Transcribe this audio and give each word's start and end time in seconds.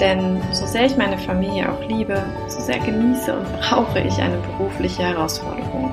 Denn 0.00 0.40
so 0.50 0.66
sehr 0.66 0.86
ich 0.86 0.96
meine 0.96 1.18
Familie 1.18 1.70
auch 1.70 1.86
liebe, 1.86 2.22
so 2.48 2.60
sehr 2.60 2.78
genieße 2.78 3.36
und 3.36 3.60
brauche 3.60 4.00
ich 4.00 4.18
eine 4.20 4.38
berufliche 4.38 5.02
Herausforderung. 5.02 5.92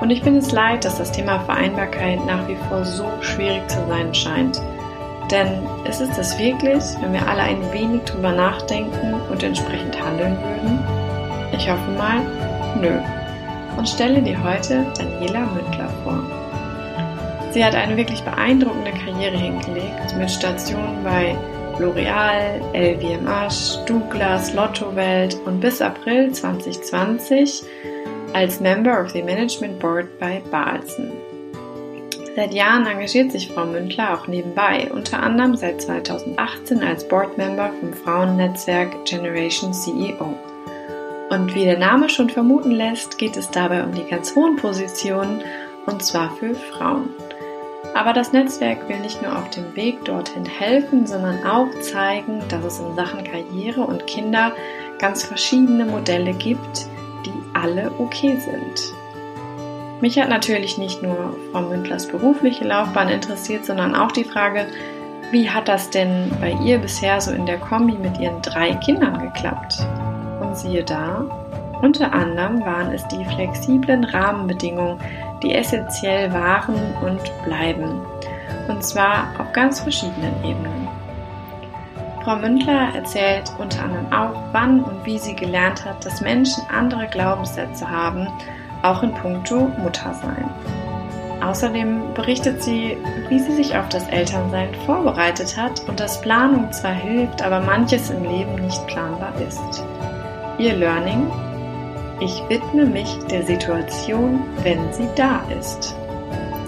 Und 0.00 0.10
ich 0.10 0.22
bin 0.22 0.36
es 0.36 0.52
leid, 0.52 0.84
dass 0.84 0.98
das 0.98 1.10
Thema 1.10 1.40
Vereinbarkeit 1.40 2.24
nach 2.26 2.46
wie 2.46 2.56
vor 2.68 2.84
so 2.84 3.06
schwierig 3.22 3.68
zu 3.68 3.84
sein 3.88 4.14
scheint. 4.14 4.60
Denn 5.30 5.66
ist 5.88 6.00
es 6.00 6.14
das 6.16 6.38
wirklich, 6.38 6.84
wenn 7.00 7.12
wir 7.12 7.26
alle 7.26 7.42
ein 7.42 7.72
wenig 7.72 8.04
drüber 8.04 8.30
nachdenken 8.30 9.14
und 9.28 9.42
entsprechend 9.42 10.00
handeln 10.00 10.36
würden? 10.36 10.78
Ich 11.52 11.68
hoffe 11.68 11.90
mal, 11.98 12.20
nö. 12.80 13.00
Und 13.76 13.88
stelle 13.88 14.22
dir 14.22 14.40
heute 14.44 14.86
Daniela 14.96 15.46
Mündler 15.46 15.88
vor. 16.04 16.22
Sie 17.50 17.64
hat 17.64 17.74
eine 17.74 17.96
wirklich 17.96 18.22
beeindruckende 18.22 18.92
Karriere 18.92 19.36
hingelegt 19.36 20.16
mit 20.16 20.30
Stationen 20.30 21.02
bei 21.02 21.36
L'Oreal, 21.78 22.62
LVMH, 22.72 23.84
Douglas, 23.86 24.54
Lottowelt 24.54 25.36
und 25.44 25.60
bis 25.60 25.82
April 25.82 26.32
2020 26.32 27.62
als 28.32 28.60
Member 28.60 29.02
of 29.02 29.10
the 29.10 29.22
Management 29.22 29.78
Board 29.78 30.06
bei 30.18 30.42
Balsen. 30.50 31.12
Seit 32.34 32.54
Jahren 32.54 32.86
engagiert 32.86 33.32
sich 33.32 33.48
Frau 33.48 33.64
Mündler 33.66 34.14
auch 34.14 34.26
nebenbei, 34.26 34.90
unter 34.92 35.22
anderem 35.22 35.54
seit 35.56 35.82
2018 35.82 36.82
als 36.82 37.06
Boardmember 37.06 37.70
vom 37.80 37.92
Frauennetzwerk 37.92 39.04
Generation 39.04 39.72
CEO. 39.72 40.34
Und 41.28 41.54
wie 41.54 41.64
der 41.64 41.78
Name 41.78 42.08
schon 42.08 42.30
vermuten 42.30 42.70
lässt, 42.70 43.18
geht 43.18 43.36
es 43.36 43.50
dabei 43.50 43.82
um 43.84 43.92
die 43.92 44.04
ganz 44.04 44.34
hohen 44.34 44.56
Positionen 44.56 45.42
und 45.86 46.02
zwar 46.02 46.30
für 46.36 46.54
Frauen. 46.54 47.10
Aber 47.94 48.12
das 48.12 48.32
Netzwerk 48.32 48.88
will 48.88 49.00
nicht 49.00 49.22
nur 49.22 49.36
auf 49.36 49.50
dem 49.50 49.74
Weg 49.74 50.04
dorthin 50.04 50.44
helfen, 50.44 51.06
sondern 51.06 51.44
auch 51.44 51.68
zeigen, 51.80 52.42
dass 52.48 52.64
es 52.64 52.78
in 52.78 52.94
Sachen 52.94 53.24
Karriere 53.24 53.80
und 53.82 54.06
Kinder 54.06 54.52
ganz 54.98 55.24
verschiedene 55.24 55.84
Modelle 55.84 56.32
gibt, 56.32 56.86
die 57.24 57.32
alle 57.54 57.90
okay 57.98 58.36
sind. 58.36 58.92
Mich 60.00 60.18
hat 60.18 60.28
natürlich 60.28 60.76
nicht 60.76 61.02
nur 61.02 61.34
Frau 61.52 61.62
Mündlers 61.62 62.06
berufliche 62.06 62.64
Laufbahn 62.64 63.08
interessiert, 63.08 63.64
sondern 63.64 63.94
auch 63.94 64.12
die 64.12 64.24
Frage, 64.24 64.66
wie 65.30 65.48
hat 65.48 65.68
das 65.68 65.90
denn 65.90 66.30
bei 66.40 66.52
ihr 66.62 66.78
bisher 66.78 67.20
so 67.20 67.32
in 67.32 67.46
der 67.46 67.58
Kombi 67.58 67.94
mit 67.94 68.18
ihren 68.18 68.42
drei 68.42 68.74
Kindern 68.74 69.18
geklappt? 69.18 69.86
Und 70.40 70.56
siehe 70.56 70.84
da, 70.84 71.24
unter 71.82 72.12
anderem 72.12 72.64
waren 72.64 72.92
es 72.92 73.06
die 73.08 73.24
flexiblen 73.24 74.04
Rahmenbedingungen, 74.04 75.00
die 75.42 75.54
essentiell 75.54 76.32
waren 76.32 76.74
und 77.02 77.20
bleiben. 77.44 78.00
Und 78.68 78.82
zwar 78.84 79.28
auf 79.38 79.52
ganz 79.52 79.80
verschiedenen 79.80 80.34
Ebenen. 80.44 80.88
Frau 82.24 82.36
Mündler 82.36 82.94
erzählt 82.94 83.52
unter 83.58 83.84
anderem 83.84 84.12
auch, 84.12 84.42
wann 84.52 84.82
und 84.82 85.06
wie 85.06 85.18
sie 85.18 85.36
gelernt 85.36 85.84
hat, 85.84 86.04
dass 86.04 86.20
Menschen 86.20 86.64
andere 86.68 87.06
Glaubenssätze 87.06 87.88
haben, 87.88 88.26
auch 88.82 89.02
in 89.02 89.14
puncto 89.14 89.70
Muttersein. 89.78 90.50
Außerdem 91.40 92.14
berichtet 92.14 92.62
sie, 92.62 92.96
wie 93.28 93.38
sie 93.38 93.52
sich 93.52 93.76
auf 93.76 93.88
das 93.90 94.08
Elternsein 94.08 94.74
vorbereitet 94.86 95.56
hat 95.56 95.86
und 95.86 96.00
dass 96.00 96.20
Planung 96.20 96.72
zwar 96.72 96.94
hilft, 96.94 97.42
aber 97.42 97.60
manches 97.60 98.10
im 98.10 98.24
Leben 98.24 98.56
nicht 98.56 98.84
planbar 98.88 99.32
ist. 99.46 99.84
Ihr 100.58 100.74
Learning 100.74 101.30
ich 102.20 102.42
widme 102.48 102.86
mich 102.86 103.18
der 103.30 103.42
Situation, 103.44 104.42
wenn 104.62 104.92
sie 104.92 105.08
da 105.16 105.46
ist. 105.50 105.94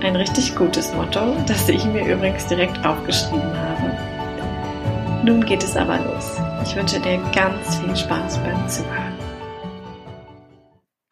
Ein 0.02 0.14
richtig 0.16 0.54
gutes 0.54 0.92
Motto, 0.92 1.34
das 1.46 1.68
ich 1.68 1.84
mir 1.86 2.06
übrigens 2.06 2.46
direkt 2.46 2.84
aufgeschrieben 2.84 3.56
habe. 3.56 5.24
Nun 5.24 5.44
geht 5.44 5.62
es 5.62 5.76
aber 5.76 5.98
los. 5.98 6.38
Ich 6.64 6.76
wünsche 6.76 7.00
dir 7.00 7.18
ganz 7.34 7.78
viel 7.78 7.96
Spaß 7.96 8.38
beim 8.38 8.68
Zuhören. 8.68 9.14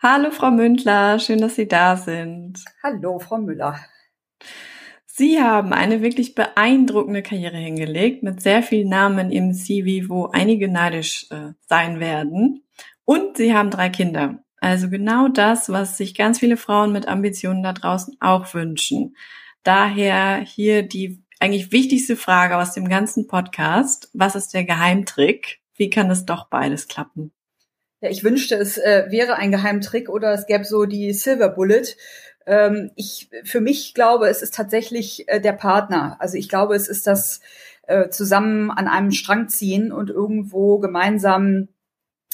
Hallo 0.03 0.31
Frau 0.31 0.51
Mündler, 0.51 1.19
schön, 1.19 1.41
dass 1.41 1.57
Sie 1.57 1.67
da 1.67 1.97
sind. 1.97 2.63
Hallo 2.83 3.19
Frau 3.19 3.39
Müller. 3.39 3.81
Sie 5.07 5.41
haben 5.41 5.73
eine 5.73 6.03
wirklich 6.03 6.35
beeindruckende 6.35 7.23
Karriere 7.23 7.57
hingelegt 7.57 8.23
mit 8.23 8.43
sehr 8.43 8.63
vielen 8.63 8.91
Namen 8.91 9.33
im 9.33 9.55
CV, 9.55 10.11
wo 10.11 10.27
einige 10.27 10.69
neidisch 10.69 11.27
äh, 11.31 11.55
sein 11.67 12.01
werden. 12.01 12.66
Und 13.07 13.39
sie 13.39 13.55
haben 13.55 13.71
drei 13.71 13.89
Kinder. 13.89 14.45
Also 14.61 14.91
genau 14.91 15.29
das, 15.29 15.71
was 15.71 15.97
sich 15.97 16.15
ganz 16.15 16.41
viele 16.41 16.57
Frauen 16.57 16.93
mit 16.93 17.09
Ambitionen 17.09 17.63
da 17.63 17.73
draußen 17.73 18.17
auch 18.21 18.53
wünschen. 18.53 19.17
Daher 19.63 20.39
hier 20.39 20.83
die 20.83 21.23
eigentlich 21.39 21.71
wichtigste 21.71 22.17
Frage 22.17 22.57
aus 22.57 22.73
dem 22.73 22.89
ganzen 22.89 23.29
Podcast. 23.29 24.11
Was 24.13 24.35
ist 24.35 24.55
der 24.55 24.65
Geheimtrick? 24.65 25.61
Wie 25.77 25.89
kann 25.89 26.11
es 26.11 26.27
doch 26.27 26.49
beides 26.49 26.89
klappen? 26.89 27.33
Ja, 28.01 28.11
ich 28.11 28.25
wünschte, 28.25 28.57
es 28.57 28.77
äh, 28.77 29.07
wäre 29.09 29.37
ein 29.37 29.53
Geheimtrick 29.53 30.09
oder 30.09 30.33
es 30.33 30.47
gäbe 30.47 30.65
so 30.65 30.85
die 30.85 31.13
Silver 31.13 31.51
Bullet. 31.51 31.85
Ähm, 32.47 32.91
ich, 32.97 33.31
für 33.45 33.61
mich 33.61 33.95
glaube, 33.95 34.29
es 34.29 34.43
ist 34.43 34.55
tatsächlich 34.55 35.29
äh, 35.29 35.41
der 35.41 35.53
Partner. 35.53 36.17
Also 36.19 36.37
ich 36.37 36.49
glaube, 36.49 36.75
es 36.75 36.89
ist 36.89 37.07
das 37.07 37.41
äh, 37.87 38.09
zusammen 38.09 38.71
an 38.71 38.89
einem 38.89 39.13
Strang 39.13 39.49
ziehen 39.49 39.93
und 39.93 40.11
irgendwo 40.11 40.79
gemeinsam 40.79 41.69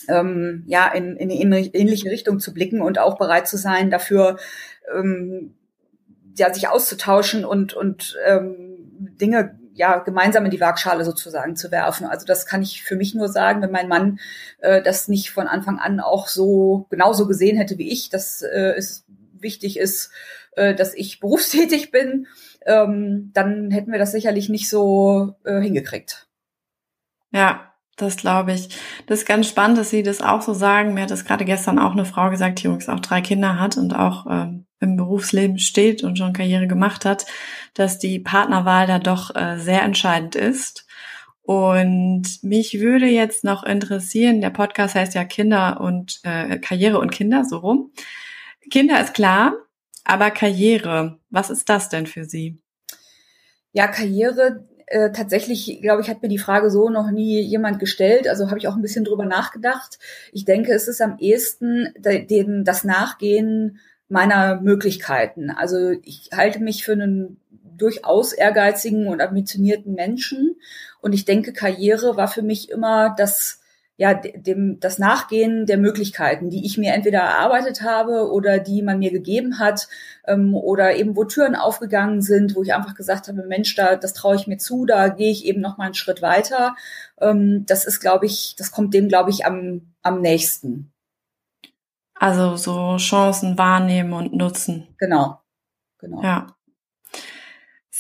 ähm, 0.09 0.65
ja, 0.67 0.89
in, 0.89 1.17
in 1.17 1.53
eine 1.53 1.67
ähnliche 1.67 2.11
Richtung 2.11 2.41
zu 2.41 2.53
blicken 2.53 2.81
und 2.81 2.99
auch 2.99 3.19
bereit 3.19 3.49
zu 3.49 3.57
sein, 3.57 3.91
dafür 3.91 4.39
ähm, 4.95 5.55
ja, 6.37 6.53
sich 6.53 6.69
auszutauschen 6.69 7.45
und, 7.45 7.75
und 7.75 8.17
ähm, 8.27 8.79
Dinge 9.21 9.59
ja 9.75 9.99
gemeinsam 9.99 10.45
in 10.45 10.51
die 10.51 10.61
Waagschale 10.61 11.05
sozusagen 11.05 11.57
zu 11.57 11.71
werfen. 11.71 12.07
Also 12.07 12.27
das 12.27 12.47
kann 12.47 12.63
ich 12.63 12.83
für 12.83 12.97
mich 12.97 13.15
nur 13.15 13.29
sagen, 13.29 13.63
wenn 13.63 13.71
mein 13.71 13.89
Mann 13.89 14.19
äh, 14.59 14.83
das 14.83 15.09
nicht 15.09 15.31
von 15.31 15.47
Anfang 15.47 15.79
an 15.79 16.01
auch 16.01 16.29
so 16.29 16.87
genauso 16.91 17.27
gesehen 17.27 17.57
hätte 17.57 17.79
wie 17.79 17.91
ich, 17.91 18.11
dass 18.11 18.43
äh, 18.43 18.75
es 18.77 19.05
wichtig 19.33 19.79
ist, 19.79 20.11
äh, 20.57 20.75
dass 20.75 20.95
ich 20.95 21.21
berufstätig 21.21 21.91
bin, 21.91 22.27
ähm, 22.67 23.31
dann 23.35 23.71
hätten 23.71 23.93
wir 23.93 23.99
das 23.99 24.13
sicherlich 24.13 24.49
nicht 24.49 24.69
so 24.69 25.35
äh, 25.45 25.61
hingekriegt. 25.61 26.29
Ja, 27.33 27.72
das 27.97 28.17
glaube 28.17 28.53
ich. 28.53 28.69
Das 29.07 29.21
ist 29.21 29.27
ganz 29.27 29.49
spannend, 29.49 29.79
dass 29.79 29.91
Sie 29.91 30.03
das 30.03 30.23
auch 30.23 30.43
so 30.43 30.55
sagen. 30.55 30.95
Mir 30.95 31.03
hat 31.03 31.11
das 31.11 31.25
gerade 31.25 31.45
gestern 31.45 31.79
auch 31.79 31.93
eine 31.93 32.05
Frau 32.05 32.31
gesagt, 32.31 32.63
die 32.63 32.67
übrigens 32.67 32.89
auch 32.89 33.01
drei 33.01 33.21
Kinder 33.21 33.59
hat 33.59 33.77
und 33.77 33.95
auch 33.95 34.27
ähm, 34.29 34.67
im 34.81 34.97
Berufsleben 34.97 35.59
steht 35.59 36.03
und 36.03 36.19
schon 36.19 36.33
Karriere 36.33 36.67
gemacht 36.67 37.05
hat, 37.05 37.27
dass 37.75 37.99
die 37.99 38.19
Partnerwahl 38.19 38.87
da 38.87 38.99
doch 38.99 39.35
äh, 39.35 39.59
sehr 39.59 39.83
entscheidend 39.83 40.35
ist. 40.35 40.87
Und 41.43 42.43
mich 42.43 42.81
würde 42.81 43.07
jetzt 43.07 43.45
noch 43.45 43.65
interessieren, 43.65 44.41
der 44.41 44.51
Podcast 44.51 44.95
heißt 44.95 45.15
ja 45.15 45.25
Kinder 45.25 45.81
und 45.81 46.21
äh, 46.23 46.59
Karriere 46.59 46.99
und 46.99 47.11
Kinder, 47.11 47.45
so 47.45 47.59
rum. 47.59 47.93
Kinder 48.71 49.01
ist 49.01 49.15
klar, 49.15 49.55
aber 50.05 50.31
Karriere, 50.31 51.19
was 51.31 51.51
ist 51.51 51.69
das 51.69 51.89
denn 51.89 52.07
für 52.07 52.25
Sie? 52.25 52.59
Ja, 53.73 53.89
Karriere 53.89 54.69
äh, 54.93 55.11
tatsächlich, 55.11 55.81
glaube 55.81 56.03
ich, 56.03 56.11
hat 56.11 56.23
mir 56.23 56.29
die 56.29 56.37
Frage 56.37 56.71
so 56.71 56.91
noch 56.91 57.11
nie 57.11 57.41
jemand 57.41 57.79
gestellt. 57.79 58.29
Also 58.29 58.49
habe 58.49 58.59
ich 58.59 58.69
auch 58.69 58.77
ein 58.77 58.83
bisschen 58.83 59.05
drüber 59.05 59.25
nachgedacht. 59.25 59.99
Ich 60.33 60.45
denke, 60.45 60.73
es 60.73 60.87
ist 60.87 61.01
am 61.01 61.17
ehesten 61.19 61.95
den, 61.97 62.65
das 62.65 62.85
Nachgehen 62.85 63.79
meiner 64.11 64.61
Möglichkeiten. 64.61 65.51
Also 65.51 65.93
ich 66.03 66.29
halte 66.35 66.61
mich 66.61 66.85
für 66.85 66.93
einen 66.93 67.41
durchaus 67.79 68.35
ehrgeizigen 68.35 69.09
und 69.09 69.23
ambitionierten 69.23 69.95
Menschen. 69.95 70.57
Und 71.01 71.15
ich 71.15 71.25
denke, 71.25 71.55
Karriere 71.55 72.19
war 72.19 72.29
für 72.29 72.43
mich 72.43 72.69
immer 72.69 73.15
das 73.17 73.62
ja, 74.03 74.15
dem, 74.15 74.81
das 74.81 74.99
Nachgehen 74.99 75.65
der 75.65 75.79
Möglichkeiten, 75.79 76.51
die 76.51 76.67
ich 76.67 76.77
mir 76.77 76.93
entweder 76.93 77.21
erarbeitet 77.21 77.83
habe 77.83 78.33
oder 78.33 78.59
die 78.59 78.83
man 78.83 78.99
mir 78.99 79.13
gegeben 79.13 79.61
hat, 79.61 79.87
ähm, 80.27 80.57
oder 80.57 80.97
eben 80.97 81.15
wo 81.15 81.23
Türen 81.23 81.55
aufgegangen 81.55 82.21
sind, 82.21 82.57
wo 82.57 82.65
ich 82.65 82.75
einfach 82.75 82.97
gesagt 82.97 83.29
habe, 83.29 83.45
Mensch, 83.45 83.77
da, 83.77 83.95
das 83.95 84.13
traue 84.13 84.35
ich 84.35 84.49
mir 84.49 84.59
zu, 84.59 84.87
da 84.87 85.07
gehe 85.07 85.31
ich 85.31 85.45
eben 85.45 85.61
noch 85.61 85.79
mal 85.79 85.85
einen 85.85 85.95
Schritt 85.95 86.21
weiter. 86.21 86.75
Ähm, 87.21 87.65
das 87.65 87.85
ist, 87.85 88.01
glaube 88.01 88.27
ich, 88.27 88.57
das 88.59 88.73
kommt 88.73 88.93
dem, 88.93 89.07
glaube 89.07 89.31
ich, 89.31 89.47
am, 89.47 89.93
am 90.03 90.21
nächsten. 90.21 90.93
Also 92.17 92.57
so 92.57 92.97
Chancen 92.97 93.57
wahrnehmen 93.57 94.15
und 94.15 94.35
nutzen. 94.35 94.89
Genau. 94.99 95.39
Genau. 95.99 96.25
Ja. 96.25 96.49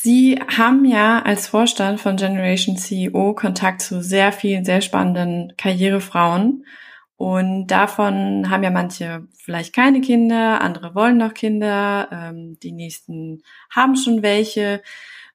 Sie 0.04 0.37
haben 0.49 0.84
ja 0.84 1.22
als 1.22 1.46
Vorstand 1.46 2.00
von 2.00 2.16
Generation 2.16 2.76
CEO 2.76 3.34
Kontakt 3.34 3.82
zu 3.82 4.02
sehr 4.02 4.32
vielen, 4.32 4.64
sehr 4.64 4.81
spannenden 4.81 5.52
Karrierefrauen. 5.56 6.66
Und 7.14 7.69
davon 7.69 8.50
haben 8.50 8.64
ja 8.64 8.70
manche 8.70 9.28
vielleicht 9.37 9.72
keine 9.72 10.00
Kinder, 10.00 10.60
andere 10.60 10.96
wollen 10.96 11.19
noch 11.19 11.34
Kinder, 11.34 12.08
ähm, 12.10 12.58
die 12.64 12.72
nächsten 12.72 13.44
haben 13.70 13.94
schon 13.94 14.22
welche. 14.22 14.82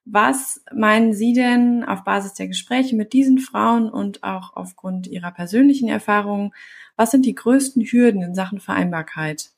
Was 0.04 0.62
meinen 0.70 1.14
Sie 1.14 1.32
denn 1.32 1.82
auf 1.82 2.04
Basis 2.04 2.34
der 2.34 2.48
Gespräche 2.48 2.94
mit 2.94 3.14
diesen 3.14 3.38
Frauen 3.38 3.88
und 3.88 4.22
auch 4.22 4.54
aufgrund 4.54 5.06
Ihrer 5.06 5.30
persönlichen 5.30 5.88
Erfahrungen, 5.88 6.52
was 6.94 7.10
sind 7.10 7.24
die 7.24 7.34
größten 7.34 7.86
Hürden 7.86 8.20
in 8.20 8.34
Sachen 8.34 8.60
Vereinbarkeit? 8.60 9.50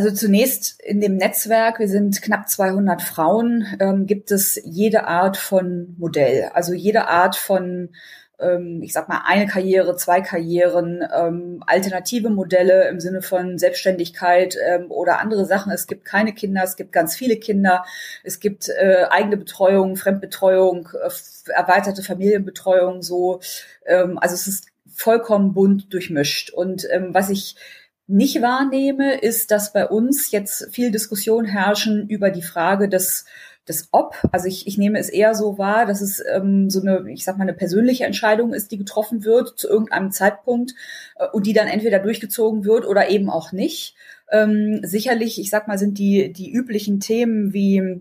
Also 0.00 0.14
zunächst 0.14 0.80
in 0.80 1.02
dem 1.02 1.18
Netzwerk, 1.18 1.78
wir 1.78 1.86
sind 1.86 2.22
knapp 2.22 2.48
200 2.48 3.02
Frauen, 3.02 3.66
ähm, 3.80 4.06
gibt 4.06 4.30
es 4.30 4.58
jede 4.64 5.06
Art 5.06 5.36
von 5.36 5.94
Modell, 5.98 6.50
also 6.54 6.72
jede 6.72 7.08
Art 7.08 7.36
von 7.36 7.90
ähm, 8.38 8.80
ich 8.82 8.94
sag 8.94 9.10
mal, 9.10 9.20
eine 9.26 9.46
Karriere, 9.46 9.96
zwei 9.96 10.22
Karrieren, 10.22 11.04
ähm, 11.14 11.62
alternative 11.66 12.30
Modelle 12.30 12.88
im 12.88 12.98
Sinne 12.98 13.20
von 13.20 13.58
Selbstständigkeit 13.58 14.56
ähm, 14.66 14.90
oder 14.90 15.20
andere 15.20 15.44
Sachen. 15.44 15.70
Es 15.70 15.86
gibt 15.86 16.06
keine 16.06 16.32
Kinder, 16.32 16.62
es 16.64 16.76
gibt 16.76 16.92
ganz 16.92 17.14
viele 17.14 17.36
Kinder, 17.36 17.84
es 18.24 18.40
gibt 18.40 18.70
äh, 18.70 19.04
eigene 19.10 19.36
Betreuung, 19.36 19.96
Fremdbetreuung, 19.96 20.88
äh, 20.94 21.10
erweiterte 21.52 22.02
Familienbetreuung, 22.02 23.02
so. 23.02 23.40
Ähm, 23.84 24.18
also 24.18 24.34
es 24.34 24.46
ist 24.46 24.68
vollkommen 24.90 25.52
bunt 25.52 25.92
durchmischt. 25.92 26.48
Und 26.48 26.88
ähm, 26.90 27.12
was 27.12 27.28
ich 27.28 27.56
nicht 28.10 28.42
wahrnehme, 28.42 29.20
ist, 29.20 29.50
dass 29.50 29.72
bei 29.72 29.86
uns 29.86 30.30
jetzt 30.30 30.68
viel 30.72 30.90
Diskussion 30.90 31.44
herrschen 31.44 32.08
über 32.08 32.30
die 32.30 32.42
Frage 32.42 32.88
des 32.88 33.24
das 33.66 33.88
Ob. 33.92 34.16
Also 34.32 34.48
ich, 34.48 34.66
ich 34.66 34.78
nehme 34.78 34.98
es 34.98 35.08
eher 35.08 35.34
so 35.34 35.58
wahr, 35.58 35.86
dass 35.86 36.00
es 36.00 36.22
ähm, 36.32 36.70
so 36.70 36.80
eine, 36.80 37.10
ich 37.10 37.24
sag 37.24 37.38
mal, 37.38 37.44
eine 37.44 37.54
persönliche 37.54 38.04
Entscheidung 38.04 38.52
ist, 38.52 38.72
die 38.72 38.78
getroffen 38.78 39.24
wird 39.24 39.58
zu 39.58 39.68
irgendeinem 39.68 40.10
Zeitpunkt 40.10 40.74
äh, 41.16 41.26
und 41.32 41.46
die 41.46 41.52
dann 41.52 41.68
entweder 41.68 42.00
durchgezogen 42.00 42.64
wird 42.64 42.84
oder 42.86 43.10
eben 43.10 43.30
auch 43.30 43.52
nicht. 43.52 43.94
Ähm, 44.30 44.80
sicherlich, 44.82 45.40
ich 45.40 45.50
sag 45.50 45.68
mal, 45.68 45.78
sind 45.78 45.98
die, 45.98 46.32
die 46.32 46.50
üblichen 46.50 47.00
Themen 47.00 47.52
wie 47.52 48.00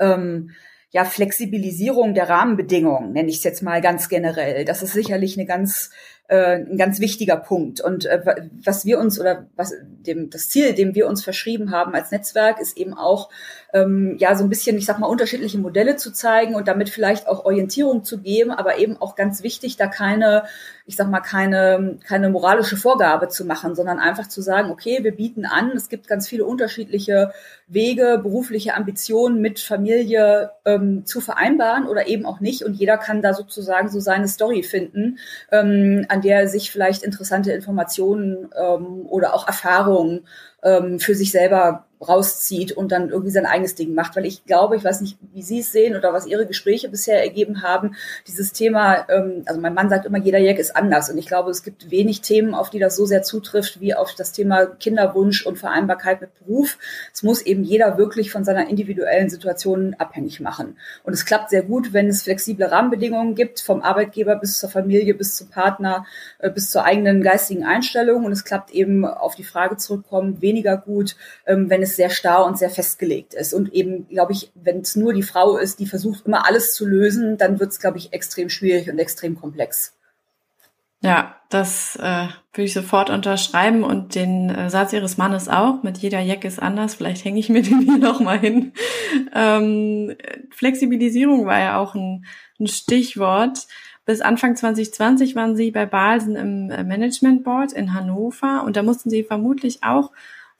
ähm, 0.00 0.50
ja, 0.90 1.04
Flexibilisierung 1.04 2.14
der 2.14 2.28
Rahmenbedingungen, 2.28 3.12
nenne 3.12 3.28
ich 3.28 3.38
es 3.38 3.44
jetzt 3.44 3.62
mal 3.62 3.80
ganz 3.80 4.08
generell. 4.08 4.64
Das 4.64 4.82
ist 4.82 4.92
sicherlich 4.92 5.36
eine 5.36 5.46
ganz 5.46 5.90
äh, 6.28 6.56
ein 6.56 6.78
ganz 6.78 7.00
wichtiger 7.00 7.36
Punkt. 7.36 7.80
Und 7.80 8.06
äh, 8.06 8.22
was 8.64 8.84
wir 8.86 8.98
uns 8.98 9.20
oder 9.20 9.46
was 9.56 9.74
dem 10.06 10.30
das 10.30 10.48
Ziel, 10.48 10.74
dem 10.74 10.94
wir 10.94 11.06
uns 11.06 11.22
verschrieben 11.22 11.70
haben 11.70 11.94
als 11.94 12.10
Netzwerk, 12.10 12.60
ist 12.60 12.76
eben 12.78 12.94
auch 12.94 13.28
ähm, 13.72 14.16
ja 14.18 14.34
so 14.34 14.44
ein 14.44 14.48
bisschen, 14.48 14.78
ich 14.78 14.86
sag 14.86 14.98
mal, 14.98 15.06
unterschiedliche 15.06 15.58
Modelle 15.58 15.96
zu 15.96 16.12
zeigen 16.12 16.54
und 16.54 16.68
damit 16.68 16.88
vielleicht 16.88 17.26
auch 17.28 17.44
Orientierung 17.44 18.04
zu 18.04 18.20
geben, 18.20 18.50
aber 18.50 18.78
eben 18.78 18.96
auch 18.96 19.16
ganz 19.16 19.42
wichtig, 19.42 19.76
da 19.76 19.86
keine, 19.86 20.44
ich 20.86 20.96
sag 20.96 21.10
mal, 21.10 21.20
keine, 21.20 21.98
keine 22.06 22.30
moralische 22.30 22.76
Vorgabe 22.76 23.28
zu 23.28 23.44
machen, 23.44 23.74
sondern 23.74 23.98
einfach 23.98 24.28
zu 24.28 24.40
sagen, 24.40 24.70
okay, 24.70 25.00
wir 25.02 25.14
bieten 25.14 25.44
an, 25.44 25.72
es 25.72 25.88
gibt 25.88 26.08
ganz 26.08 26.28
viele 26.28 26.44
unterschiedliche 26.44 27.32
Wege, 27.66 28.20
berufliche 28.22 28.74
Ambitionen 28.74 29.40
mit 29.40 29.58
Familie 29.60 30.50
ähm, 30.64 31.06
zu 31.06 31.20
vereinbaren 31.20 31.86
oder 31.86 32.06
eben 32.06 32.26
auch 32.26 32.40
nicht. 32.40 32.62
Und 32.62 32.74
jeder 32.74 32.98
kann 32.98 33.22
da 33.22 33.32
sozusagen 33.32 33.88
so 33.88 34.00
seine 34.00 34.28
Story 34.28 34.62
finden, 34.62 35.18
ähm, 35.50 36.06
an 36.14 36.20
der 36.20 36.48
sich 36.48 36.70
vielleicht 36.70 37.02
interessante 37.02 37.52
Informationen 37.52 38.48
ähm, 38.56 39.04
oder 39.06 39.34
auch 39.34 39.48
Erfahrungen 39.48 40.26
ähm, 40.62 41.00
für 41.00 41.16
sich 41.16 41.32
selber 41.32 41.86
rauszieht 42.08 42.72
und 42.72 42.92
dann 42.92 43.10
irgendwie 43.10 43.30
sein 43.30 43.46
eigenes 43.46 43.74
Ding 43.74 43.94
macht. 43.94 44.16
Weil 44.16 44.26
ich 44.26 44.44
glaube, 44.44 44.76
ich 44.76 44.84
weiß 44.84 45.00
nicht, 45.00 45.18
wie 45.32 45.42
Sie 45.42 45.60
es 45.60 45.72
sehen 45.72 45.96
oder 45.96 46.12
was 46.12 46.26
Ihre 46.26 46.46
Gespräche 46.46 46.88
bisher 46.88 47.22
ergeben 47.22 47.62
haben, 47.62 47.96
dieses 48.26 48.52
Thema, 48.52 49.06
ähm, 49.08 49.42
also 49.46 49.60
mein 49.60 49.74
Mann 49.74 49.88
sagt 49.88 50.06
immer, 50.06 50.18
jeder 50.18 50.38
Jack 50.38 50.58
ist 50.58 50.76
anders. 50.76 51.10
Und 51.10 51.18
ich 51.18 51.26
glaube, 51.26 51.50
es 51.50 51.62
gibt 51.62 51.90
wenig 51.90 52.20
Themen, 52.20 52.54
auf 52.54 52.70
die 52.70 52.78
das 52.78 52.96
so 52.96 53.06
sehr 53.06 53.22
zutrifft, 53.22 53.80
wie 53.80 53.94
auf 53.94 54.14
das 54.14 54.32
Thema 54.32 54.66
Kinderwunsch 54.66 55.46
und 55.46 55.58
Vereinbarkeit 55.58 56.20
mit 56.20 56.30
Beruf. 56.38 56.78
Es 57.12 57.22
muss 57.22 57.42
eben 57.42 57.64
jeder 57.64 57.98
wirklich 57.98 58.30
von 58.30 58.44
seiner 58.44 58.68
individuellen 58.68 59.28
Situation 59.28 59.94
abhängig 59.98 60.40
machen. 60.40 60.76
Und 61.02 61.12
es 61.12 61.24
klappt 61.24 61.50
sehr 61.50 61.62
gut, 61.62 61.92
wenn 61.92 62.08
es 62.08 62.22
flexible 62.22 62.66
Rahmenbedingungen 62.66 63.34
gibt, 63.34 63.60
vom 63.60 63.82
Arbeitgeber 63.82 64.36
bis 64.36 64.58
zur 64.58 64.70
Familie, 64.70 65.14
bis 65.14 65.36
zum 65.36 65.48
Partner, 65.48 66.06
äh, 66.38 66.50
bis 66.50 66.70
zur 66.70 66.84
eigenen 66.84 67.22
geistigen 67.22 67.64
Einstellung. 67.64 68.24
Und 68.24 68.32
es 68.32 68.44
klappt 68.44 68.70
eben 68.70 69.04
auf 69.04 69.34
die 69.34 69.44
Frage 69.44 69.76
zurückkommen, 69.76 70.40
weniger 70.40 70.76
gut, 70.76 71.16
ähm, 71.46 71.70
wenn 71.70 71.82
es 71.82 71.93
sehr 71.96 72.10
starr 72.10 72.44
und 72.44 72.58
sehr 72.58 72.70
festgelegt 72.70 73.34
ist. 73.34 73.54
Und 73.54 73.72
eben, 73.72 74.08
glaube 74.08 74.32
ich, 74.32 74.50
wenn 74.54 74.80
es 74.80 74.96
nur 74.96 75.12
die 75.12 75.22
Frau 75.22 75.56
ist, 75.56 75.78
die 75.80 75.86
versucht 75.86 76.26
immer 76.26 76.46
alles 76.46 76.72
zu 76.74 76.86
lösen, 76.86 77.36
dann 77.38 77.60
wird 77.60 77.72
es, 77.72 77.78
glaube 77.78 77.98
ich, 77.98 78.12
extrem 78.12 78.48
schwierig 78.48 78.90
und 78.90 78.98
extrem 78.98 79.38
komplex. 79.38 79.94
Ja, 81.04 81.36
das 81.50 81.96
äh, 81.96 82.28
würde 82.54 82.64
ich 82.64 82.72
sofort 82.72 83.10
unterschreiben 83.10 83.84
und 83.84 84.14
den 84.14 84.48
äh, 84.48 84.70
Satz 84.70 84.94
ihres 84.94 85.18
Mannes 85.18 85.50
auch. 85.50 85.82
Mit 85.82 85.98
jeder 85.98 86.20
Jack 86.20 86.46
ist 86.46 86.62
anders. 86.62 86.94
Vielleicht 86.94 87.26
hänge 87.26 87.38
ich 87.38 87.50
mir 87.50 87.60
den 87.62 87.82
hier 87.82 87.98
noch 87.98 88.20
mal 88.20 88.38
hin. 88.38 88.72
Ähm, 89.34 90.16
Flexibilisierung 90.50 91.44
war 91.44 91.60
ja 91.60 91.78
auch 91.78 91.94
ein, 91.94 92.24
ein 92.58 92.68
Stichwort. 92.68 93.66
Bis 94.06 94.22
Anfang 94.22 94.56
2020 94.56 95.34
waren 95.34 95.56
Sie 95.56 95.70
bei 95.70 95.84
Balsen 95.84 96.36
im 96.36 96.70
äh, 96.70 96.84
Management 96.84 97.44
Board 97.44 97.72
in 97.72 97.92
Hannover 97.92 98.64
und 98.64 98.76
da 98.76 98.82
mussten 98.82 99.10
Sie 99.10 99.24
vermutlich 99.24 99.82
auch 99.82 100.10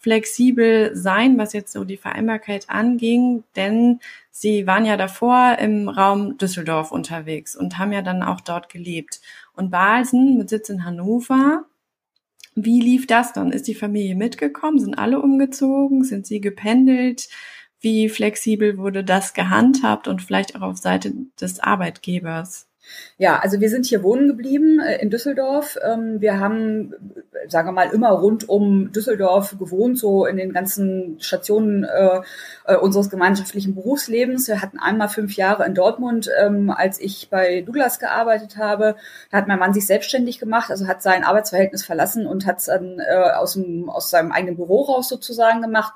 flexibel 0.05 0.95
sein, 0.95 1.39
was 1.39 1.55
jetzt 1.55 1.73
so 1.73 1.83
die 1.85 1.97
Vereinbarkeit 1.97 2.69
anging, 2.69 3.43
denn 3.57 4.01
sie 4.31 4.67
waren 4.67 4.85
ja 4.85 4.99
davor 4.99 5.57
im 5.59 5.89
Raum 5.89 6.37
Düsseldorf 6.37 6.93
unterwegs 6.93 7.57
und 7.57 7.79
haben 7.79 7.91
ja 7.91 8.03
dann 8.03 8.23
auch 8.23 8.43
dort 8.43 8.69
gelebt. 8.69 9.23
Und 9.55 9.71
Balsen 9.71 10.37
mit 10.37 10.51
Sitz 10.51 10.69
in 10.69 10.85
Hannover, 10.85 11.65
wie 12.55 12.83
lief 12.83 13.07
das 13.07 13.33
dann? 13.33 13.51
Ist 13.51 13.67
die 13.67 13.75
Familie 13.75 14.15
mitgekommen? 14.15 14.79
Sind 14.79 14.99
alle 14.99 15.23
umgezogen? 15.23 16.05
Sind 16.05 16.27
sie 16.27 16.43
gependelt? 16.43 17.31
Wie 17.81 18.11
flexibel 18.11 18.77
wurde 18.77 19.05
das 19.05 19.33
gehandhabt 19.33 20.07
und 20.07 20.21
vielleicht 20.21 20.55
auch 20.55 20.61
auf 20.61 20.77
Seite 20.77 21.15
des 21.41 21.61
Arbeitgebers? 21.61 22.69
Ja, 23.17 23.39
also 23.39 23.61
wir 23.61 23.71
sind 23.71 23.87
hier 23.87 24.03
wohnen 24.03 24.27
geblieben 24.27 24.81
äh, 24.81 25.01
in 25.01 25.09
Düsseldorf. 25.11 25.79
Ähm, 25.85 26.21
wir 26.21 26.41
haben, 26.41 26.95
sagen 27.49 27.69
wir 27.69 27.73
mal, 27.73 27.91
immer 27.91 28.11
rund 28.11 28.49
um 28.49 28.91
Düsseldorf 28.93 29.57
gewohnt, 29.59 29.99
so 29.99 30.27
in 30.27 30.37
den 30.37 30.53
ganzen 30.53 31.21
Stationen 31.21 31.85
äh, 31.85 32.21
äh, 32.67 32.77
unseres 32.77 33.11
gemeinschaftlichen 33.11 33.75
Berufslebens. 33.75 34.49
Wir 34.49 34.61
hatten 34.61 34.79
einmal 34.79 35.09
fünf 35.09 35.37
Jahre 35.37 35.65
in 35.65 35.75
Dortmund, 35.75 36.29
ähm, 36.41 36.71
als 36.71 37.01
ich 37.01 37.29
bei 37.31 37.61
Douglas 37.61 38.01
gearbeitet 38.01 38.57
habe. 38.57 38.97
Da 39.31 39.39
hat 39.39 39.49
mein 39.49 39.59
Mann 39.59 39.75
sich 39.75 39.87
selbstständig 39.87 40.39
gemacht, 40.39 40.71
also 40.71 40.89
hat 40.89 41.03
sein 41.03 41.25
Arbeitsverhältnis 41.25 41.85
verlassen 41.85 42.27
und 42.27 42.47
hat 42.47 42.59
es 42.59 42.65
dann 42.65 43.01
aus, 43.01 43.55
dem, 43.55 43.89
aus 43.89 44.11
seinem 44.11 44.33
eigenen 44.33 44.57
Büro 44.57 44.83
raus 44.83 45.09
sozusagen 45.09 45.63
gemacht. 45.63 45.95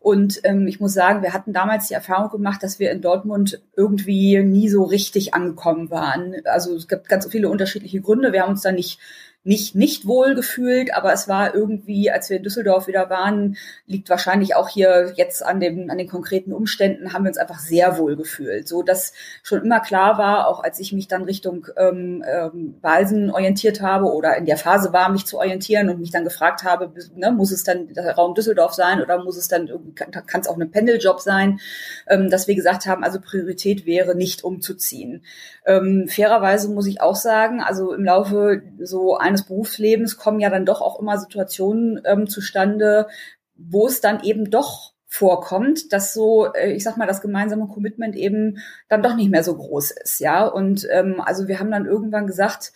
Und 0.00 0.40
ähm, 0.44 0.66
ich 0.66 0.80
muss 0.80 0.94
sagen, 0.94 1.22
wir 1.22 1.34
hatten 1.34 1.52
damals 1.52 1.88
die 1.88 1.94
Erfahrung 1.94 2.30
gemacht, 2.30 2.62
dass 2.62 2.78
wir 2.78 2.90
in 2.90 3.02
Dortmund 3.02 3.60
irgendwie 3.76 4.42
nie 4.42 4.70
so 4.70 4.82
richtig 4.82 5.34
angekommen 5.34 5.90
waren. 5.90 6.34
Also 6.46 6.74
es 6.74 6.88
gibt 6.88 7.08
ganz 7.08 7.26
viele 7.26 7.50
unterschiedliche 7.50 8.00
Gründe. 8.00 8.32
Wir 8.32 8.42
haben 8.42 8.52
uns 8.52 8.62
da 8.62 8.72
nicht 8.72 8.98
nicht 9.42 9.74
nicht 9.74 10.06
wohl 10.06 10.34
gefühlt, 10.34 10.94
aber 10.94 11.14
es 11.14 11.26
war 11.26 11.54
irgendwie, 11.54 12.10
als 12.10 12.28
wir 12.28 12.36
in 12.36 12.42
Düsseldorf 12.42 12.88
wieder 12.88 13.08
waren, 13.08 13.56
liegt 13.86 14.10
wahrscheinlich 14.10 14.54
auch 14.54 14.68
hier 14.68 15.14
jetzt 15.16 15.42
an 15.42 15.60
dem 15.60 15.88
an 15.88 15.96
den 15.96 16.08
konkreten 16.08 16.52
Umständen, 16.52 17.14
haben 17.14 17.24
wir 17.24 17.30
uns 17.30 17.38
einfach 17.38 17.58
sehr 17.58 17.96
wohl 17.96 18.16
gefühlt, 18.16 18.68
so 18.68 18.82
dass 18.82 19.14
schon 19.42 19.62
immer 19.64 19.80
klar 19.80 20.18
war, 20.18 20.46
auch 20.46 20.62
als 20.62 20.78
ich 20.78 20.92
mich 20.92 21.08
dann 21.08 21.22
Richtung 21.22 21.66
ähm, 21.78 22.22
ähm, 22.30 22.78
Balsen 22.82 23.30
orientiert 23.30 23.80
habe 23.80 24.12
oder 24.12 24.36
in 24.36 24.44
der 24.44 24.58
Phase 24.58 24.92
war, 24.92 25.08
mich 25.08 25.24
zu 25.24 25.38
orientieren 25.38 25.88
und 25.88 26.00
mich 26.00 26.10
dann 26.10 26.24
gefragt 26.24 26.64
habe, 26.64 26.92
ne, 27.14 27.32
muss 27.32 27.50
es 27.50 27.64
dann 27.64 27.88
der 27.94 28.14
Raum 28.16 28.34
Düsseldorf 28.34 28.74
sein 28.74 29.00
oder 29.00 29.24
muss 29.24 29.38
es 29.38 29.48
dann 29.48 29.70
kann 29.94 30.40
es 30.42 30.48
auch 30.48 30.58
ein 30.58 30.70
Pendeljob 30.70 31.20
sein, 31.20 31.60
ähm, 32.08 32.28
dass 32.28 32.46
wir 32.46 32.54
gesagt 32.54 32.84
haben, 32.84 33.04
also 33.04 33.18
Priorität 33.20 33.86
wäre 33.86 34.14
nicht 34.14 34.44
umzuziehen. 34.44 35.24
Ähm, 35.64 36.08
fairerweise 36.08 36.68
muss 36.68 36.86
ich 36.86 37.00
auch 37.00 37.16
sagen, 37.16 37.62
also 37.62 37.94
im 37.94 38.04
Laufe 38.04 38.62
so 38.80 39.16
eines 39.30 39.44
Berufslebens 39.44 40.16
kommen 40.16 40.40
ja 40.40 40.50
dann 40.50 40.66
doch 40.66 40.80
auch 40.80 41.00
immer 41.00 41.16
Situationen 41.18 42.02
ähm, 42.04 42.26
zustande, 42.26 43.06
wo 43.54 43.86
es 43.86 44.00
dann 44.00 44.22
eben 44.24 44.50
doch 44.50 44.92
vorkommt, 45.06 45.92
dass 45.92 46.12
so, 46.12 46.52
äh, 46.52 46.72
ich 46.72 46.84
sag 46.84 46.96
mal, 46.96 47.06
das 47.06 47.20
gemeinsame 47.20 47.68
Commitment 47.68 48.16
eben 48.16 48.58
dann 48.88 49.02
doch 49.02 49.14
nicht 49.14 49.30
mehr 49.30 49.42
so 49.42 49.56
groß 49.56 49.92
ist, 49.92 50.20
ja. 50.20 50.46
Und 50.46 50.86
ähm, 50.90 51.20
also 51.20 51.48
wir 51.48 51.58
haben 51.58 51.70
dann 51.70 51.86
irgendwann 51.86 52.26
gesagt, 52.26 52.72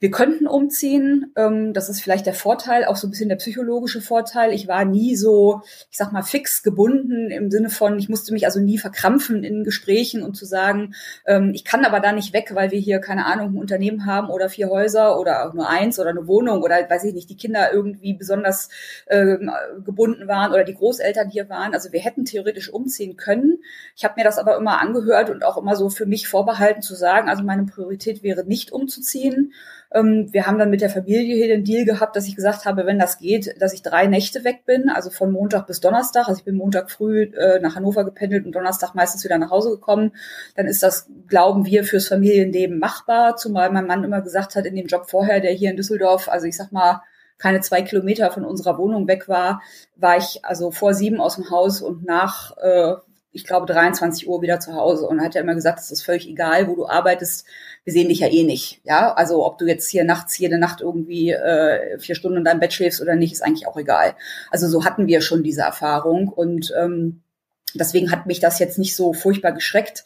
wir 0.00 0.10
könnten 0.12 0.46
umziehen. 0.46 1.32
Ähm, 1.36 1.72
das 1.72 1.88
ist 1.88 2.00
vielleicht 2.00 2.26
der 2.26 2.34
Vorteil, 2.34 2.84
auch 2.84 2.96
so 2.96 3.08
ein 3.08 3.10
bisschen 3.10 3.28
der 3.28 3.36
psychologische 3.36 4.00
Vorteil. 4.00 4.52
Ich 4.52 4.68
war 4.68 4.84
nie 4.84 5.16
so, 5.16 5.62
ich 5.90 5.96
sag 5.96 6.12
mal, 6.12 6.22
fix 6.22 6.62
gebunden 6.62 7.30
im 7.30 7.50
Sinne 7.50 7.68
von, 7.68 7.98
ich 7.98 8.08
musste 8.08 8.32
mich 8.32 8.46
also 8.46 8.60
nie 8.60 8.78
verkrampfen 8.78 9.42
in 9.42 9.64
Gesprächen 9.64 10.22
und 10.22 10.36
zu 10.36 10.44
sagen, 10.44 10.94
ähm, 11.26 11.50
ich 11.52 11.64
kann 11.64 11.84
aber 11.84 11.98
da 11.98 12.12
nicht 12.12 12.32
weg, 12.32 12.50
weil 12.54 12.70
wir 12.70 12.78
hier, 12.78 13.00
keine 13.00 13.26
Ahnung, 13.26 13.54
ein 13.54 13.58
Unternehmen 13.58 14.06
haben 14.06 14.30
oder 14.30 14.48
vier 14.48 14.70
Häuser 14.70 15.18
oder 15.18 15.52
nur 15.54 15.68
eins 15.68 15.98
oder 15.98 16.10
eine 16.10 16.28
Wohnung 16.28 16.62
oder 16.62 16.76
weiß 16.88 17.04
ich 17.04 17.14
nicht, 17.14 17.28
die 17.28 17.36
Kinder 17.36 17.72
irgendwie 17.72 18.14
besonders 18.14 18.68
äh, 19.06 19.36
gebunden 19.84 20.28
waren 20.28 20.52
oder 20.52 20.62
die 20.62 20.74
Großeltern 20.74 21.28
hier 21.28 21.48
waren. 21.48 21.74
Also 21.74 21.92
wir 21.92 22.00
hätten 22.00 22.24
theoretisch 22.24 22.72
umziehen 22.72 23.16
können. 23.16 23.58
Ich 23.96 24.04
habe 24.04 24.14
mir 24.16 24.24
das 24.24 24.38
aber 24.38 24.56
immer 24.56 24.80
angehört 24.80 25.28
und 25.30 25.44
auch 25.44 25.56
immer 25.56 25.74
so 25.74 25.90
für 25.90 26.06
mich 26.06 26.28
vorbehalten 26.28 26.82
zu 26.82 26.94
sagen, 26.94 27.28
also 27.28 27.42
meine 27.42 27.64
Priorität 27.64 28.22
wäre 28.22 28.44
nicht 28.44 28.70
umzuziehen. 28.70 29.52
Ähm, 29.92 30.28
wir 30.32 30.46
haben 30.46 30.58
dann 30.58 30.70
mit 30.70 30.80
der 30.80 30.90
Familie 30.90 31.36
hier 31.36 31.48
den 31.48 31.64
Deal 31.64 31.84
gehabt, 31.84 32.14
dass 32.14 32.26
ich 32.26 32.36
gesagt 32.36 32.64
habe, 32.66 32.84
wenn 32.86 32.98
das 32.98 33.18
geht, 33.18 33.60
dass 33.60 33.72
ich 33.72 33.82
drei 33.82 34.06
Nächte 34.06 34.44
weg 34.44 34.64
bin, 34.66 34.90
also 34.90 35.10
von 35.10 35.32
Montag 35.32 35.66
bis 35.66 35.80
Donnerstag. 35.80 36.28
Also 36.28 36.40
ich 36.40 36.44
bin 36.44 36.56
Montag 36.56 36.90
früh 36.90 37.22
äh, 37.22 37.60
nach 37.60 37.76
Hannover 37.76 38.04
gependelt 38.04 38.44
und 38.44 38.54
Donnerstag 38.54 38.94
meistens 38.94 39.24
wieder 39.24 39.38
nach 39.38 39.50
Hause 39.50 39.70
gekommen. 39.70 40.12
Dann 40.56 40.66
ist 40.66 40.82
das, 40.82 41.08
glauben 41.26 41.64
wir, 41.64 41.84
fürs 41.84 42.08
Familienleben 42.08 42.78
machbar, 42.78 43.36
zumal 43.36 43.70
mein 43.70 43.86
Mann 43.86 44.04
immer 44.04 44.20
gesagt 44.20 44.56
hat, 44.56 44.66
in 44.66 44.76
dem 44.76 44.86
Job 44.86 45.08
vorher, 45.08 45.40
der 45.40 45.52
hier 45.52 45.70
in 45.70 45.76
Düsseldorf, 45.76 46.28
also 46.28 46.46
ich 46.46 46.56
sag 46.56 46.72
mal, 46.72 47.02
keine 47.38 47.60
zwei 47.60 47.82
Kilometer 47.82 48.30
von 48.30 48.44
unserer 48.44 48.78
Wohnung 48.78 49.06
weg 49.06 49.28
war, 49.28 49.62
war 49.96 50.16
ich 50.16 50.44
also 50.44 50.70
vor 50.70 50.92
sieben 50.92 51.20
aus 51.20 51.36
dem 51.36 51.50
Haus 51.50 51.80
und 51.80 52.04
nach 52.04 52.56
äh, 52.58 52.94
ich 53.32 53.44
glaube, 53.44 53.66
23 53.66 54.26
Uhr 54.28 54.42
wieder 54.42 54.58
zu 54.58 54.74
Hause 54.74 55.06
und 55.06 55.20
hat 55.20 55.34
ja 55.34 55.42
immer 55.42 55.54
gesagt, 55.54 55.80
es 55.80 55.90
ist 55.90 56.02
völlig 56.02 56.28
egal, 56.28 56.66
wo 56.66 56.74
du 56.74 56.88
arbeitest. 56.88 57.46
Wir 57.84 57.92
sehen 57.92 58.08
dich 58.08 58.20
ja 58.20 58.28
eh 58.28 58.42
nicht. 58.42 58.80
Ja, 58.84 59.12
also 59.12 59.44
ob 59.44 59.58
du 59.58 59.66
jetzt 59.66 59.88
hier 59.88 60.04
nachts 60.04 60.38
jede 60.38 60.58
Nacht 60.58 60.80
irgendwie 60.80 61.30
äh, 61.30 61.98
vier 61.98 62.14
Stunden 62.14 62.38
in 62.38 62.44
deinem 62.44 62.60
Bett 62.60 62.72
schläfst 62.72 63.00
oder 63.00 63.16
nicht, 63.16 63.32
ist 63.32 63.42
eigentlich 63.42 63.66
auch 63.66 63.76
egal. 63.76 64.14
Also 64.50 64.68
so 64.68 64.84
hatten 64.84 65.06
wir 65.06 65.20
schon 65.20 65.42
diese 65.42 65.62
Erfahrung 65.62 66.28
und 66.28 66.72
ähm, 66.78 67.22
deswegen 67.74 68.10
hat 68.10 68.26
mich 68.26 68.40
das 68.40 68.58
jetzt 68.58 68.78
nicht 68.78 68.96
so 68.96 69.12
furchtbar 69.12 69.52
geschreckt. 69.52 70.04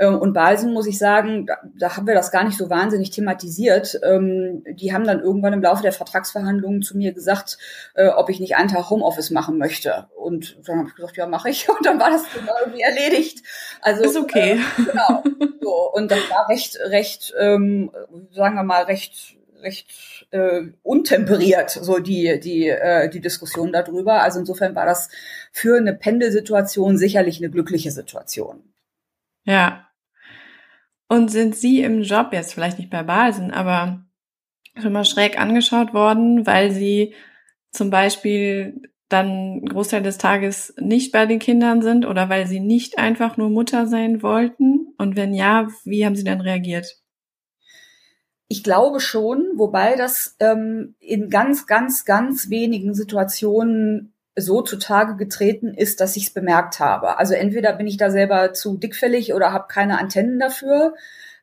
Ähm, 0.00 0.18
und 0.18 0.32
Balsen, 0.32 0.72
muss 0.72 0.86
ich 0.86 0.98
sagen, 0.98 1.44
da, 1.44 1.58
da 1.78 1.96
haben 1.96 2.06
wir 2.06 2.14
das 2.14 2.32
gar 2.32 2.42
nicht 2.42 2.56
so 2.56 2.70
wahnsinnig 2.70 3.10
thematisiert. 3.10 4.00
Ähm, 4.02 4.64
die 4.70 4.94
haben 4.94 5.04
dann 5.04 5.20
irgendwann 5.20 5.52
im 5.52 5.62
Laufe 5.62 5.82
der 5.82 5.92
Vertragsverhandlungen 5.92 6.80
zu 6.80 6.96
mir 6.96 7.12
gesagt, 7.12 7.58
äh, 7.94 8.08
ob 8.08 8.30
ich 8.30 8.40
nicht 8.40 8.56
einen 8.56 8.70
Tag 8.70 8.88
Homeoffice 8.88 9.30
machen 9.30 9.58
möchte. 9.58 10.08
Und 10.16 10.56
dann 10.66 10.78
habe 10.78 10.88
ich 10.88 10.94
gesagt, 10.94 11.18
ja, 11.18 11.26
mache 11.26 11.50
ich. 11.50 11.68
Und 11.80 11.84
dann 11.84 12.00
war 12.00 12.10
das 12.10 12.22
irgendwie 12.62 12.80
erledigt. 12.80 13.44
Also 13.82 14.02
ist 14.02 14.16
okay. 14.16 14.58
Äh, 14.78 14.82
genau. 14.82 15.22
So, 15.60 15.92
und 15.92 16.10
das 16.10 16.18
war 16.30 16.48
recht, 16.48 16.78
recht, 16.86 17.34
ähm, 17.38 17.90
sagen 18.32 18.54
wir 18.54 18.62
mal, 18.62 18.84
recht 18.84 19.36
recht 19.62 20.26
äh, 20.30 20.62
untemperiert, 20.82 21.68
so 21.70 21.98
die, 21.98 22.40
die, 22.40 22.68
äh, 22.68 23.10
die 23.10 23.20
Diskussion 23.20 23.72
darüber. 23.72 24.22
Also 24.22 24.40
insofern 24.40 24.74
war 24.74 24.86
das 24.86 25.10
für 25.52 25.76
eine 25.76 25.92
Pendelsituation 25.92 26.96
sicherlich 26.96 27.38
eine 27.38 27.50
glückliche 27.50 27.90
Situation. 27.90 28.62
Ja, 29.44 29.89
und 31.10 31.28
sind 31.28 31.56
Sie 31.56 31.82
im 31.82 32.02
Job, 32.02 32.28
jetzt 32.32 32.54
vielleicht 32.54 32.78
nicht 32.78 32.88
bei 32.88 33.02
Balsen, 33.02 33.50
aber 33.50 34.06
schon 34.80 34.92
mal 34.92 35.04
schräg 35.04 35.38
angeschaut 35.40 35.92
worden, 35.92 36.46
weil 36.46 36.70
Sie 36.70 37.14
zum 37.72 37.90
Beispiel 37.90 38.80
dann 39.08 39.26
einen 39.26 39.66
Großteil 39.66 40.04
des 40.04 40.18
Tages 40.18 40.72
nicht 40.78 41.10
bei 41.10 41.26
den 41.26 41.40
Kindern 41.40 41.82
sind 41.82 42.06
oder 42.06 42.28
weil 42.28 42.46
Sie 42.46 42.60
nicht 42.60 42.98
einfach 42.98 43.36
nur 43.36 43.50
Mutter 43.50 43.88
sein 43.88 44.22
wollten? 44.22 44.94
Und 44.98 45.16
wenn 45.16 45.34
ja, 45.34 45.66
wie 45.84 46.06
haben 46.06 46.14
Sie 46.14 46.22
dann 46.22 46.40
reagiert? 46.40 47.00
Ich 48.46 48.62
glaube 48.62 49.00
schon, 49.00 49.48
wobei 49.56 49.96
das 49.96 50.36
ähm, 50.38 50.94
in 51.00 51.28
ganz, 51.28 51.66
ganz, 51.66 52.04
ganz 52.04 52.50
wenigen 52.50 52.94
Situationen 52.94 54.14
so 54.40 54.62
zutage 54.62 55.16
getreten 55.16 55.74
ist, 55.74 56.00
dass 56.00 56.16
ich 56.16 56.28
es 56.28 56.34
bemerkt 56.34 56.80
habe. 56.80 57.18
Also 57.18 57.34
entweder 57.34 57.72
bin 57.72 57.86
ich 57.86 57.96
da 57.96 58.10
selber 58.10 58.52
zu 58.52 58.76
dickfällig 58.76 59.34
oder 59.34 59.52
habe 59.52 59.66
keine 59.68 59.98
Antennen 59.98 60.38
dafür. 60.38 60.94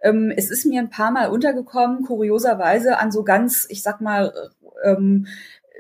Ähm, 0.02 0.32
es 0.36 0.52
ist 0.52 0.66
mir 0.66 0.82
ein 0.82 0.90
paar 0.90 1.12
Mal 1.12 1.30
untergekommen, 1.30 2.04
kurioserweise 2.04 2.98
an 2.98 3.12
so 3.12 3.24
ganz, 3.24 3.66
ich 3.70 3.84
sag 3.84 4.02
mal, 4.02 4.34
ähm, 4.84 5.28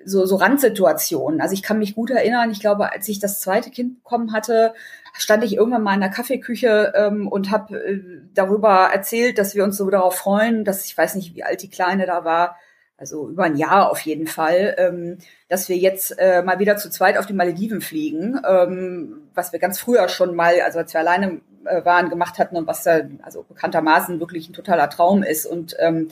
so, 0.06 0.26
so 0.26 0.36
Randsituationen. 0.38 1.42
Also 1.42 1.54
ich 1.54 1.64
kann 1.64 1.80
mich 1.80 1.96
gut 1.96 2.10
erinnern, 2.10 2.52
ich 2.52 2.60
glaube, 2.60 2.92
als 2.94 3.08
ich 3.08 3.20
das 3.20 3.42
zweite 3.42 3.70
Kind 3.70 4.04
bekommen 4.04 4.32
hatte, 4.32 4.74
stand 5.14 5.44
ich 5.44 5.56
irgendwann 5.56 5.84
mal 5.84 5.96
in 5.96 6.02
der 6.02 6.10
Kaffeeküche 6.10 6.94
ähm, 6.96 7.28
und 7.28 7.52
habe 7.52 7.78
äh, 7.78 8.02
darüber 8.34 8.90
erzählt, 8.94 9.38
dass 9.38 9.56
wir 9.56 9.64
uns 9.64 9.78
so 9.78 9.90
darauf 9.90 10.16
freuen, 10.16 10.64
dass 10.64 10.86
ich 10.86 10.98
weiß 10.98 11.16
nicht, 11.16 11.36
wie 11.36 11.44
alt 11.44 11.62
die 11.62 11.70
Kleine 11.70 12.06
da 12.06 12.24
war, 12.24 12.58
also 12.98 13.30
über 13.30 13.44
ein 13.44 13.56
Jahr 13.56 13.92
auf 13.92 14.00
jeden 14.02 14.28
Fall, 14.28 14.76
ähm, 14.78 15.18
dass 15.50 15.70
wir 15.70 15.78
jetzt 15.78 16.18
äh, 16.18 16.42
mal 16.42 16.60
wieder 16.60 16.78
zu 16.78 16.90
zweit 16.90 17.18
auf 17.18 17.28
die 17.28 17.34
Malediven 17.34 17.80
fliegen, 17.80 18.42
ähm, 18.48 19.30
was 19.36 19.54
wir 19.54 19.60
ganz 19.60 19.80
früher 19.80 20.10
schon 20.10 20.36
mal, 20.36 20.60
also 20.62 20.80
als 20.80 20.94
wir 20.94 21.00
alleine 21.00 21.40
äh, 21.66 21.86
waren, 21.86 22.10
gemacht 22.10 22.40
hatten 22.40 22.58
und 22.58 22.66
was 22.66 22.84
da 22.84 23.02
also 23.22 23.44
bekanntermaßen 23.44 24.20
wirklich 24.20 24.50
ein 24.50 24.54
totaler 24.54 24.90
Traum 24.90 25.22
ist 25.22 25.46
und 25.46 25.76
ähm, 25.80 26.10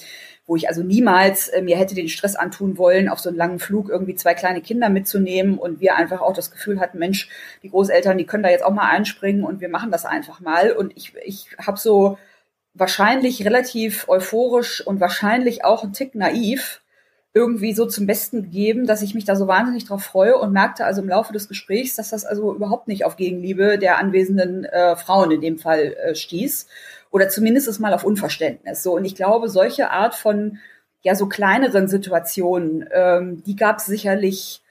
wo 0.48 0.56
ich 0.56 0.68
also 0.68 0.84
niemals 0.84 1.48
äh, 1.48 1.64
mir 1.64 1.76
hätte 1.76 1.96
den 1.96 2.08
Stress 2.08 2.36
antun 2.36 2.78
wollen, 2.78 3.10
auf 3.10 3.20
so 3.20 3.30
einen 3.30 3.38
langen 3.38 3.58
Flug 3.58 3.90
irgendwie 3.90 4.14
zwei 4.14 4.36
kleine 4.36 4.62
Kinder 4.62 4.90
mitzunehmen 4.90 5.58
und 5.58 5.80
wir 5.80 5.96
einfach 5.96 6.22
auch 6.22 6.34
das 6.34 6.52
Gefühl 6.52 6.80
hatten, 6.80 7.00
Mensch, 7.00 7.30
die 7.64 7.70
Großeltern, 7.72 8.18
die 8.20 8.26
können 8.26 8.44
da 8.44 8.50
jetzt 8.50 8.64
auch 8.64 8.74
mal 8.74 8.90
einspringen 8.90 9.44
und 9.44 9.60
wir 9.60 9.70
machen 9.70 9.92
das 9.92 10.06
einfach 10.06 10.40
mal. 10.40 10.72
Und 10.72 10.96
ich 10.96 11.14
ich 11.26 11.48
habe 11.58 11.80
so 11.80 12.20
wahrscheinlich 12.76 13.44
relativ 13.46 14.08
euphorisch 14.08 14.86
und 14.86 15.00
wahrscheinlich 15.00 15.66
auch 15.66 15.84
ein 15.84 15.94
Tick 15.94 16.14
naiv 16.14 16.82
irgendwie 17.34 17.74
so 17.74 17.86
zum 17.86 18.08
Besten 18.08 18.44
gegeben, 18.44 18.86
dass 18.86 19.02
ich 19.02 19.14
mich 19.14 19.26
da 19.26 19.36
so 19.36 19.48
wahnsinnig 19.48 19.86
drauf 19.86 20.04
freue 20.04 20.38
und 20.38 20.54
merkte 20.54 20.86
also 20.86 21.02
im 21.02 21.10
Laufe 21.10 21.34
des 21.34 21.50
Gesprächs, 21.50 21.96
dass 21.96 22.12
das 22.12 22.24
also 22.24 22.54
überhaupt 22.54 22.88
nicht 22.88 23.04
auf 23.04 23.18
Gegenliebe 23.18 23.78
der 23.78 23.98
anwesenden 23.98 24.64
äh, 24.64 24.96
Frauen 24.96 25.32
in 25.32 25.42
dem 25.42 25.58
Fall 25.58 25.96
äh, 26.02 26.16
stieß 26.16 26.68
oder 27.12 27.28
zumindest 27.28 27.80
mal 27.80 27.94
auf 27.94 28.06
Unverständnis. 28.06 28.84
So 28.84 28.96
und 28.96 29.04
ich 29.04 29.16
glaube, 29.16 29.50
solche 29.50 29.90
Art 29.90 30.16
von 30.16 30.60
ja 31.02 31.16
so 31.16 31.28
kleineren 31.28 31.88
Situationen, 31.88 32.88
ähm, 32.92 33.44
die 33.44 33.56
gab 33.56 33.80
es 33.80 33.86
sicherlich 33.86 34.62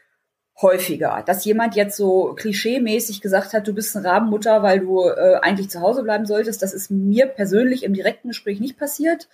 häufiger, 0.60 1.22
dass 1.26 1.44
jemand 1.44 1.74
jetzt 1.74 1.96
so 1.96 2.34
klischeemäßig 2.36 3.20
gesagt 3.20 3.52
hat, 3.52 3.66
du 3.66 3.74
bist 3.74 3.96
eine 3.96 4.06
Rabenmutter, 4.06 4.62
weil 4.62 4.80
du 4.80 5.02
äh, 5.02 5.38
eigentlich 5.42 5.68
zu 5.68 5.80
Hause 5.80 6.02
bleiben 6.02 6.26
solltest. 6.26 6.62
Das 6.62 6.72
ist 6.72 6.90
mir 6.90 7.26
persönlich 7.26 7.82
im 7.82 7.94
direkten 7.94 8.28
Gespräch 8.28 8.60
nicht 8.60 8.78
passiert. 8.78 9.28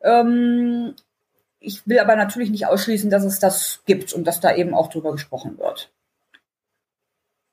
Ähm, 0.00 0.94
ich 1.60 1.86
will 1.86 1.98
aber 1.98 2.16
natürlich 2.16 2.50
nicht 2.50 2.66
ausschließen, 2.66 3.10
dass 3.10 3.24
es 3.24 3.38
das 3.38 3.82
gibt 3.86 4.12
und 4.12 4.24
dass 4.24 4.40
da 4.40 4.54
eben 4.54 4.74
auch 4.74 4.88
drüber 4.88 5.12
gesprochen 5.12 5.58
wird. 5.58 5.90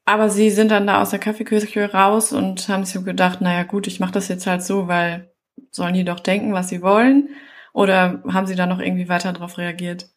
Aber 0.06 0.30
Sie 0.30 0.50
sind 0.50 0.72
dann 0.72 0.88
da 0.88 1.02
aus 1.02 1.12
der 1.12 1.20
Kaffeeküche 1.20 1.92
raus 1.92 2.34
und 2.34 2.68
haben 2.68 2.86
sich 2.86 3.04
gedacht, 3.06 3.42
naja 3.42 3.64
gut, 3.64 3.86
ich 3.86 4.00
mache 4.00 4.14
das 4.14 4.28
jetzt 4.28 4.48
halt 4.48 4.64
so, 4.64 4.88
weil 4.88 5.30
sollen 5.72 5.94
die 5.94 6.06
doch 6.06 6.20
denken, 6.20 6.54
was 6.54 6.70
sie 6.70 6.82
wollen? 6.82 7.30
Oder 7.74 8.24
haben 8.28 8.48
Sie 8.48 8.56
da 8.56 8.66
noch 8.66 8.80
irgendwie 8.80 9.10
weiter 9.10 9.34
darauf 9.34 9.58
reagiert? 9.58 10.10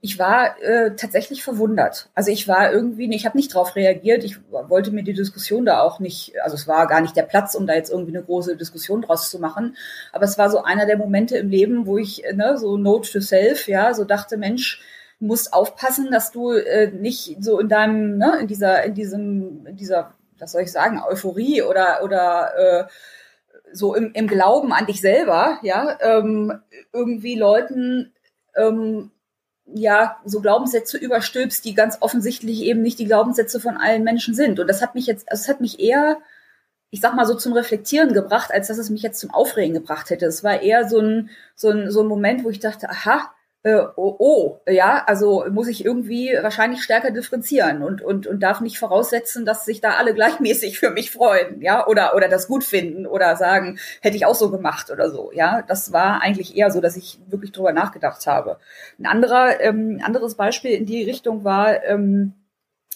Ich 0.00 0.18
war 0.18 0.60
äh, 0.62 0.94
tatsächlich 0.94 1.42
verwundert. 1.42 2.08
Also 2.14 2.30
ich 2.30 2.46
war 2.46 2.72
irgendwie, 2.72 3.12
ich 3.14 3.26
habe 3.26 3.36
nicht 3.36 3.52
darauf 3.52 3.74
reagiert. 3.74 4.22
Ich 4.22 4.38
wollte 4.50 4.92
mir 4.92 5.02
die 5.02 5.12
Diskussion 5.12 5.64
da 5.64 5.80
auch 5.82 5.98
nicht, 5.98 6.34
also 6.42 6.54
es 6.54 6.68
war 6.68 6.86
gar 6.86 7.00
nicht 7.00 7.16
der 7.16 7.24
Platz, 7.24 7.54
um 7.54 7.66
da 7.66 7.74
jetzt 7.74 7.90
irgendwie 7.90 8.16
eine 8.16 8.24
große 8.24 8.56
Diskussion 8.56 9.02
draus 9.02 9.28
zu 9.28 9.40
machen. 9.40 9.76
Aber 10.12 10.24
es 10.24 10.38
war 10.38 10.50
so 10.50 10.62
einer 10.62 10.86
der 10.86 10.98
Momente 10.98 11.36
im 11.36 11.48
Leben, 11.48 11.86
wo 11.86 11.98
ich 11.98 12.22
ne, 12.32 12.56
so 12.56 12.76
Note 12.76 13.10
to 13.10 13.20
Self, 13.20 13.66
ja, 13.66 13.92
so 13.92 14.04
dachte, 14.04 14.36
Mensch, 14.36 14.80
musst 15.20 15.52
aufpassen, 15.52 16.10
dass 16.12 16.30
du 16.30 16.52
äh, 16.52 16.92
nicht 16.92 17.42
so 17.42 17.58
in 17.58 17.68
deinem, 17.68 18.18
ne, 18.18 18.38
in 18.40 18.46
dieser, 18.46 18.84
in 18.84 18.94
diesem, 18.94 19.66
in 19.66 19.76
dieser, 19.76 20.14
was 20.38 20.52
soll 20.52 20.62
ich 20.62 20.70
sagen, 20.70 21.02
Euphorie 21.08 21.62
oder 21.62 22.04
oder 22.04 22.52
äh, 22.56 22.84
so 23.72 23.94
im, 23.96 24.12
im 24.12 24.28
Glauben 24.28 24.72
an 24.72 24.86
dich 24.86 25.00
selber, 25.00 25.58
ja, 25.62 25.98
ähm, 26.00 26.60
irgendwie 26.92 27.34
Leuten 27.34 28.12
ähm, 28.54 29.10
ja, 29.74 30.18
so 30.24 30.40
Glaubenssätze 30.40 30.98
überstülpst, 30.98 31.64
die 31.64 31.74
ganz 31.74 31.98
offensichtlich 32.00 32.62
eben 32.62 32.82
nicht 32.82 32.98
die 32.98 33.04
Glaubenssätze 33.04 33.60
von 33.60 33.76
allen 33.76 34.04
Menschen 34.04 34.34
sind. 34.34 34.60
Und 34.60 34.66
das 34.66 34.82
hat 34.82 34.94
mich 34.94 35.06
jetzt, 35.06 35.30
also 35.30 35.42
es 35.42 35.48
hat 35.48 35.60
mich 35.60 35.80
eher, 35.80 36.18
ich 36.90 37.00
sag 37.00 37.14
mal 37.14 37.26
so 37.26 37.34
zum 37.34 37.52
Reflektieren 37.52 38.12
gebracht, 38.14 38.50
als 38.52 38.68
dass 38.68 38.78
es 38.78 38.90
mich 38.90 39.02
jetzt 39.02 39.20
zum 39.20 39.30
Aufregen 39.30 39.74
gebracht 39.74 40.10
hätte. 40.10 40.26
Es 40.26 40.42
war 40.42 40.62
eher 40.62 40.88
so 40.88 41.00
ein, 41.00 41.30
so 41.54 41.70
ein, 41.70 41.90
so 41.90 42.00
ein 42.00 42.06
Moment, 42.06 42.44
wo 42.44 42.50
ich 42.50 42.60
dachte, 42.60 42.88
aha, 42.88 43.30
äh, 43.64 43.80
oh, 43.96 44.16
oh, 44.18 44.60
ja, 44.68 45.04
also 45.06 45.44
muss 45.50 45.68
ich 45.68 45.84
irgendwie 45.84 46.32
wahrscheinlich 46.40 46.82
stärker 46.82 47.10
differenzieren 47.10 47.82
und, 47.82 48.02
und, 48.02 48.26
und 48.26 48.40
darf 48.40 48.60
nicht 48.60 48.78
voraussetzen, 48.78 49.44
dass 49.44 49.64
sich 49.64 49.80
da 49.80 49.94
alle 49.94 50.14
gleichmäßig 50.18 50.78
für 50.78 50.90
mich 50.90 51.10
freuen, 51.10 51.60
ja, 51.60 51.86
oder, 51.86 52.14
oder 52.14 52.28
das 52.28 52.46
gut 52.46 52.64
finden 52.64 53.06
oder 53.06 53.36
sagen, 53.36 53.78
hätte 54.00 54.16
ich 54.16 54.26
auch 54.26 54.34
so 54.34 54.50
gemacht 54.50 54.90
oder 54.90 55.10
so, 55.10 55.32
ja. 55.32 55.62
Das 55.62 55.92
war 55.92 56.22
eigentlich 56.22 56.56
eher 56.56 56.70
so, 56.70 56.80
dass 56.80 56.96
ich 56.96 57.18
wirklich 57.28 57.52
drüber 57.52 57.72
nachgedacht 57.72 58.26
habe. 58.26 58.58
Ein 58.98 59.06
anderer, 59.06 59.60
ähm, 59.60 60.00
anderes 60.04 60.36
Beispiel 60.36 60.72
in 60.72 60.86
die 60.86 61.02
Richtung 61.02 61.44
war, 61.44 61.84
ähm, 61.84 62.34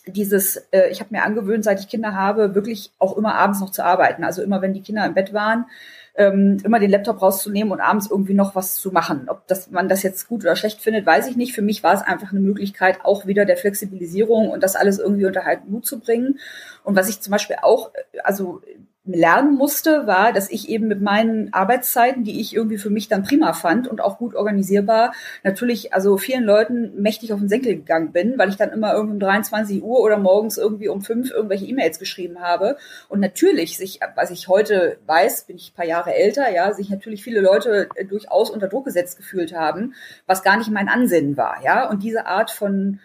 dieses, 0.06 0.56
äh, 0.72 0.88
ich 0.90 1.00
habe 1.00 1.14
mir 1.14 1.22
angewöhnt, 1.22 1.64
seit 1.64 1.80
ich 1.80 1.88
Kinder 1.88 2.14
habe, 2.14 2.54
wirklich 2.54 2.92
auch 2.98 3.16
immer 3.16 3.34
abends 3.34 3.60
noch 3.60 3.70
zu 3.70 3.84
arbeiten. 3.84 4.24
Also 4.24 4.42
immer, 4.42 4.62
wenn 4.62 4.74
die 4.74 4.82
Kinder 4.82 5.06
im 5.06 5.14
Bett 5.14 5.32
waren, 5.32 5.66
ähm, 6.14 6.58
immer 6.62 6.78
den 6.78 6.90
Laptop 6.90 7.22
rauszunehmen 7.22 7.72
und 7.72 7.80
abends 7.80 8.10
irgendwie 8.10 8.34
noch 8.34 8.54
was 8.54 8.74
zu 8.74 8.92
machen. 8.92 9.28
Ob 9.28 9.46
das, 9.46 9.70
man 9.70 9.88
das 9.88 10.02
jetzt 10.02 10.28
gut 10.28 10.42
oder 10.42 10.56
schlecht 10.56 10.80
findet, 10.80 11.06
weiß 11.06 11.26
ich 11.26 11.36
nicht. 11.36 11.54
Für 11.54 11.62
mich 11.62 11.82
war 11.82 11.94
es 11.94 12.02
einfach 12.02 12.32
eine 12.32 12.40
Möglichkeit, 12.40 13.04
auch 13.04 13.26
wieder 13.26 13.44
der 13.44 13.56
Flexibilisierung 13.56 14.50
und 14.50 14.62
das 14.62 14.76
alles 14.76 14.98
irgendwie 14.98 15.26
unter 15.26 15.42
Mut 15.66 15.86
zu 15.86 16.00
bringen. 16.00 16.38
Und 16.84 16.96
was 16.96 17.08
ich 17.08 17.20
zum 17.20 17.30
Beispiel 17.30 17.56
auch, 17.62 17.92
also 18.24 18.60
lernen 19.04 19.56
musste, 19.56 20.06
war, 20.06 20.32
dass 20.32 20.48
ich 20.48 20.68
eben 20.68 20.86
mit 20.86 21.00
meinen 21.00 21.52
Arbeitszeiten, 21.52 22.22
die 22.22 22.40
ich 22.40 22.54
irgendwie 22.54 22.78
für 22.78 22.90
mich 22.90 23.08
dann 23.08 23.24
prima 23.24 23.52
fand 23.52 23.88
und 23.88 24.00
auch 24.00 24.16
gut 24.16 24.36
organisierbar, 24.36 25.12
natürlich 25.42 25.92
also 25.92 26.16
vielen 26.18 26.44
Leuten 26.44 26.92
mächtig 27.02 27.32
auf 27.32 27.40
den 27.40 27.48
Senkel 27.48 27.74
gegangen 27.74 28.12
bin, 28.12 28.38
weil 28.38 28.48
ich 28.48 28.56
dann 28.56 28.70
immer 28.70 28.94
irgendwie 28.94 29.14
um 29.14 29.20
23 29.20 29.82
Uhr 29.82 29.98
oder 29.98 30.18
morgens 30.18 30.56
irgendwie 30.56 30.88
um 30.88 31.02
fünf 31.02 31.32
irgendwelche 31.32 31.66
E-Mails 31.66 31.98
geschrieben 31.98 32.40
habe. 32.40 32.76
Und 33.08 33.18
natürlich 33.18 33.76
sich, 33.76 33.98
was 34.14 34.30
ich 34.30 34.46
heute 34.46 34.98
weiß, 35.06 35.46
bin 35.46 35.56
ich 35.56 35.72
ein 35.72 35.76
paar 35.76 35.86
Jahre 35.86 36.14
älter, 36.14 36.52
ja, 36.52 36.72
sich 36.72 36.88
natürlich 36.88 37.24
viele 37.24 37.40
Leute 37.40 37.88
äh, 37.96 38.04
durchaus 38.04 38.50
unter 38.50 38.68
Druck 38.68 38.84
gesetzt 38.84 39.16
gefühlt 39.16 39.52
haben, 39.52 39.94
was 40.26 40.44
gar 40.44 40.56
nicht 40.56 40.70
mein 40.70 40.88
Ansinnen 40.88 41.36
war, 41.36 41.56
ja. 41.64 41.90
Und 41.90 42.04
diese 42.04 42.26
Art 42.26 42.52
von 42.52 43.00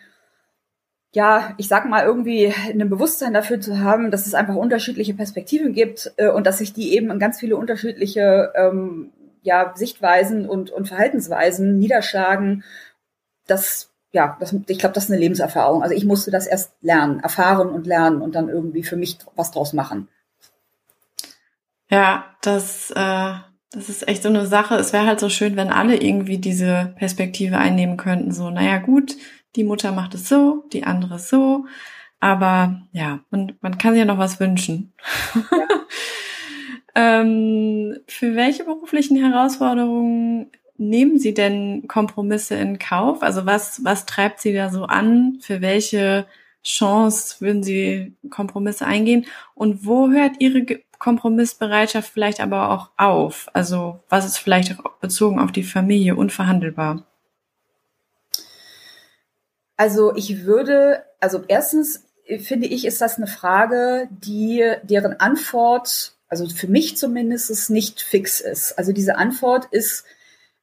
ja, 1.18 1.56
ich 1.58 1.68
sag 1.68 1.90
mal, 1.90 2.06
irgendwie 2.06 2.54
ein 2.70 2.90
Bewusstsein 2.92 3.34
dafür 3.34 3.60
zu 3.60 3.80
haben, 3.80 4.12
dass 4.12 4.28
es 4.28 4.36
einfach 4.36 4.54
unterschiedliche 4.54 5.16
Perspektiven 5.16 5.74
gibt 5.74 6.14
äh, 6.18 6.30
und 6.30 6.46
dass 6.46 6.60
sich 6.60 6.74
die 6.74 6.94
eben 6.94 7.10
in 7.10 7.18
ganz 7.18 7.40
viele 7.40 7.58
unterschiedliche 7.58 8.54
ähm, 8.54 9.10
ja, 9.42 9.74
Sichtweisen 9.76 10.48
und, 10.48 10.70
und 10.70 10.88
Verhaltensweisen 10.88 11.80
niederschlagen, 11.80 12.64
das, 13.48 13.90
ja, 14.12 14.38
das, 14.40 14.54
ich 14.68 14.78
glaube, 14.78 14.94
das 14.94 15.06
ist 15.06 15.10
eine 15.10 15.20
Lebenserfahrung. 15.20 15.82
Also 15.82 15.96
ich 15.96 16.06
musste 16.06 16.30
das 16.30 16.46
erst 16.46 16.74
lernen, 16.82 17.20
erfahren 17.20 17.70
und 17.70 17.88
lernen 17.88 18.22
und 18.22 18.36
dann 18.36 18.48
irgendwie 18.48 18.84
für 18.84 18.96
mich 18.96 19.18
was 19.36 19.50
draus 19.50 19.74
machen. 19.74 20.10
Ja, 21.90 22.26
das, 22.44 22.92
äh, 22.92 23.34
das 23.72 23.90
ist 23.90 24.08
echt 24.08 24.22
so 24.22 24.30
eine 24.30 24.46
Sache. 24.46 24.76
Es 24.76 24.94
wäre 24.94 25.08
halt 25.08 25.20
so 25.20 25.30
schön, 25.30 25.56
wenn 25.56 25.70
alle 25.72 25.96
irgendwie 25.96 26.38
diese 26.38 26.94
Perspektive 26.96 27.58
einnehmen 27.58 27.98
könnten. 27.98 28.32
So, 28.32 28.52
naja, 28.52 28.78
gut, 28.78 29.16
die 29.56 29.64
Mutter 29.64 29.92
macht 29.92 30.14
es 30.14 30.30
so, 30.30 30.66
die 30.74 30.84
andere 30.84 31.20
so. 31.20 31.66
Aber 32.20 32.82
ja, 32.92 33.20
man, 33.30 33.54
man 33.62 33.78
kann 33.78 33.94
sich 33.94 34.00
ja 34.00 34.06
noch 34.06 34.18
was 34.18 34.40
wünschen. 34.40 34.94
Ja. 35.36 35.68
ähm, 37.22 37.98
für 38.08 38.36
welche 38.36 38.64
beruflichen 38.64 39.18
Herausforderungen 39.18 40.52
nehmen 40.78 41.20
Sie 41.20 41.34
denn 41.34 41.88
Kompromisse 41.88 42.56
in 42.56 42.80
Kauf? 42.80 43.24
Also 43.24 43.46
was, 43.46 43.84
was 43.84 44.06
treibt 44.06 44.40
Sie 44.40 44.54
da 44.54 44.70
so 44.70 44.86
an? 44.86 45.38
Für 45.42 45.62
welche 45.62 46.26
Chance 46.64 47.40
würden 47.40 47.64
Sie 47.64 48.16
Kompromisse 48.30 48.86
eingehen? 48.86 49.26
Und 49.54 49.86
wo 49.86 50.10
hört 50.10 50.40
Ihre 50.40 50.66
Kompromissbereitschaft 51.00 52.12
vielleicht 52.12 52.40
aber 52.40 52.72
auch 52.72 52.92
auf? 52.98 53.48
Also 53.54 54.00
was 54.10 54.26
ist 54.26 54.38
vielleicht 54.38 54.80
auch 54.80 54.98
bezogen 55.00 55.40
auf 55.40 55.52
die 55.52 55.64
Familie 55.64 56.16
unverhandelbar? 56.16 57.06
Also 59.78 60.16
ich 60.16 60.46
würde, 60.46 61.04
also 61.20 61.44
erstens 61.48 62.04
finde 62.40 62.68
ich, 62.68 62.86
ist 62.86 63.00
das 63.00 63.18
eine 63.18 63.28
Frage, 63.28 64.10
die 64.10 64.74
deren 64.84 65.20
Antwort, 65.20 66.14
also 66.28 66.48
für 66.50 66.68
mich 66.68 66.98
zumindest, 66.98 67.70
nicht 67.70 68.02
fix 68.02 68.42
ist. 68.42 68.78
Also 68.78 68.92
diese 68.92 69.18
Antwort 69.18 69.66
ist 69.72 70.04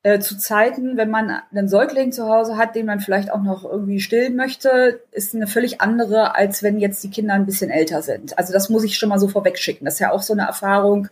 äh, 0.03 0.19
zu 0.19 0.37
Zeiten, 0.37 0.99
wenn 0.99 1.09
man 1.09 1.41
einen 1.51 1.69
Säugling 1.69 2.13
zu 2.13 2.29
Hause 2.29 2.59
hat, 2.59 2.75
den 2.75 2.85
man 2.85 3.01
vielleicht 3.01 3.33
auch 3.33 3.43
noch 3.43 3.65
irgendwie 3.65 4.01
stillen 4.01 4.37
möchte, 4.37 5.01
ist 5.13 5.35
eine 5.35 5.47
völlig 5.47 5.81
andere, 5.81 6.35
als 6.35 6.63
wenn 6.63 6.79
jetzt 6.79 7.03
die 7.03 7.11
Kinder 7.11 7.33
ein 7.33 7.47
bisschen 7.47 7.71
älter 7.71 8.03
sind. 8.03 8.37
Also 8.37 8.53
das 8.53 8.69
muss 8.69 8.85
ich 8.85 8.99
schon 8.99 9.09
mal 9.09 9.19
so 9.19 9.29
vorwegschicken. 9.29 9.87
Das 9.87 9.95
ist 9.95 10.01
ja 10.01 10.13
auch 10.13 10.23
so 10.23 10.35
eine 10.35 10.43
Erfahrung, 10.43 11.09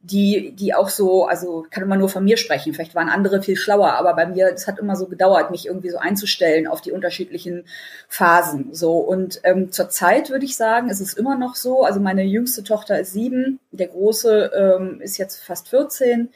die, 0.00 0.52
die 0.52 0.74
auch 0.74 0.88
so, 0.88 1.26
also 1.26 1.66
kann 1.70 1.82
immer 1.82 1.96
nur 1.96 2.08
von 2.08 2.22
mir 2.22 2.36
sprechen, 2.36 2.72
vielleicht 2.72 2.94
waren 2.94 3.08
andere 3.08 3.42
viel 3.42 3.56
schlauer, 3.56 3.94
aber 3.94 4.14
bei 4.14 4.26
mir, 4.26 4.52
es 4.54 4.68
hat 4.68 4.78
immer 4.78 4.94
so 4.94 5.06
gedauert, 5.06 5.50
mich 5.50 5.66
irgendwie 5.66 5.90
so 5.90 5.98
einzustellen 5.98 6.68
auf 6.68 6.80
die 6.80 6.92
unterschiedlichen 6.92 7.64
Phasen. 8.08 8.72
So 8.74 8.98
und 8.98 9.40
ähm, 9.42 9.72
zur 9.72 9.90
Zeit 9.90 10.30
würde 10.30 10.44
ich 10.44 10.56
sagen, 10.56 10.88
ist 10.88 11.00
es 11.00 11.14
immer 11.14 11.36
noch 11.36 11.56
so. 11.56 11.82
Also 11.82 11.98
meine 12.00 12.22
jüngste 12.22 12.62
Tochter 12.62 13.00
ist 13.00 13.12
sieben, 13.12 13.58
der 13.72 13.88
große 13.88 14.52
ähm, 14.54 15.00
ist 15.00 15.18
jetzt 15.18 15.42
fast 15.42 15.68
14. 15.68 16.28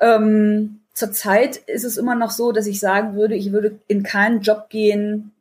Ähm, 0.00 0.80
zur 0.94 1.12
Zeit 1.12 1.56
ist 1.56 1.84
es 1.84 1.98
immer 1.98 2.14
noch 2.14 2.30
so, 2.30 2.50
dass 2.50 2.66
ich 2.66 2.80
sagen 2.80 3.14
würde, 3.14 3.34
ich 3.34 3.52
würde 3.52 3.78
in 3.88 4.02
keinen 4.02 4.40
Job 4.40 4.70
gehen, 4.70 5.32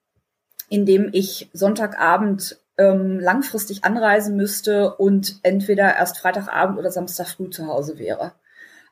in 0.69 0.85
dem 0.85 1.09
ich 1.13 1.49
Sonntagabend 1.53 2.59
ähm, 2.79 3.19
langfristig 3.19 3.83
anreisen 3.83 4.35
müsste 4.35 4.95
und 4.95 5.39
entweder 5.43 5.95
erst 5.95 6.17
Freitagabend 6.17 6.79
oder 6.79 6.89
Samstag 6.89 7.27
früh 7.27 7.49
zu 7.49 7.67
Hause 7.67 7.99
wäre. 7.99 8.31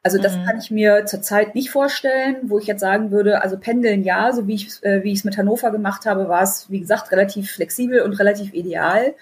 Also 0.03 0.20
das 0.20 0.38
mhm. 0.38 0.46
kann 0.46 0.60
ich 0.60 0.70
mir 0.70 1.06
zurzeit 1.06 1.56
nicht 1.56 1.72
vorstellen, 1.72 2.38
wo 2.44 2.60
ich 2.60 2.67
jetzt 2.67 2.82
sagen 2.82 3.12
würde, 3.12 3.41
also 3.41 3.58
pendeln 3.58 4.03
ja, 4.03 4.32
so 4.32 4.48
wie 4.48 4.56
ich 4.56 4.84
äh, 4.84 5.03
wie 5.03 5.12
ich 5.12 5.20
es 5.20 5.25
mit 5.25 5.38
Hannover 5.38 5.72
gemacht 5.72 6.05
habe, 6.05 6.29
war 6.29 6.44
es 6.44 6.70
wie 6.70 6.79
gesagt 6.79 7.12
relativ 7.12 7.51
flexibel 7.51 8.01
und 8.01 8.14
relativ 8.14 8.53
ideal. 8.53 9.16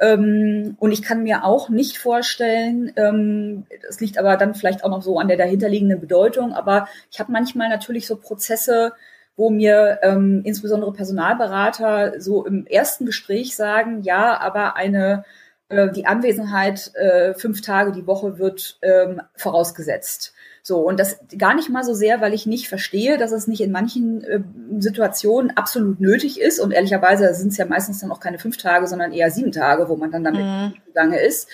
Ähm, 0.00 0.76
und 0.78 0.92
ich 0.92 1.02
kann 1.02 1.22
mir 1.22 1.44
auch 1.44 1.68
nicht 1.68 1.98
vorstellen, 1.98 2.92
ähm, 2.96 3.66
das 3.86 4.00
liegt 4.00 4.18
aber 4.18 4.36
dann 4.36 4.54
vielleicht 4.54 4.84
auch 4.84 4.90
noch 4.90 5.02
so 5.02 5.18
an 5.18 5.28
der 5.28 5.36
dahinterliegenden 5.36 6.00
Bedeutung, 6.00 6.52
aber 6.52 6.88
ich 7.10 7.20
habe 7.20 7.32
manchmal 7.32 7.68
natürlich 7.68 8.06
so 8.06 8.16
Prozesse, 8.16 8.92
wo 9.38 9.50
mir 9.50 10.00
ähm, 10.02 10.42
insbesondere 10.44 10.92
Personalberater 10.92 12.20
so 12.20 12.44
im 12.44 12.66
ersten 12.66 13.06
Gespräch 13.06 13.54
sagen, 13.54 14.02
ja, 14.02 14.36
aber 14.38 14.74
eine 14.76 15.24
äh, 15.68 15.90
die 15.92 16.06
Anwesenheit 16.06 16.92
äh, 16.96 17.34
fünf 17.34 17.60
Tage 17.60 17.92
die 17.92 18.06
Woche 18.06 18.38
wird 18.38 18.78
ähm, 18.82 19.22
vorausgesetzt. 19.36 20.34
So, 20.64 20.80
und 20.80 20.98
das 20.98 21.20
gar 21.38 21.54
nicht 21.54 21.70
mal 21.70 21.84
so 21.84 21.94
sehr, 21.94 22.20
weil 22.20 22.34
ich 22.34 22.46
nicht 22.46 22.68
verstehe, 22.68 23.16
dass 23.16 23.30
es 23.30 23.46
nicht 23.46 23.60
in 23.60 23.70
manchen 23.70 24.24
äh, 24.24 24.40
Situationen 24.78 25.56
absolut 25.56 26.00
nötig 26.00 26.40
ist. 26.40 26.58
Und 26.58 26.72
ehrlicherweise 26.72 27.32
sind 27.32 27.52
es 27.52 27.58
ja 27.58 27.64
meistens 27.64 28.00
dann 28.00 28.10
auch 28.10 28.20
keine 28.20 28.40
fünf 28.40 28.56
Tage, 28.56 28.88
sondern 28.88 29.12
eher 29.12 29.30
sieben 29.30 29.52
Tage, 29.52 29.88
wo 29.88 29.96
man 29.96 30.10
dann 30.10 30.24
damit 30.24 30.44
mhm. 30.44 30.74
gegangen 30.84 31.14
ist. 31.14 31.48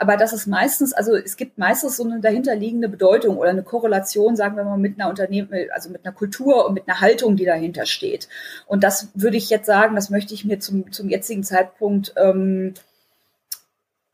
Aber 0.00 0.16
das 0.16 0.32
ist 0.32 0.46
meistens, 0.46 0.92
also 0.92 1.16
es 1.16 1.36
gibt 1.36 1.58
meistens 1.58 1.96
so 1.96 2.04
eine 2.04 2.20
dahinterliegende 2.20 2.88
Bedeutung 2.88 3.36
oder 3.36 3.50
eine 3.50 3.64
Korrelation, 3.64 4.36
sagen 4.36 4.56
wir 4.56 4.62
mal, 4.62 4.78
mit 4.78 4.98
einer 4.98 5.10
Unternehmen, 5.10 5.50
also 5.74 5.90
mit 5.90 6.06
einer 6.06 6.14
Kultur 6.14 6.66
und 6.66 6.74
mit 6.74 6.88
einer 6.88 7.00
Haltung, 7.00 7.36
die 7.36 7.44
dahinter 7.44 7.84
steht. 7.84 8.28
Und 8.68 8.84
das 8.84 9.08
würde 9.14 9.36
ich 9.36 9.50
jetzt 9.50 9.66
sagen, 9.66 9.96
das 9.96 10.08
möchte 10.08 10.34
ich 10.34 10.44
mir 10.44 10.60
zum, 10.60 10.92
zum 10.92 11.08
jetzigen 11.08 11.42
Zeitpunkt, 11.42 12.14
ähm, 12.16 12.74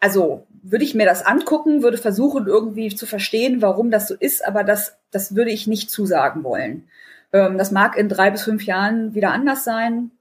also 0.00 0.46
würde 0.62 0.84
ich 0.84 0.94
mir 0.94 1.04
das 1.04 1.24
angucken, 1.24 1.82
würde 1.82 1.98
versuchen 1.98 2.46
irgendwie 2.46 2.94
zu 2.94 3.04
verstehen, 3.04 3.60
warum 3.60 3.90
das 3.90 4.08
so 4.08 4.14
ist, 4.14 4.46
aber 4.46 4.64
das, 4.64 4.96
das 5.10 5.36
würde 5.36 5.50
ich 5.50 5.66
nicht 5.66 5.90
zusagen 5.90 6.44
wollen. 6.44 6.88
Ähm, 7.34 7.58
das 7.58 7.70
mag 7.70 7.98
in 7.98 8.08
drei 8.08 8.30
bis 8.30 8.42
fünf 8.42 8.64
Jahren 8.64 9.14
wieder 9.14 9.32
anders 9.32 9.64
sein. 9.64 10.12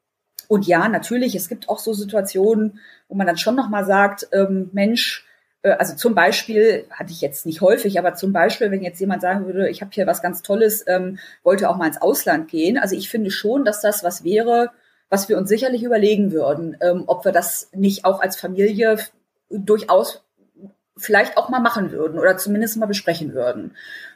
Und 0.50 0.68
ja, 0.68 0.90
natürlich, 0.90 1.36
es 1.36 1.48
gibt 1.48 1.70
auch 1.70 1.80
so 1.80 1.94
Situationen, 1.94 2.80
wo 3.08 3.16
man 3.16 3.28
dann 3.28 3.38
schon 3.38 3.56
nochmal 3.56 3.86
sagt, 3.86 4.28
ähm, 4.34 4.70
Mensch, 4.74 5.26
also 5.70 5.96
zum 5.96 6.14
Beispiel, 6.14 6.86
hatte 6.90 7.12
ich 7.12 7.22
jetzt 7.22 7.46
nicht 7.46 7.62
häufig, 7.62 7.98
aber 7.98 8.16
zum 8.16 8.34
Beispiel, 8.34 8.70
wenn 8.72 8.84
jetzt 8.84 9.00
jemand 9.00 9.22
sagen 9.22 9.46
würde, 9.46 9.70
ich 9.70 9.82
habe 9.82 9.92
hier 9.94 10.08
was 10.08 10.22
ganz 10.22 10.42
Tolles, 10.42 10.84
ähm, 10.88 11.20
wollte 11.44 11.70
auch 11.70 11.78
mal 11.78 11.88
ins 11.88 12.02
Ausland 12.02 12.50
gehen. 12.50 12.78
Also 12.78 12.96
ich 12.96 13.10
finde 13.10 13.32
schon, 13.32 13.64
dass 13.64 13.82
das 13.82 14.04
was 14.04 14.24
wäre, 14.24 14.72
was 15.10 15.30
wir 15.30 15.38
uns 15.38 15.50
sicherlich 15.50 15.84
überlegen 15.84 16.32
würden, 16.32 16.78
ähm, 16.82 17.04
ob 17.08 17.24
wir 17.24 17.32
das 17.32 17.70
nicht 17.74 18.04
auch 18.04 18.20
als 18.20 18.36
Familie 18.36 18.98
durchaus 19.50 20.24
vielleicht 20.98 21.38
auch 21.38 21.50
mal 21.50 21.60
machen 21.60 21.92
würden 21.92 22.20
oder 22.20 22.38
zumindest 22.38 22.78
mal 22.78 22.86
besprechen 22.86 23.34
würden. 23.34 23.76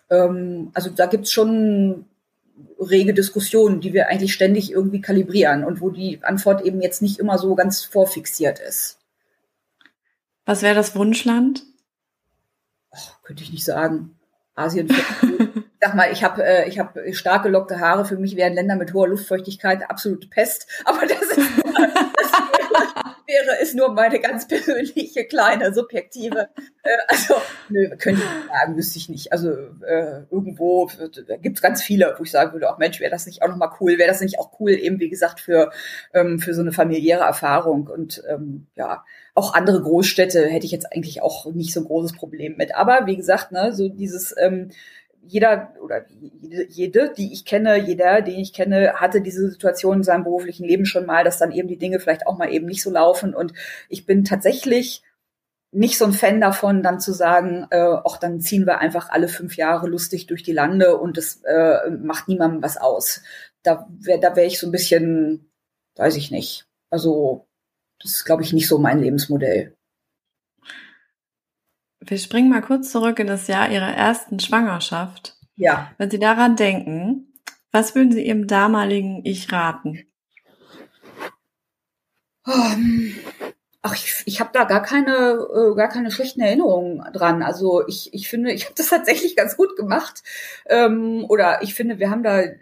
Ähm, 0.10 0.72
also 0.74 0.90
da 0.90 1.06
gibt's 1.06 1.32
schon 1.32 2.06
rege 2.80 3.14
Diskussionen, 3.14 3.82
die 3.82 3.94
wir 3.94 4.08
eigentlich 4.08 4.34
ständig 4.34 4.72
irgendwie 4.72 5.02
kalibrieren 5.02 5.64
und 5.64 5.82
wo 5.82 5.90
die 5.90 6.20
Antwort 6.24 6.66
eben 6.66 6.82
jetzt 6.82 7.02
nicht 7.02 7.20
immer 7.20 7.38
so 7.38 7.56
ganz 7.56 7.84
vorfixiert 7.84 8.60
ist. 8.60 8.98
Was 10.48 10.62
wäre 10.62 10.76
das 10.76 10.96
Wunschland? 10.96 11.64
Oh, 12.92 12.98
könnte 13.24 13.44
ich 13.44 13.52
nicht 13.52 13.66
sagen. 13.66 14.18
Asien. 14.56 14.88
Sag 15.82 15.94
mal, 15.94 16.10
ich 16.12 16.24
habe 16.24 16.42
äh, 16.42 16.70
ich 16.70 16.80
habe 16.80 17.14
stark 17.14 17.44
gelockte 17.44 17.82
Haare. 17.82 18.06
Für 18.06 18.18
mich 18.18 18.38
wären 18.38 18.54
Länder 18.54 18.78
mit 18.78 18.94
hoher 18.94 19.10
Luftfeuchtigkeit 19.10 19.88
absolute 19.90 20.28
Pest. 20.30 20.68
Aber 20.86 21.06
das 21.06 21.22
ist, 21.22 21.38
das 21.38 22.32
wäre 23.26 23.62
es 23.62 23.74
nur 23.74 23.94
meine 23.94 24.20
ganz 24.20 24.48
persönliche 24.48 25.26
kleine 25.26 25.74
subjektive. 25.74 26.50
Äh, 26.84 26.90
also 27.08 27.36
nö, 27.70 27.90
könnte 27.98 28.22
ich 28.22 28.48
sagen, 28.50 28.78
wüsste 28.78 29.00
ich 29.00 29.10
nicht. 29.10 29.32
Also 29.32 29.52
äh, 29.52 30.24
irgendwo 30.32 30.90
da 31.28 31.38
gibt 31.38 31.58
es 31.58 31.62
ganz 31.62 31.84
viele, 31.84 32.16
wo 32.18 32.24
ich 32.24 32.32
sagen 32.32 32.54
würde, 32.54 32.70
auch 32.70 32.78
Mensch, 32.78 33.00
wäre 33.00 33.12
das 33.12 33.26
nicht 33.26 33.42
auch 33.42 33.48
noch 33.48 33.58
mal 33.58 33.72
cool? 33.80 33.98
Wäre 33.98 34.10
das 34.10 34.22
nicht 34.22 34.40
auch 34.40 34.60
cool 34.60 34.72
eben 34.72 35.00
wie 35.00 35.10
gesagt 35.10 35.40
für 35.40 35.72
ähm, 36.14 36.40
für 36.40 36.54
so 36.54 36.62
eine 36.62 36.72
familiäre 36.72 37.24
Erfahrung 37.24 37.88
und 37.88 38.24
ähm, 38.30 38.68
ja 38.76 39.04
auch 39.38 39.54
andere 39.54 39.82
Großstädte 39.82 40.48
hätte 40.48 40.66
ich 40.66 40.72
jetzt 40.72 40.92
eigentlich 40.92 41.22
auch 41.22 41.46
nicht 41.54 41.72
so 41.72 41.82
ein 41.82 41.86
großes 41.86 42.14
Problem 42.14 42.56
mit. 42.58 42.74
Aber 42.76 43.06
wie 43.06 43.16
gesagt, 43.16 43.52
ne, 43.52 43.72
so 43.72 43.88
dieses 43.88 44.34
ähm, 44.40 44.72
jeder 45.28 45.74
oder 45.82 46.06
jede, 46.10 47.14
die 47.16 47.34
ich 47.34 47.46
kenne, 47.46 47.78
jeder, 47.78 48.22
den 48.22 48.40
ich 48.40 48.54
kenne, 48.54 48.94
hatte 48.94 49.22
diese 49.22 49.50
Situation 49.50 49.98
in 49.98 50.04
seinem 50.04 50.24
beruflichen 50.24 50.66
Leben 50.66 50.86
schon 50.86 51.06
mal, 51.06 51.24
dass 51.24 51.38
dann 51.38 51.52
eben 51.52 51.68
die 51.68 51.78
Dinge 51.78 52.00
vielleicht 52.00 52.28
auch 52.28 52.38
mal 52.38 52.52
eben 52.52 52.66
nicht 52.66 52.84
so 52.84 52.90
laufen. 52.90 53.34
Und 53.34 53.54
ich 53.90 54.06
bin 54.06 54.24
tatsächlich 54.24 55.04
nicht 55.72 55.98
so 55.98 56.06
ein 56.06 56.14
Fan 56.14 56.42
davon, 56.42 56.82
dann 56.82 57.00
zu 57.00 57.14
sagen, 57.14 57.68
äh, 57.72 57.82
auch 57.82 58.18
dann 58.18 58.40
ziehen 58.40 58.66
wir 58.66 58.80
einfach 58.80 59.10
alle 59.10 59.28
fünf 59.28 59.58
Jahre 59.58 59.88
lustig 59.88 60.28
durch 60.28 60.44
die 60.44 60.54
Lande 60.54 60.98
und 60.98 61.18
das 61.18 61.42
äh, 61.44 61.90
macht 61.92 62.28
niemandem 62.28 62.64
was 62.64 62.78
aus. 62.78 63.22
Da 63.64 63.88
wäre 63.90 64.20
da 64.20 64.36
wär 64.36 64.46
ich 64.46 64.60
so 64.60 64.68
ein 64.68 64.72
bisschen, 64.72 65.52
weiß 65.96 66.16
ich 66.16 66.32
nicht. 66.32 66.66
Also 66.90 67.48
das 68.02 68.14
ist, 68.14 68.26
glaube 68.26 68.44
ich, 68.44 68.54
nicht 68.54 68.68
so 68.68 68.78
mein 68.78 69.00
Lebensmodell. 69.00 69.77
Wir 72.00 72.18
springen 72.18 72.50
mal 72.50 72.62
kurz 72.62 72.92
zurück 72.92 73.20
in 73.20 73.28
das 73.28 73.48
Jahr 73.48 73.70
Ihrer 73.70 73.94
ersten 73.94 74.40
Schwangerschaft. 74.40 75.36
Ja. 75.56 75.92
Wenn 75.98 76.12
Sie 76.12 76.20
daran 76.20 76.56
denken, 76.56 77.34
was 77.72 77.96
würden 77.96 78.12
Sie 78.12 78.26
Ihrem 78.26 78.48
damaligen 78.48 79.22
Ich 79.26 79.52
raten? 79.52 80.04
Um, 82.46 83.14
ach, 83.82 83.94
ich, 83.94 84.24
ich 84.26 84.40
habe 84.40 84.52
da 84.54 84.64
gar 84.64 84.82
keine, 84.82 85.48
äh, 85.54 85.76
gar 85.76 85.90
keine 85.90 86.12
schlechten 86.12 86.40
Erinnerungen 86.40 87.04
dran. 87.12 87.44
Also 87.44 87.86
ich, 87.88 88.14
ich 88.14 88.30
finde, 88.30 88.52
ich 88.54 88.66
habe 88.66 88.76
das 88.76 88.88
tatsächlich 88.88 89.36
ganz 89.36 89.58
gut 89.58 89.76
gemacht. 89.76 90.24
Ähm, 90.68 91.26
oder 91.28 91.62
ich 91.62 91.74
finde, 91.74 92.00
wir 92.00 92.10
haben 92.10 92.24
da 92.24 92.40
äh, 92.40 92.56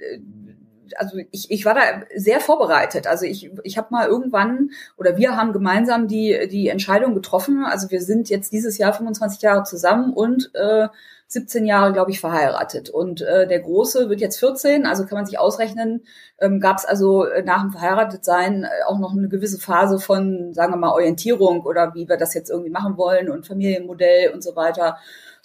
also 0.98 1.18
ich, 1.32 1.52
ich 1.52 1.66
war 1.66 1.74
da 1.74 1.82
sehr 2.16 2.40
vorbereitet. 2.40 3.08
Also 3.08 3.26
ich, 3.26 3.52
ich 3.64 3.78
habe 3.78 3.88
mal 3.92 4.08
irgendwann 4.08 4.72
oder 4.98 5.18
wir 5.18 5.36
haben 5.36 5.54
gemeinsam 5.54 6.08
die, 6.08 6.48
die 6.50 6.70
Entscheidung 6.70 7.14
getroffen. 7.14 7.66
Also 7.66 7.92
wir 7.92 8.02
sind 8.02 8.30
jetzt 8.30 8.52
dieses 8.52 8.78
Jahr 8.78 8.94
25 8.94 9.42
Jahre 9.42 9.64
zusammen 9.64 10.14
und 10.14 10.52
äh, 10.54 10.88
17 11.28 11.66
Jahre, 11.66 11.92
glaube 11.92 12.12
ich, 12.12 12.20
verheiratet. 12.20 12.90
Und 12.90 13.22
äh, 13.22 13.48
der 13.48 13.60
Große 13.60 14.10
wird 14.10 14.22
jetzt 14.22 14.40
14, 14.40 14.86
also 14.86 15.06
kann 15.06 15.18
man 15.18 15.26
sich 15.26 15.40
ausrechnen, 15.40 16.04
ähm, 16.40 16.60
gab 16.60 16.78
es 16.78 16.86
also 16.86 17.26
äh, 17.26 17.44
nach 17.44 17.62
dem 17.62 17.72
Verheiratetsein 17.72 18.64
äh, 18.64 18.68
auch 18.88 19.00
noch 19.00 19.14
eine 19.14 19.28
gewisse 19.28 19.60
Phase 19.60 20.00
von, 20.00 20.54
sagen 20.54 20.74
wir 20.74 20.78
mal, 20.78 20.92
Orientierung 20.92 21.64
oder 21.64 21.96
wie 21.96 22.08
wir 22.08 22.18
das 22.18 22.36
jetzt 22.36 22.50
irgendwie 22.50 22.70
machen 22.70 22.98
wollen 22.98 23.30
und 23.30 23.48
Familienmodell 23.48 24.34
und 24.34 24.44
so 24.44 24.56
weiter. 24.56 24.98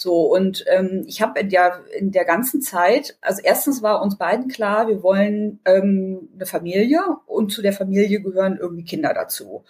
So, 0.02 0.32
und 0.32 0.64
ähm, 0.74 1.04
ich 1.06 1.20
habe 1.20 1.38
in 1.40 1.50
der, 1.50 1.80
in 1.94 2.10
der 2.10 2.24
ganzen 2.24 2.62
Zeit, 2.62 3.18
also 3.20 3.42
erstens 3.44 3.82
war 3.82 4.00
uns 4.00 4.16
beiden 4.16 4.48
klar, 4.48 4.88
wir 4.88 5.02
wollen 5.02 5.60
ähm, 5.66 6.30
eine 6.34 6.46
Familie 6.46 7.02
und 7.26 7.52
zu 7.52 7.60
der 7.60 7.74
Familie 7.74 8.22
gehören 8.22 8.56
irgendwie 8.58 8.84
Kinder 8.84 9.12
dazu. 9.12 9.62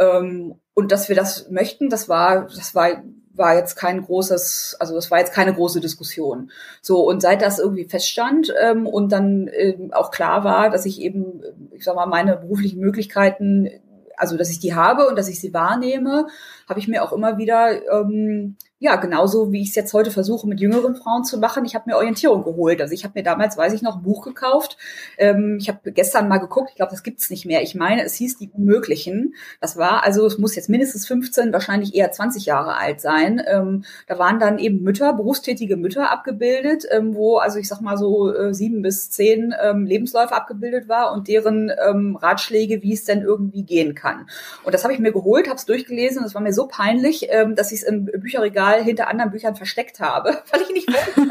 Ähm, 0.00 0.56
und 0.74 0.90
dass 0.90 1.08
wir 1.08 1.14
das 1.14 1.50
möchten, 1.50 1.88
das 1.88 2.08
war, 2.08 2.48
das 2.48 2.74
war 2.74 3.04
war 3.32 3.54
jetzt 3.54 3.76
kein 3.76 4.02
großes, 4.02 4.76
also 4.80 4.94
das 4.94 5.10
war 5.12 5.20
jetzt 5.20 5.32
keine 5.32 5.54
große 5.54 5.78
Diskussion. 5.78 6.50
So 6.82 7.06
und 7.06 7.22
seit 7.22 7.40
das 7.40 7.60
irgendwie 7.60 7.84
feststand 7.84 8.52
ähm, 8.60 8.88
und 8.88 9.12
dann 9.12 9.48
ähm, 9.52 9.92
auch 9.92 10.10
klar 10.10 10.42
war, 10.42 10.68
dass 10.70 10.84
ich 10.86 11.00
eben, 11.00 11.42
ich 11.70 11.84
sag 11.84 11.94
mal, 11.94 12.06
meine 12.06 12.38
beruflichen 12.38 12.80
Möglichkeiten, 12.80 13.68
also 14.16 14.36
dass 14.36 14.50
ich 14.50 14.58
die 14.58 14.74
habe 14.74 15.06
und 15.06 15.16
dass 15.16 15.28
ich 15.28 15.38
sie 15.38 15.54
wahrnehme, 15.54 16.26
habe 16.68 16.80
ich 16.80 16.88
mir 16.88 17.04
auch 17.04 17.12
immer 17.12 17.38
wieder 17.38 17.70
ähm, 17.92 18.56
ja, 18.78 18.96
genauso 18.96 19.52
wie 19.52 19.62
ich 19.62 19.70
es 19.70 19.74
jetzt 19.74 19.94
heute 19.94 20.10
versuche, 20.10 20.46
mit 20.46 20.60
jüngeren 20.60 20.96
Frauen 20.96 21.24
zu 21.24 21.38
machen. 21.38 21.64
Ich 21.64 21.74
habe 21.74 21.88
mir 21.88 21.96
Orientierung 21.96 22.44
geholt. 22.44 22.82
Also 22.82 22.92
ich 22.92 23.04
habe 23.04 23.12
mir 23.16 23.22
damals, 23.22 23.56
weiß 23.56 23.72
ich 23.72 23.80
noch, 23.80 23.96
ein 23.96 24.02
Buch 24.02 24.22
gekauft. 24.22 24.76
Ähm, 25.16 25.56
ich 25.58 25.70
habe 25.70 25.92
gestern 25.92 26.28
mal 26.28 26.36
geguckt, 26.36 26.68
ich 26.70 26.76
glaube, 26.76 26.90
das 26.90 27.02
gibt's 27.02 27.30
nicht 27.30 27.46
mehr. 27.46 27.62
Ich 27.62 27.74
meine, 27.74 28.04
es 28.04 28.14
hieß 28.16 28.36
Die 28.36 28.50
Unmöglichen. 28.50 29.34
Das 29.62 29.78
war, 29.78 30.04
also 30.04 30.26
es 30.26 30.36
muss 30.36 30.54
jetzt 30.56 30.68
mindestens 30.68 31.06
15, 31.06 31.54
wahrscheinlich 31.54 31.94
eher 31.94 32.12
20 32.12 32.44
Jahre 32.44 32.76
alt 32.76 33.00
sein. 33.00 33.40
Ähm, 33.46 33.84
da 34.08 34.18
waren 34.18 34.38
dann 34.38 34.58
eben 34.58 34.82
Mütter, 34.82 35.14
berufstätige 35.14 35.78
Mütter 35.78 36.10
abgebildet, 36.12 36.84
ähm, 36.90 37.14
wo, 37.14 37.38
also 37.38 37.58
ich 37.58 37.68
sag 37.68 37.80
mal 37.80 37.96
so 37.96 38.30
äh, 38.30 38.52
sieben 38.52 38.82
bis 38.82 39.10
zehn 39.10 39.54
ähm, 39.58 39.86
Lebensläufe 39.86 40.34
abgebildet 40.34 40.86
war 40.86 41.14
und 41.14 41.28
deren 41.28 41.72
ähm, 41.88 42.16
Ratschläge, 42.16 42.82
wie 42.82 42.92
es 42.92 43.04
denn 43.04 43.22
irgendwie 43.22 43.62
gehen 43.62 43.94
kann. 43.94 44.28
Und 44.64 44.74
das 44.74 44.84
habe 44.84 44.92
ich 44.92 45.00
mir 45.00 45.12
geholt, 45.12 45.46
habe 45.48 45.56
es 45.56 45.64
durchgelesen. 45.64 46.22
Das 46.22 46.34
war 46.34 46.42
mir 46.42 46.52
so 46.52 46.68
peinlich, 46.68 47.28
ähm, 47.30 47.54
dass 47.54 47.72
ich 47.72 47.80
es 47.80 47.88
im 47.88 48.04
Bücherregal 48.04 48.65
Regal 48.66 48.84
hinter 48.84 49.08
anderen 49.08 49.30
Büchern 49.30 49.56
versteckt 49.56 50.00
habe, 50.00 50.30
weil 50.52 50.62
ich 50.62 50.70
nicht 50.70 50.88
wollte, 50.88 51.30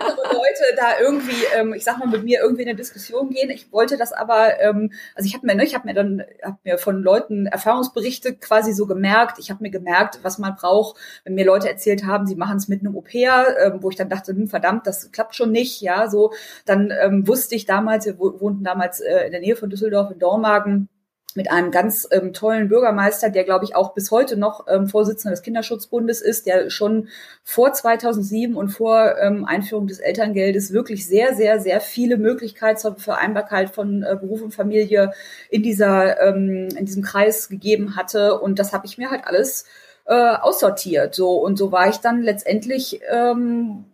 andere 0.00 0.34
Leute 0.34 0.76
da 0.76 1.00
irgendwie, 1.00 1.44
ähm, 1.56 1.72
ich 1.74 1.84
sag 1.84 1.98
mal, 1.98 2.08
mit 2.08 2.24
mir 2.24 2.40
irgendwie 2.40 2.62
in 2.62 2.68
eine 2.68 2.76
Diskussion 2.76 3.30
gehen. 3.30 3.50
Ich 3.50 3.72
wollte 3.72 3.96
das 3.96 4.12
aber, 4.12 4.60
ähm, 4.60 4.92
also 5.14 5.26
ich 5.26 5.34
habe 5.34 5.46
mir, 5.46 5.54
ne, 5.54 5.64
ich 5.64 5.74
habe 5.74 5.86
mir 5.86 5.94
dann, 5.94 6.22
habe 6.42 6.58
mir 6.64 6.78
von 6.78 7.02
Leuten 7.02 7.46
Erfahrungsberichte 7.46 8.34
quasi 8.36 8.72
so 8.72 8.86
gemerkt. 8.86 9.38
Ich 9.38 9.50
habe 9.50 9.62
mir 9.62 9.70
gemerkt, 9.70 10.20
was 10.22 10.38
man 10.38 10.56
braucht, 10.56 10.96
wenn 11.24 11.34
mir 11.34 11.46
Leute 11.46 11.68
erzählt 11.68 12.04
haben, 12.04 12.26
sie 12.26 12.36
machen 12.36 12.56
es 12.56 12.68
mit 12.68 12.80
einem 12.80 12.96
Au-pair, 12.96 13.56
ähm, 13.64 13.82
wo 13.82 13.90
ich 13.90 13.96
dann 13.96 14.08
dachte, 14.08 14.32
hm, 14.32 14.48
verdammt, 14.48 14.86
das 14.86 15.10
klappt 15.12 15.34
schon 15.34 15.52
nicht, 15.52 15.80
ja, 15.80 16.08
so. 16.08 16.32
Dann 16.64 16.92
ähm, 17.02 17.26
wusste 17.26 17.54
ich 17.54 17.66
damals, 17.66 18.06
wir 18.06 18.18
wohnten 18.18 18.64
damals 18.64 19.00
äh, 19.00 19.26
in 19.26 19.32
der 19.32 19.40
Nähe 19.40 19.56
von 19.56 19.70
Düsseldorf 19.70 20.10
in 20.10 20.18
Dormagen, 20.18 20.88
mit 21.34 21.50
einem 21.50 21.70
ganz 21.70 22.06
ähm, 22.10 22.32
tollen 22.32 22.68
Bürgermeister, 22.68 23.30
der, 23.30 23.44
glaube 23.44 23.64
ich, 23.64 23.74
auch 23.74 23.94
bis 23.94 24.10
heute 24.10 24.36
noch 24.36 24.66
ähm, 24.68 24.88
Vorsitzender 24.88 25.32
des 25.32 25.42
Kinderschutzbundes 25.42 26.20
ist, 26.20 26.46
der 26.46 26.70
schon 26.70 27.08
vor 27.42 27.72
2007 27.72 28.56
und 28.56 28.68
vor 28.68 29.16
ähm, 29.18 29.44
Einführung 29.44 29.86
des 29.86 29.98
Elterngeldes 29.98 30.72
wirklich 30.72 31.06
sehr, 31.06 31.34
sehr, 31.34 31.60
sehr 31.60 31.80
viele 31.80 32.16
Möglichkeiten 32.16 32.78
zur 32.78 32.96
Vereinbarkeit 32.96 33.70
von 33.70 34.02
äh, 34.02 34.16
Beruf 34.20 34.42
und 34.42 34.54
Familie 34.54 35.12
in 35.50 35.62
dieser 35.62 36.20
ähm, 36.20 36.68
in 36.76 36.86
diesem 36.86 37.02
Kreis 37.02 37.48
gegeben 37.48 37.96
hatte. 37.96 38.38
Und 38.40 38.58
das 38.58 38.72
habe 38.72 38.86
ich 38.86 38.98
mir 38.98 39.10
halt 39.10 39.26
alles 39.26 39.64
äh, 40.06 40.14
aussortiert. 40.14 41.14
So 41.14 41.32
und 41.32 41.56
so 41.56 41.72
war 41.72 41.88
ich 41.88 41.96
dann 41.96 42.22
letztendlich 42.22 43.00
ähm, 43.10 43.84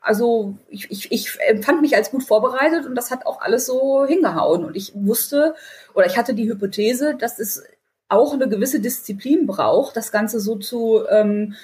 also 0.00 0.56
ich, 0.68 0.90
ich, 0.90 1.12
ich 1.12 1.38
empfand 1.48 1.82
mich 1.82 1.96
als 1.96 2.10
gut 2.10 2.24
vorbereitet 2.24 2.86
und 2.86 2.94
das 2.94 3.10
hat 3.10 3.26
auch 3.26 3.40
alles 3.40 3.66
so 3.66 4.04
hingehauen. 4.06 4.64
Und 4.64 4.76
ich 4.76 4.92
wusste 4.94 5.54
oder 5.94 6.06
ich 6.06 6.16
hatte 6.16 6.34
die 6.34 6.48
Hypothese, 6.48 7.14
dass 7.14 7.38
es 7.38 7.64
auch 8.08 8.34
eine 8.34 8.48
gewisse 8.48 8.80
Disziplin 8.80 9.46
braucht, 9.46 9.96
das 9.96 10.12
Ganze 10.12 10.40
so 10.40 10.56
zu 10.56 11.02
ähm, 11.08 11.54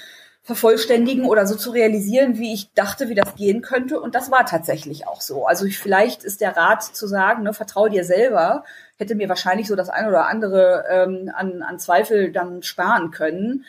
vervollständigen 0.47 1.27
oder 1.27 1.45
so 1.45 1.57
zu 1.57 1.73
realisieren, 1.73 2.39
wie 2.39 2.55
ich 2.55 2.73
dachte, 2.73 3.09
wie 3.09 3.17
das 3.17 3.35
gehen 3.35 3.63
könnte. 3.63 4.01
Und 4.01 4.15
das 4.15 4.31
war 4.31 4.47
tatsächlich 4.47 5.09
auch 5.09 5.21
so. 5.21 5.45
Also 5.45 5.65
ich, 5.65 5.77
vielleicht 5.77 6.23
ist 6.23 6.41
der 6.41 6.57
Rat 6.57 6.85
zu 6.85 7.09
sagen, 7.09 7.43
ne, 7.43 7.53
vertraue 7.53 7.91
dir 7.91 8.05
selber, 8.05 8.63
hätte 8.97 9.17
mir 9.17 9.29
wahrscheinlich 9.29 9.67
so 9.67 9.75
das 9.75 9.89
eine 9.89 10.09
oder 10.09 10.27
andere 10.27 10.85
ähm, 10.89 11.33
an, 11.35 11.63
an 11.63 11.81
Zweifel 11.81 12.31
dann 12.31 12.63
sparen 12.63 13.11
können. 13.11 13.65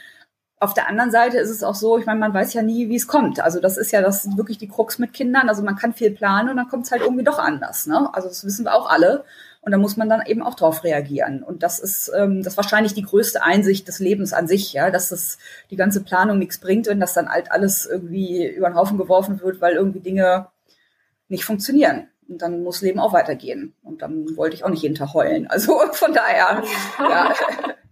Auf 0.60 0.74
der 0.74 0.88
anderen 0.88 1.12
Seite 1.12 1.38
ist 1.38 1.52
es 1.52 1.64
auch 1.64 1.76
so, 1.76 2.00
ich 2.00 2.08
meine, 2.08 2.20
man 2.20 2.34
weiß 2.34 2.54
ja 2.54 2.64
nie, 2.64 2.90
wie 2.90 2.96
es 2.96 3.08
kommt. 3.08 3.40
Also 3.40 3.60
das 3.60 3.78
ist 3.78 3.92
ja 3.92 4.02
das 4.02 4.38
wirklich 4.38 4.58
die 4.58 4.68
Krux 4.68 4.98
mit 4.98 5.14
Kindern. 5.14 5.50
Also 5.50 5.62
man 5.62 5.76
kann 5.76 5.94
viel 5.94 6.12
planen 6.12 6.50
und 6.50 6.58
dann 6.58 6.68
kommt 6.68 6.86
es 6.86 6.92
halt 6.92 7.04
irgendwie 7.04 7.24
doch 7.24 7.38
anders. 7.38 7.86
Ne? 7.86 8.10
Also 8.14 8.28
das 8.28 8.44
wissen 8.44 8.66
wir 8.66 8.74
auch 8.74 8.90
alle. 8.90 9.24
Und 9.62 9.72
da 9.72 9.78
muss 9.78 9.98
man 9.98 10.10
dann 10.10 10.26
eben 10.26 10.42
auch 10.42 10.56
drauf 10.56 10.84
reagieren. 10.84 11.44
Und 11.44 11.62
das 11.62 11.78
ist 11.80 12.10
ähm, 12.16 12.42
das 12.42 12.54
ist 12.54 12.58
wahrscheinlich 12.58 12.94
die 12.94 13.02
größte 13.04 13.44
Einsicht 13.44 13.88
des 13.88 14.00
Lebens 14.00 14.34
an 14.34 14.48
sich, 14.48 14.72
ja, 14.74 14.90
dass 14.92 15.10
das 15.10 15.38
die 15.70 15.76
ganze 15.76 16.02
Planung 16.02 16.40
nichts 16.40 16.58
bringt 16.58 16.88
und 16.88 17.00
dass 17.02 17.14
dann 17.14 17.28
halt 17.28 17.52
alles 17.52 17.86
irgendwie 17.86 18.48
über 18.48 18.70
den 18.70 18.78
Haufen 18.78 18.98
geworfen 18.98 19.42
wird, 19.42 19.60
weil 19.60 19.76
irgendwie 19.76 20.00
Dinge 20.00 20.48
nicht 21.28 21.44
funktionieren. 21.44 22.08
Und 22.30 22.42
dann 22.42 22.64
muss 22.64 22.82
Leben 22.82 23.00
auch 23.00 23.14
weitergehen. 23.14 23.74
Und 23.84 24.02
dann 24.02 24.38
wollte 24.38 24.56
ich 24.56 24.64
auch 24.64 24.70
nicht 24.70 24.84
jeden 24.84 24.96
Tag 24.96 25.14
heulen. 25.14 25.48
Also 25.48 25.80
von 25.92 26.14
daher, 26.14 26.64
ja. 27.00 27.34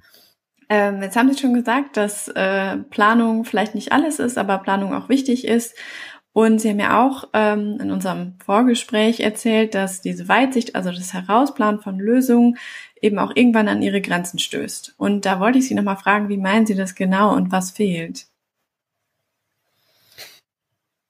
Ähm, 0.69 1.01
jetzt 1.01 1.15
haben 1.15 1.32
Sie 1.32 1.39
schon 1.39 1.54
gesagt, 1.54 1.97
dass 1.97 2.28
äh, 2.30 2.78
Planung 2.78 3.45
vielleicht 3.45 3.75
nicht 3.75 3.91
alles 3.91 4.19
ist, 4.19 4.38
aber 4.38 4.58
Planung 4.58 4.93
auch 4.93 5.10
wichtig 5.10 5.47
ist. 5.47 5.75
Und 6.34 6.60
Sie 6.60 6.69
haben 6.69 6.80
ja 6.80 7.06
auch 7.06 7.30
ähm, 7.34 7.78
in 7.80 7.91
unserem 7.91 8.34
Vorgespräch 8.43 9.21
erzählt, 9.21 9.73
dass 9.73 10.01
diese 10.01 10.28
Weitsicht, 10.28 10.75
also 10.75 10.91
das 10.91 11.13
Herausplanen 11.13 11.80
von 11.80 11.97
Lösungen, 11.97 12.58
eben 13.01 13.19
auch 13.19 13.32
irgendwann 13.36 13.67
an 13.67 13.82
ihre 13.82 14.01
Grenzen 14.01 14.39
stößt. 14.39 14.95
Und 14.97 15.25
da 15.25 15.39
wollte 15.39 15.60
ich 15.60 15.67
Sie 15.67 15.75
nochmal 15.75 15.97
fragen, 15.97 16.28
wie 16.28 16.38
meinen 16.38 16.65
Sie 16.65 16.75
das 16.75 16.95
genau 16.95 17.34
und 17.34 17.51
was 17.51 17.71
fehlt? 17.71 18.25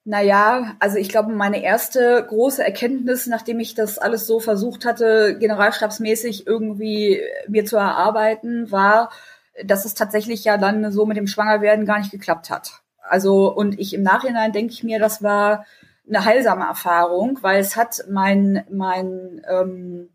Naja, 0.04 0.76
also 0.78 0.98
ich 0.98 1.08
glaube, 1.08 1.32
meine 1.32 1.64
erste 1.64 2.24
große 2.28 2.62
Erkenntnis, 2.62 3.26
nachdem 3.26 3.58
ich 3.58 3.74
das 3.74 3.98
alles 3.98 4.28
so 4.28 4.38
versucht 4.38 4.84
hatte, 4.84 5.36
generalstabsmäßig 5.40 6.46
irgendwie 6.46 7.20
mir 7.48 7.64
zu 7.64 7.76
erarbeiten, 7.76 8.70
war, 8.70 9.10
dass 9.64 9.84
es 9.84 9.94
tatsächlich 9.94 10.44
ja 10.44 10.58
dann 10.58 10.90
so 10.92 11.06
mit 11.06 11.16
dem 11.16 11.26
Schwangerwerden 11.26 11.86
gar 11.86 11.98
nicht 11.98 12.10
geklappt 12.10 12.50
hat. 12.50 12.82
Also, 13.00 13.52
und 13.54 13.78
ich 13.78 13.94
im 13.94 14.02
Nachhinein 14.02 14.52
denke 14.52 14.72
ich 14.72 14.82
mir, 14.82 14.98
das 14.98 15.22
war 15.22 15.64
eine 16.08 16.24
heilsame 16.24 16.64
Erfahrung, 16.64 17.38
weil 17.42 17.60
es 17.60 17.76
hat 17.76 18.04
mein, 18.08 18.64
mein, 18.70 19.42
ähm, 19.48 20.08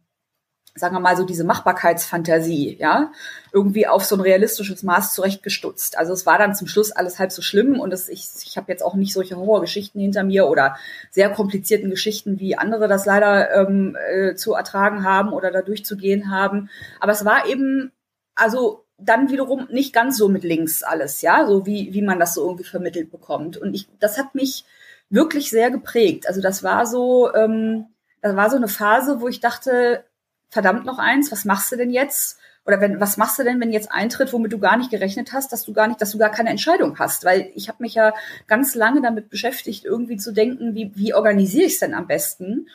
sagen 0.73 0.95
wir 0.95 1.01
mal 1.01 1.17
so 1.17 1.25
diese 1.25 1.43
Machbarkeitsfantasie, 1.43 2.77
ja, 2.79 3.11
irgendwie 3.51 3.87
auf 3.87 4.05
so 4.05 4.15
ein 4.15 4.21
realistisches 4.21 4.83
Maß 4.83 5.13
zurechtgestutzt. 5.13 5.97
Also 5.97 6.13
es 6.13 6.25
war 6.25 6.37
dann 6.37 6.55
zum 6.55 6.67
Schluss 6.67 6.93
alles 6.93 7.19
halb 7.19 7.31
so 7.33 7.41
schlimm 7.41 7.79
und 7.79 7.91
es, 7.91 8.07
ich, 8.07 8.29
ich 8.45 8.55
habe 8.55 8.71
jetzt 8.71 8.83
auch 8.83 8.95
nicht 8.95 9.11
solche 9.11 9.35
Horrorgeschichten 9.35 9.99
hinter 9.99 10.23
mir 10.23 10.47
oder 10.47 10.77
sehr 11.09 11.29
komplizierten 11.29 11.89
Geschichten, 11.89 12.39
wie 12.39 12.57
andere 12.57 12.87
das 12.87 13.05
leider 13.05 13.53
ähm, 13.53 13.97
äh, 14.11 14.35
zu 14.35 14.53
ertragen 14.53 15.03
haben 15.03 15.33
oder 15.33 15.51
da 15.51 15.61
durchzugehen 15.61 16.31
haben. 16.31 16.69
Aber 17.01 17.11
es 17.11 17.25
war 17.25 17.47
eben, 17.47 17.91
also 18.35 18.85
dann 19.03 19.29
wiederum 19.29 19.67
nicht 19.71 19.93
ganz 19.93 20.17
so 20.17 20.29
mit 20.29 20.43
links 20.43 20.83
alles, 20.83 21.21
ja, 21.21 21.45
so 21.47 21.65
wie, 21.65 21.93
wie 21.93 22.01
man 22.01 22.19
das 22.19 22.33
so 22.33 22.45
irgendwie 22.45 22.63
vermittelt 22.63 23.11
bekommt. 23.11 23.57
Und 23.57 23.73
ich, 23.73 23.87
das 23.99 24.17
hat 24.17 24.35
mich 24.35 24.65
wirklich 25.09 25.49
sehr 25.49 25.71
geprägt. 25.71 26.27
Also 26.27 26.41
das 26.41 26.63
war 26.63 26.85
so, 26.85 27.33
ähm, 27.33 27.87
das 28.21 28.35
war 28.35 28.49
so 28.49 28.57
eine 28.57 28.67
Phase, 28.67 29.21
wo 29.21 29.27
ich 29.27 29.39
dachte, 29.39 30.03
verdammt 30.49 30.85
noch 30.85 30.99
eins, 30.99 31.31
was 31.31 31.45
machst 31.45 31.71
du 31.71 31.77
denn 31.77 31.91
jetzt? 31.91 32.37
oder 32.65 32.79
wenn, 32.79 32.99
was 32.99 33.17
machst 33.17 33.39
du 33.39 33.43
denn, 33.43 33.59
wenn 33.59 33.71
jetzt 33.71 33.91
eintritt, 33.91 34.33
womit 34.33 34.53
du 34.53 34.59
gar 34.59 34.77
nicht 34.77 34.91
gerechnet 34.91 35.33
hast, 35.33 35.51
dass 35.51 35.63
du 35.63 35.73
gar 35.73 35.87
nicht, 35.87 36.01
dass 36.01 36.11
du 36.11 36.17
gar 36.17 36.29
keine 36.29 36.51
Entscheidung 36.51 36.99
hast? 36.99 37.25
Weil 37.25 37.51
ich 37.55 37.69
habe 37.69 37.81
mich 37.81 37.95
ja 37.95 38.13
ganz 38.47 38.75
lange 38.75 39.01
damit 39.01 39.29
beschäftigt, 39.29 39.83
irgendwie 39.83 40.17
zu 40.17 40.31
denken, 40.31 40.75
wie, 40.75 40.91
wie 40.95 41.13
organisiere 41.13 41.65
ich 41.65 41.73
es 41.73 41.79
denn 41.79 41.95
am 41.95 42.07
besten? 42.07 42.67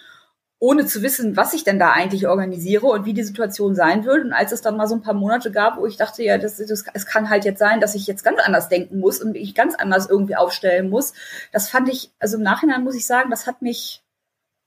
Ohne 0.59 0.87
zu 0.87 1.03
wissen, 1.03 1.37
was 1.37 1.53
ich 1.53 1.65
denn 1.65 1.79
da 1.79 1.93
eigentlich 1.93 2.27
organisiere 2.29 2.87
und 2.87 3.05
wie 3.05 3.13
die 3.13 3.23
Situation 3.23 3.75
sein 3.75 4.05
wird. 4.05 4.25
Und 4.25 4.33
als 4.33 4.53
es 4.53 4.63
dann 4.63 4.77
mal 4.77 4.87
so 4.87 4.95
ein 4.95 5.03
paar 5.03 5.15
Monate 5.15 5.53
gab, 5.53 5.77
wo 5.77 5.87
ich 5.87 5.97
dachte, 5.97 6.23
ja, 6.23 6.39
das, 6.39 6.57
das, 6.57 6.85
es 6.95 7.07
kann 7.07 7.29
halt 7.29 7.45
jetzt 7.45 7.59
sein, 7.59 7.81
dass 7.81 7.95
ich 7.95 8.07
jetzt 8.07 8.25
ganz 8.25 8.41
anders 8.41 8.69
denken 8.69 8.99
muss 8.99 9.21
und 9.21 9.33
mich 9.33 9.55
ganz 9.55 9.75
anders 9.75 10.09
irgendwie 10.09 10.37
aufstellen 10.37 10.89
muss. 10.89 11.13
Das 11.53 11.69
fand 11.69 11.91
ich, 11.91 12.11
also 12.19 12.39
im 12.39 12.43
Nachhinein 12.43 12.85
muss 12.85 12.97
ich 12.97 13.07
sagen, 13.07 13.31
das 13.31 13.47
hat 13.47 13.61
mich 13.61 14.03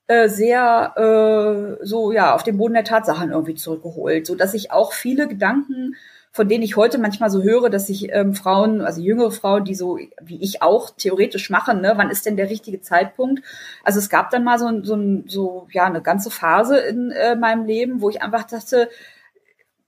äh, 0.06 0.28
sehr 0.28 1.78
äh, 1.80 1.84
so 1.84 2.12
ja 2.12 2.34
auf 2.34 2.44
den 2.44 2.56
Boden 2.56 2.74
der 2.74 2.84
Tatsachen 2.84 3.32
irgendwie 3.32 3.56
zurückgeholt, 3.56 4.26
so 4.26 4.36
dass 4.36 4.54
ich 4.54 4.70
auch 4.70 4.92
viele 4.92 5.26
Gedanken 5.26 5.96
von 6.32 6.48
denen 6.48 6.62
ich 6.62 6.76
heute 6.76 6.98
manchmal 6.98 7.30
so 7.30 7.42
höre, 7.42 7.70
dass 7.70 7.88
sich 7.88 8.12
ähm, 8.12 8.34
Frauen, 8.34 8.80
also 8.82 9.00
jüngere 9.00 9.32
Frauen, 9.32 9.64
die 9.64 9.74
so 9.74 9.98
wie 10.22 10.40
ich 10.40 10.62
auch 10.62 10.90
theoretisch 10.90 11.50
machen, 11.50 11.80
ne, 11.80 11.94
wann 11.96 12.10
ist 12.10 12.24
denn 12.24 12.36
der 12.36 12.50
richtige 12.50 12.80
Zeitpunkt? 12.80 13.42
Also 13.82 13.98
es 13.98 14.08
gab 14.08 14.30
dann 14.30 14.44
mal 14.44 14.58
so, 14.58 14.82
so, 14.84 15.22
so 15.26 15.66
ja 15.72 15.86
eine 15.86 16.02
ganze 16.02 16.30
Phase 16.30 16.78
in 16.78 17.10
äh, 17.10 17.34
meinem 17.34 17.64
Leben, 17.66 18.00
wo 18.00 18.10
ich 18.10 18.22
einfach 18.22 18.44
dachte, 18.44 18.88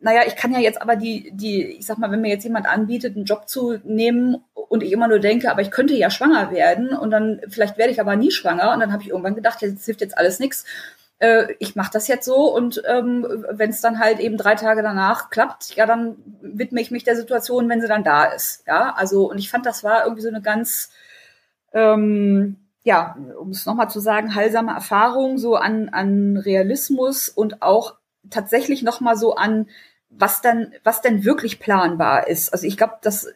naja, 0.01 0.23
ich 0.27 0.35
kann 0.35 0.53
ja 0.53 0.59
jetzt 0.59 0.83
aber 0.83 0.97
die, 0.97 1.31
die, 1.33 1.63
ich 1.63 1.87
sag 1.87 1.99
mal, 1.99 2.11
wenn 2.11 2.21
mir 2.21 2.31
jetzt 2.31 2.43
jemand 2.43 2.67
anbietet, 2.67 3.15
einen 3.15 3.25
Job 3.25 3.49
zu 3.49 3.79
nehmen 3.85 4.39
und 4.55 4.83
ich 4.83 4.91
immer 4.91 5.07
nur 5.07 5.21
denke, 5.21 5.49
aber 5.49 5.63
ich 5.63 5.71
könnte 5.71 5.95
ja 5.95 6.11
schwanger 6.11 6.51
werden 6.51 6.89
und 6.89 7.13
dann 7.13 7.41
vielleicht 7.49 7.79
werde 7.79 7.93
ich 7.93 8.01
aber 8.01 8.17
nie 8.17 8.33
schwanger 8.33 8.73
und 8.73 8.81
dann 8.81 8.93
habe 8.93 9.05
ich 9.05 9.11
irgendwann 9.11 9.37
gedacht, 9.37 9.63
jetzt 9.63 9.85
hilft 9.85 10.01
jetzt 10.01 10.19
alles 10.19 10.41
nichts. 10.41 10.65
Äh, 11.23 11.55
ich 11.61 11.77
mache 11.77 11.93
das 11.93 12.09
jetzt 12.09 12.25
so 12.27 12.53
und 12.55 12.83
ähm, 12.87 13.25
wenn 13.51 13.71
es 13.71 13.81
dann 13.81 14.01
halt 14.01 14.19
eben 14.19 14.37
drei 14.37 14.57
Tage 14.57 14.83
danach 14.83 15.31
klappt, 15.31 15.77
ja, 15.77 15.87
dann 15.87 16.17
widme 16.41 16.81
ich 16.81 16.91
mich 16.91 17.05
der 17.05 17.15
Situation, 17.15 17.69
wenn 17.69 17.81
sie 17.81 17.89
dann 17.89 18.03
da 18.03 18.25
ist. 18.25 18.65
Ja, 18.67 18.93
also 18.97 19.31
und 19.31 19.39
ich 19.39 19.49
fand, 19.49 19.65
das 19.65 19.85
war 19.85 20.03
irgendwie 20.05 20.23
so 20.23 20.29
eine 20.29 20.43
ganz 20.43 20.91
ähm, 21.73 22.57
ja, 22.85 23.17
um 23.39 23.51
es 23.51 23.65
nochmal 23.65 23.89
zu 23.89 24.01
sagen, 24.01 24.35
heilsame 24.35 24.73
Erfahrung 24.73 25.39
so 25.39 25.55
an, 25.55 25.89
an 25.91 26.37
Realismus 26.37 27.29
und 27.29 27.63
auch 27.63 27.95
tatsächlich 28.29 28.83
nochmal 28.83 29.17
so 29.17 29.37
an 29.37 29.69
was 30.11 30.43
dann, 30.43 30.75
was 30.83 31.01
denn 31.01 31.25
wirklich 31.25 31.61
planbar 31.61 32.27
ist. 32.27 32.53
Also 32.53 32.67
ich 32.67 32.77
glaube, 32.77 32.95
dass 33.03 33.29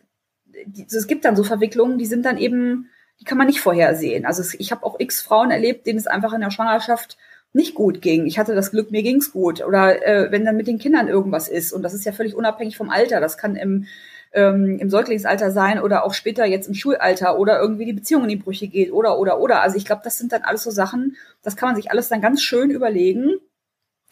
es 0.76 1.06
gibt 1.06 1.24
dann 1.24 1.36
so 1.36 1.44
Verwicklungen, 1.44 1.98
die 1.98 2.06
sind 2.06 2.26
dann 2.26 2.38
eben, 2.38 2.90
die 3.20 3.24
kann 3.24 3.38
man 3.38 3.46
nicht 3.46 3.60
vorhersehen. 3.60 4.26
Also 4.26 4.42
ich 4.58 4.72
habe 4.72 4.84
auch 4.84 4.98
x 4.98 5.22
Frauen 5.22 5.50
erlebt, 5.50 5.86
denen 5.86 5.98
es 5.98 6.08
einfach 6.08 6.32
in 6.32 6.40
der 6.40 6.50
Schwangerschaft 6.50 7.16
nicht 7.52 7.74
gut 7.74 8.02
ging. 8.02 8.26
Ich 8.26 8.38
hatte 8.38 8.54
das 8.54 8.70
Glück, 8.70 8.90
mir 8.90 9.02
ging's 9.02 9.32
gut. 9.32 9.64
Oder 9.64 10.06
äh, 10.06 10.30
wenn 10.30 10.44
dann 10.44 10.56
mit 10.56 10.66
den 10.66 10.78
Kindern 10.78 11.08
irgendwas 11.08 11.48
ist, 11.48 11.72
und 11.72 11.82
das 11.82 11.94
ist 11.94 12.04
ja 12.04 12.12
völlig 12.12 12.34
unabhängig 12.34 12.76
vom 12.76 12.90
Alter, 12.90 13.20
das 13.20 13.38
kann 13.38 13.56
im, 13.56 13.86
ähm, 14.32 14.78
im 14.78 14.90
Säuglingsalter 14.90 15.50
sein 15.50 15.80
oder 15.80 16.04
auch 16.04 16.12
später 16.12 16.44
jetzt 16.44 16.68
im 16.68 16.74
Schulalter 16.74 17.38
oder 17.38 17.58
irgendwie 17.58 17.86
die 17.86 17.94
Beziehung 17.94 18.24
in 18.24 18.28
die 18.28 18.36
Brüche 18.36 18.68
geht 18.68 18.92
oder 18.92 19.18
oder 19.18 19.40
oder. 19.40 19.62
Also 19.62 19.76
ich 19.76 19.86
glaube, 19.86 20.02
das 20.04 20.18
sind 20.18 20.32
dann 20.32 20.42
alles 20.42 20.62
so 20.62 20.70
Sachen, 20.70 21.16
das 21.42 21.56
kann 21.56 21.70
man 21.70 21.76
sich 21.76 21.90
alles 21.90 22.08
dann 22.08 22.20
ganz 22.20 22.42
schön 22.42 22.70
überlegen 22.70 23.36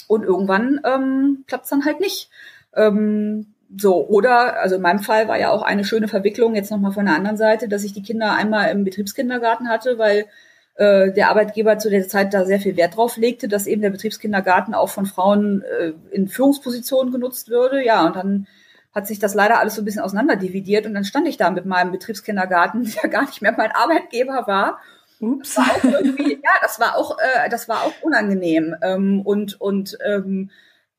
und 0.09 0.25
irgendwann 0.25 0.81
ähm, 0.85 1.45
klappt 1.47 1.71
dann 1.71 1.85
halt 1.85 2.01
nicht. 2.01 2.31
Ähm, 2.75 3.55
so, 3.77 4.07
oder, 4.07 4.61
also 4.61 4.77
in 4.77 4.83
meinem 4.83 5.01
Fall 5.01 5.29
war 5.29 5.39
ja 5.39 5.51
auch 5.51 5.63
eine 5.63 5.85
schöne 5.85 6.09
Verwicklung, 6.09 6.55
jetzt 6.55 6.71
nochmal 6.71 6.93
von 6.93 7.07
der 7.07 7.17
anderen 7.17 7.37
Seite, 7.37 7.69
dass 7.69 7.85
ich 7.85 7.93
die 7.93 8.03
Kinder 8.03 8.33
einmal 8.33 8.71
im 8.71 8.85
Betriebskindergarten 8.85 9.69
hatte, 9.69 9.99
weil 9.99 10.27
äh, 10.77 11.13
der 11.13 11.31
Arbeitgeber 11.31 11.79
zu 11.79 11.89
der 11.89 12.09
Zeit 12.09 12.35
da 12.35 12.45
sehr 12.45 12.61
viel 12.61 12.77
Wert 12.77 12.97
drauf 12.97 13.17
legte, 13.17 13.49
dass 13.49 13.67
eben 13.67 13.83
der 13.83 13.91
Betriebskindergarten 13.91 14.75
auch 14.75 14.89
von 14.89 15.07
Frauen 15.07 15.63
äh, 15.63 15.93
in 16.11 16.29
Führungspositionen 16.29 17.13
genutzt 17.13 17.49
würde. 17.49 17.85
Ja, 17.85 18.07
und 18.07 18.17
dann 18.17 18.47
hat 18.95 19.07
sich 19.07 19.19
das 19.19 19.35
leider 19.35 19.59
alles 19.59 19.75
so 19.75 19.83
ein 19.83 19.85
bisschen 19.85 20.03
auseinanderdividiert 20.03 20.87
und 20.87 20.95
dann 20.95 21.05
stand 21.05 21.29
ich 21.29 21.37
da 21.37 21.51
mit 21.51 21.67
meinem 21.67 21.93
Betriebskindergarten, 21.93 22.85
der 23.03 23.11
gar 23.11 23.27
nicht 23.27 23.43
mehr 23.43 23.55
mein 23.57 23.73
Arbeitgeber 23.73 24.45
war. 24.47 24.81
Ups. 25.21 25.55
Das 25.55 25.65
war 25.65 25.77
auch 25.77 25.85
irgendwie, 25.85 26.33
ja, 26.35 26.51
das 26.61 26.81
war 26.81 26.97
auch, 26.97 27.19
äh, 27.19 27.49
das 27.49 27.69
war 27.69 27.83
auch 27.83 27.93
unangenehm 28.03 28.75
ähm, 28.83 29.21
und 29.23 29.61
und 29.61 29.97
ähm, 30.05 30.51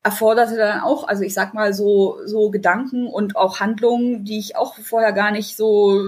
erforderte 0.06 0.56
dann 0.56 0.82
auch, 0.82 1.08
also 1.08 1.24
ich 1.24 1.34
sag 1.34 1.52
mal 1.52 1.74
so, 1.74 2.18
so 2.26 2.50
Gedanken 2.50 3.08
und 3.08 3.34
auch 3.34 3.58
Handlungen, 3.58 4.24
die 4.24 4.38
ich 4.38 4.56
auch 4.56 4.76
vorher 4.76 5.12
gar 5.12 5.32
nicht 5.32 5.56
so, 5.56 6.00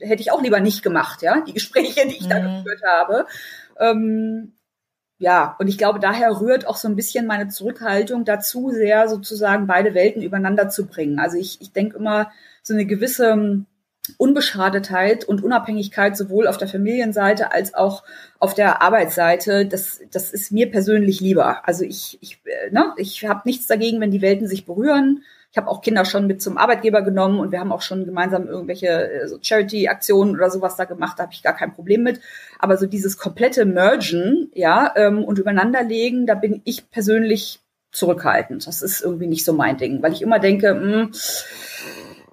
hätte 0.00 0.22
ich 0.22 0.32
auch 0.32 0.40
lieber 0.40 0.60
nicht 0.60 0.82
gemacht, 0.82 1.20
ja, 1.20 1.42
die 1.42 1.52
Gespräche, 1.52 2.08
die 2.08 2.16
ich 2.16 2.24
mhm. 2.24 2.30
da 2.30 2.38
geführt 2.38 2.80
habe. 2.90 3.26
Ähm, 3.78 4.54
ja, 5.18 5.56
und 5.58 5.68
ich 5.68 5.76
glaube, 5.76 6.00
daher 6.00 6.40
rührt 6.40 6.66
auch 6.66 6.78
so 6.78 6.88
ein 6.88 6.96
bisschen 6.96 7.26
meine 7.26 7.48
Zurückhaltung 7.48 8.24
dazu, 8.24 8.70
sehr 8.70 9.08
sozusagen 9.08 9.66
beide 9.66 9.92
Welten 9.92 10.22
übereinander 10.22 10.70
zu 10.70 10.86
bringen. 10.86 11.18
Also 11.18 11.36
ich, 11.36 11.60
ich 11.60 11.72
denke 11.72 11.98
immer, 11.98 12.30
so 12.62 12.72
eine 12.72 12.86
gewisse 12.86 13.66
Unbeschadetheit 14.16 15.24
und 15.24 15.42
Unabhängigkeit 15.42 16.16
sowohl 16.16 16.46
auf 16.46 16.56
der 16.56 16.68
Familienseite 16.68 17.52
als 17.52 17.74
auch 17.74 18.04
auf 18.38 18.54
der 18.54 18.82
Arbeitsseite, 18.82 19.66
das, 19.66 20.00
das 20.10 20.32
ist 20.32 20.52
mir 20.52 20.70
persönlich 20.70 21.20
lieber. 21.20 21.66
Also 21.66 21.84
ich, 21.84 22.18
ich, 22.20 22.40
äh, 22.44 22.70
ne, 22.70 22.94
ich 22.96 23.26
habe 23.26 23.42
nichts 23.44 23.66
dagegen, 23.66 24.00
wenn 24.00 24.10
die 24.10 24.22
Welten 24.22 24.46
sich 24.46 24.66
berühren. 24.66 25.22
Ich 25.50 25.56
habe 25.56 25.68
auch 25.68 25.80
Kinder 25.80 26.04
schon 26.04 26.26
mit 26.26 26.42
zum 26.42 26.58
Arbeitgeber 26.58 27.02
genommen 27.02 27.40
und 27.40 27.52
wir 27.52 27.60
haben 27.60 27.72
auch 27.72 27.80
schon 27.80 28.04
gemeinsam 28.04 28.46
irgendwelche 28.46 29.10
äh, 29.10 29.28
so 29.28 29.38
Charity-Aktionen 29.40 30.36
oder 30.36 30.50
sowas 30.50 30.76
da 30.76 30.84
gemacht, 30.84 31.18
da 31.18 31.24
habe 31.24 31.32
ich 31.32 31.42
gar 31.42 31.56
kein 31.56 31.72
Problem 31.72 32.02
mit. 32.02 32.20
Aber 32.58 32.76
so 32.76 32.86
dieses 32.86 33.16
komplette 33.16 33.64
Mergen, 33.64 34.50
ja, 34.54 34.92
ähm, 34.96 35.24
und 35.24 35.38
übereinanderlegen, 35.38 36.26
da 36.26 36.34
bin 36.34 36.60
ich 36.64 36.90
persönlich 36.90 37.60
zurückhaltend. 37.92 38.66
Das 38.66 38.82
ist 38.82 39.00
irgendwie 39.00 39.26
nicht 39.26 39.44
so 39.44 39.52
mein 39.52 39.78
Ding, 39.78 40.02
weil 40.02 40.12
ich 40.12 40.22
immer 40.22 40.38
denke, 40.38 40.74
mh, 40.74 40.82
hm, 40.82 41.12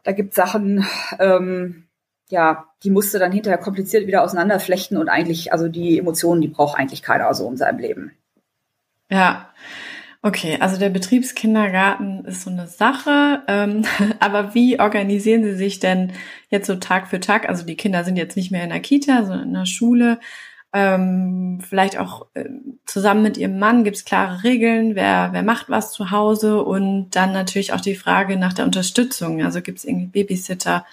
da 0.06 0.12
gibt 0.12 0.36
Sachen, 0.36 0.86
ähm, 1.20 1.88
ja, 2.30 2.66
die 2.84 2.92
musste 2.92 3.20
dann 3.20 3.32
hinterher 3.32 3.58
kompliziert 3.58 4.08
wieder 4.08 4.24
auseinanderflechten 4.24 4.98
und 4.98 5.10
eigentlich, 5.10 5.52
also 5.52 5.68
die 5.68 6.00
Emotionen, 6.00 6.42
die 6.42 6.48
braucht 6.48 6.78
eigentlich 6.78 7.02
keiner 7.02 7.34
so 7.34 7.50
in 7.50 7.58
seinem 7.58 7.80
Leben. 7.80 8.12
Ja. 9.10 9.50
Okay, 10.22 10.58
also 10.60 10.78
der 10.78 10.90
Betriebskindergarten 10.90 12.26
ist 12.26 12.44
so 12.44 12.50
eine 12.50 12.68
Sache, 12.68 13.44
ähm, 13.48 13.84
aber 14.20 14.56
wie 14.56 14.80
organisieren 14.80 15.44
Sie 15.44 15.56
sich 15.56 15.80
denn 15.80 16.14
jetzt 16.50 16.68
so 16.68 16.76
Tag 16.76 17.08
für 17.08 17.20
Tag? 17.20 17.48
Also 17.50 17.66
die 17.66 17.78
Kinder 17.78 18.04
sind 18.04 18.16
jetzt 18.16 18.36
nicht 18.36 18.52
mehr 18.52 18.64
in 18.64 18.72
der 18.72 18.80
Kita, 18.80 19.26
sondern 19.26 19.50
in 19.50 19.54
der 19.54 19.68
Schule 19.68 20.20
ähm, 20.76 21.62
vielleicht 21.68 21.98
auch 21.98 22.28
äh, 22.34 22.50
zusammen 22.86 23.24
mit 23.24 23.38
ihrem 23.38 23.58
Mann 23.58 23.86
gibt 23.86 23.96
es 23.96 24.06
klare 24.06 24.44
Regeln, 24.44 24.96
wer, 24.96 25.30
wer 25.32 25.42
macht 25.42 25.70
was 25.70 25.94
zu 25.94 26.12
Hause 26.12 26.62
und 26.64 27.12
dann 27.12 27.32
natürlich 27.32 27.72
auch 27.72 27.80
die 27.80 27.96
Frage 27.96 28.36
nach 28.36 28.54
der 28.54 28.66
Unterstützung. 28.66 29.42
Also 29.42 29.62
gibt 29.62 29.80
es 29.80 29.86
irgendwie 29.86 30.08
Babysitter, 30.08 30.86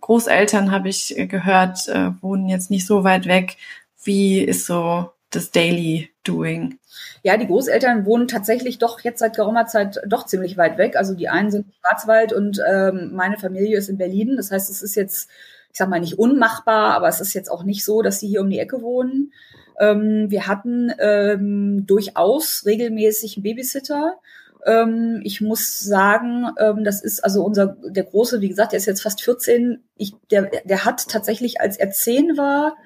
Großeltern 0.00 0.70
habe 0.70 0.88
ich 0.88 1.14
gehört, 1.28 1.88
äh, 1.88 2.10
wohnen 2.20 2.48
jetzt 2.48 2.70
nicht 2.70 2.86
so 2.86 3.04
weit 3.04 3.26
weg. 3.26 3.56
Wie 4.02 4.40
ist 4.40 4.66
so 4.66 5.10
das 5.30 5.50
Daily 5.50 6.10
Doing? 6.24 6.78
Ja, 7.22 7.36
die 7.36 7.46
Großeltern 7.46 8.04
wohnen 8.04 8.28
tatsächlich 8.28 8.78
doch 8.78 9.00
jetzt 9.00 9.20
seit 9.20 9.36
geraumer 9.36 9.66
Zeit 9.66 10.00
doch 10.06 10.26
ziemlich 10.26 10.56
weit 10.56 10.78
weg. 10.78 10.96
Also 10.96 11.14
die 11.14 11.28
einen 11.28 11.50
sind 11.50 11.66
im 11.66 11.72
Schwarzwald 11.80 12.32
und 12.32 12.60
ähm, 12.68 13.12
meine 13.14 13.38
Familie 13.38 13.78
ist 13.78 13.88
in 13.88 13.98
Berlin. 13.98 14.36
Das 14.36 14.50
heißt, 14.50 14.70
es 14.70 14.82
ist 14.82 14.94
jetzt 14.94 15.28
ich 15.72 15.78
sag 15.78 15.88
mal 15.88 16.00
nicht 16.00 16.18
unmachbar, 16.18 16.94
aber 16.94 17.08
es 17.08 17.20
ist 17.20 17.32
jetzt 17.32 17.50
auch 17.50 17.64
nicht 17.64 17.84
so, 17.84 18.02
dass 18.02 18.20
sie 18.20 18.28
hier 18.28 18.42
um 18.42 18.50
die 18.50 18.58
Ecke 18.58 18.82
wohnen. 18.82 19.32
Ähm, 19.80 20.30
wir 20.30 20.46
hatten 20.46 20.92
ähm, 20.98 21.86
durchaus 21.86 22.64
regelmäßig 22.66 23.36
einen 23.36 23.42
Babysitter. 23.42 24.18
Ähm, 24.66 25.22
ich 25.24 25.40
muss 25.40 25.78
sagen, 25.78 26.50
ähm, 26.58 26.84
das 26.84 27.02
ist 27.02 27.24
also 27.24 27.42
unser, 27.42 27.78
der 27.86 28.04
Große, 28.04 28.42
wie 28.42 28.50
gesagt, 28.50 28.72
der 28.72 28.78
ist 28.78 28.86
jetzt 28.86 29.02
fast 29.02 29.22
14. 29.22 29.82
Ich, 29.96 30.14
der, 30.30 30.50
der 30.64 30.84
hat 30.84 31.08
tatsächlich, 31.08 31.62
als 31.62 31.78
er 31.78 31.90
10 31.90 32.36
war, 32.36 32.76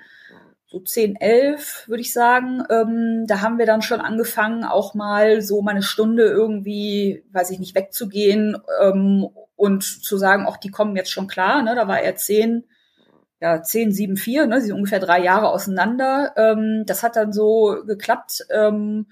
so 0.68 0.78
10, 0.78 1.16
11, 1.16 1.88
würde 1.88 2.00
ich 2.02 2.12
sagen, 2.12 2.62
ähm, 2.70 3.24
da 3.26 3.40
haben 3.40 3.58
wir 3.58 3.66
dann 3.66 3.82
schon 3.82 4.00
angefangen, 4.00 4.62
auch 4.62 4.94
mal 4.94 5.42
so 5.42 5.60
mal 5.60 5.72
eine 5.72 5.82
Stunde 5.82 6.24
irgendwie, 6.24 7.24
weiß 7.32 7.50
ich 7.50 7.58
nicht, 7.58 7.74
wegzugehen 7.74 8.56
ähm, 8.80 9.28
und 9.56 9.82
zu 9.82 10.16
sagen, 10.18 10.46
auch 10.46 10.56
die 10.56 10.70
kommen 10.70 10.94
jetzt 10.94 11.10
schon 11.10 11.26
klar. 11.26 11.62
Ne? 11.62 11.74
Da 11.74 11.88
war 11.88 12.00
er 12.00 12.14
10 12.14 12.64
ja, 13.40 13.62
10, 13.62 13.92
7, 13.92 14.16
4, 14.16 14.46
ne, 14.46 14.60
sie 14.60 14.68
sind 14.68 14.76
ungefähr 14.76 15.00
drei 15.00 15.22
Jahre 15.22 15.48
auseinander. 15.48 16.32
Ähm, 16.36 16.84
das 16.86 17.02
hat 17.02 17.16
dann 17.16 17.32
so 17.32 17.82
geklappt. 17.86 18.46
Ähm, 18.50 19.06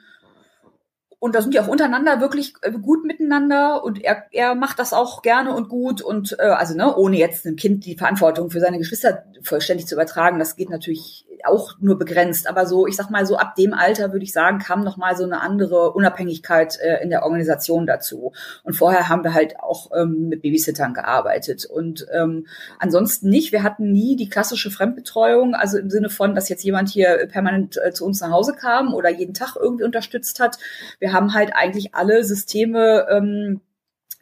und 1.24 1.34
da 1.34 1.40
sind 1.40 1.54
die 1.54 1.60
auch 1.60 1.68
untereinander 1.68 2.20
wirklich 2.20 2.52
äh, 2.60 2.70
gut 2.72 3.04
miteinander 3.04 3.82
und 3.82 4.02
er, 4.02 4.24
er 4.32 4.54
macht 4.54 4.78
das 4.78 4.92
auch 4.92 5.22
gerne 5.22 5.54
und 5.54 5.70
gut 5.70 6.02
und 6.02 6.36
äh, 6.38 6.42
also 6.42 6.76
ne, 6.76 6.94
ohne 6.94 7.16
jetzt 7.16 7.46
einem 7.46 7.56
Kind 7.56 7.86
die 7.86 7.96
Verantwortung 7.96 8.50
für 8.50 8.60
seine 8.60 8.76
Geschwister 8.76 9.24
vollständig 9.42 9.86
zu 9.86 9.94
übertragen, 9.94 10.38
das 10.38 10.54
geht 10.54 10.68
natürlich 10.68 11.26
auch 11.46 11.74
nur 11.80 11.98
begrenzt, 11.98 12.48
aber 12.48 12.66
so, 12.66 12.86
ich 12.86 12.96
sag 12.96 13.10
mal 13.10 13.26
so 13.26 13.36
ab 13.36 13.54
dem 13.54 13.74
Alter 13.74 14.12
würde 14.12 14.24
ich 14.24 14.32
sagen, 14.32 14.58
kam 14.58 14.82
noch 14.82 14.96
mal 14.96 15.16
so 15.16 15.24
eine 15.24 15.40
andere 15.40 15.92
Unabhängigkeit 15.92 16.78
äh, 16.80 17.02
in 17.02 17.10
der 17.10 17.24
Organisation 17.24 17.86
dazu. 17.86 18.32
Und 18.62 18.74
vorher 18.74 19.08
haben 19.08 19.24
wir 19.24 19.34
halt 19.34 19.60
auch 19.60 19.90
ähm, 19.96 20.28
mit 20.28 20.42
Babysittern 20.42 20.94
gearbeitet 20.94 21.64
und 21.66 22.06
ähm, 22.12 22.46
ansonsten 22.78 23.28
nicht. 23.28 23.52
Wir 23.52 23.62
hatten 23.62 23.92
nie 23.92 24.16
die 24.16 24.28
klassische 24.28 24.70
Fremdbetreuung, 24.70 25.54
also 25.54 25.78
im 25.78 25.90
Sinne 25.90 26.10
von, 26.10 26.34
dass 26.34 26.48
jetzt 26.48 26.64
jemand 26.64 26.88
hier 26.88 27.26
permanent 27.30 27.78
äh, 27.84 27.92
zu 27.92 28.04
uns 28.04 28.20
nach 28.20 28.30
Hause 28.30 28.54
kam 28.54 28.94
oder 28.94 29.10
jeden 29.10 29.34
Tag 29.34 29.56
irgendwie 29.56 29.84
unterstützt 29.84 30.40
hat. 30.40 30.58
Wir 30.98 31.12
haben 31.12 31.34
halt 31.34 31.52
eigentlich 31.54 31.94
alle 31.94 32.24
Systeme 32.24 33.06
ähm, 33.10 33.60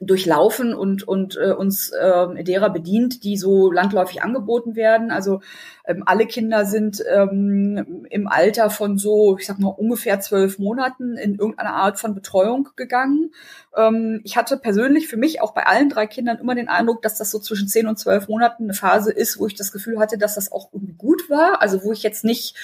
durchlaufen 0.07 0.75
und 0.75 1.07
und 1.07 1.37
äh, 1.37 1.53
uns 1.53 1.91
äh, 1.91 2.43
derer 2.43 2.71
bedient, 2.71 3.25
die 3.25 3.37
so 3.37 3.71
landläufig 3.71 4.23
angeboten 4.23 4.75
werden. 4.75 5.11
Also 5.11 5.41
ähm, 5.85 6.03
alle 6.07 6.27
Kinder 6.27 6.65
sind 6.65 7.03
ähm, 7.13 8.07
im 8.11 8.29
Alter 8.29 8.71
von 8.71 8.99
so, 8.99 9.37
ich 9.39 9.47
sag 9.47 9.59
mal 9.59 9.69
ungefähr 9.69 10.21
zwölf 10.21 10.59
Monaten 10.59 11.17
in 11.17 11.35
irgendeine 11.35 11.73
Art 11.73 11.99
von 11.99 12.15
Betreuung 12.15 12.69
gegangen. 12.77 13.33
Ähm, 13.77 14.21
ich 14.25 14.37
hatte 14.37 14.57
persönlich 14.57 15.09
für 15.09 15.17
mich 15.17 15.41
auch 15.41 15.55
bei 15.55 15.67
allen 15.67 15.89
drei 15.89 16.07
Kindern 16.07 16.39
immer 16.39 16.55
den 16.55 16.69
Eindruck, 16.69 17.03
dass 17.03 17.19
das 17.19 17.31
so 17.31 17.39
zwischen 17.39 17.69
zehn 17.69 17.87
und 17.87 17.99
zwölf 17.99 18.29
Monaten 18.29 18.65
eine 18.65 18.75
Phase 18.75 19.13
ist, 19.13 19.39
wo 19.41 19.47
ich 19.47 19.55
das 19.55 19.73
Gefühl 19.73 19.99
hatte, 19.99 20.19
dass 20.19 20.37
das 20.37 20.53
auch 20.53 20.73
irgendwie 20.73 20.95
gut 20.95 21.29
war. 21.29 21.61
Also 21.61 21.83
wo 21.83 21.93
ich 21.93 22.03
jetzt 22.03 22.25
nicht, 22.25 22.57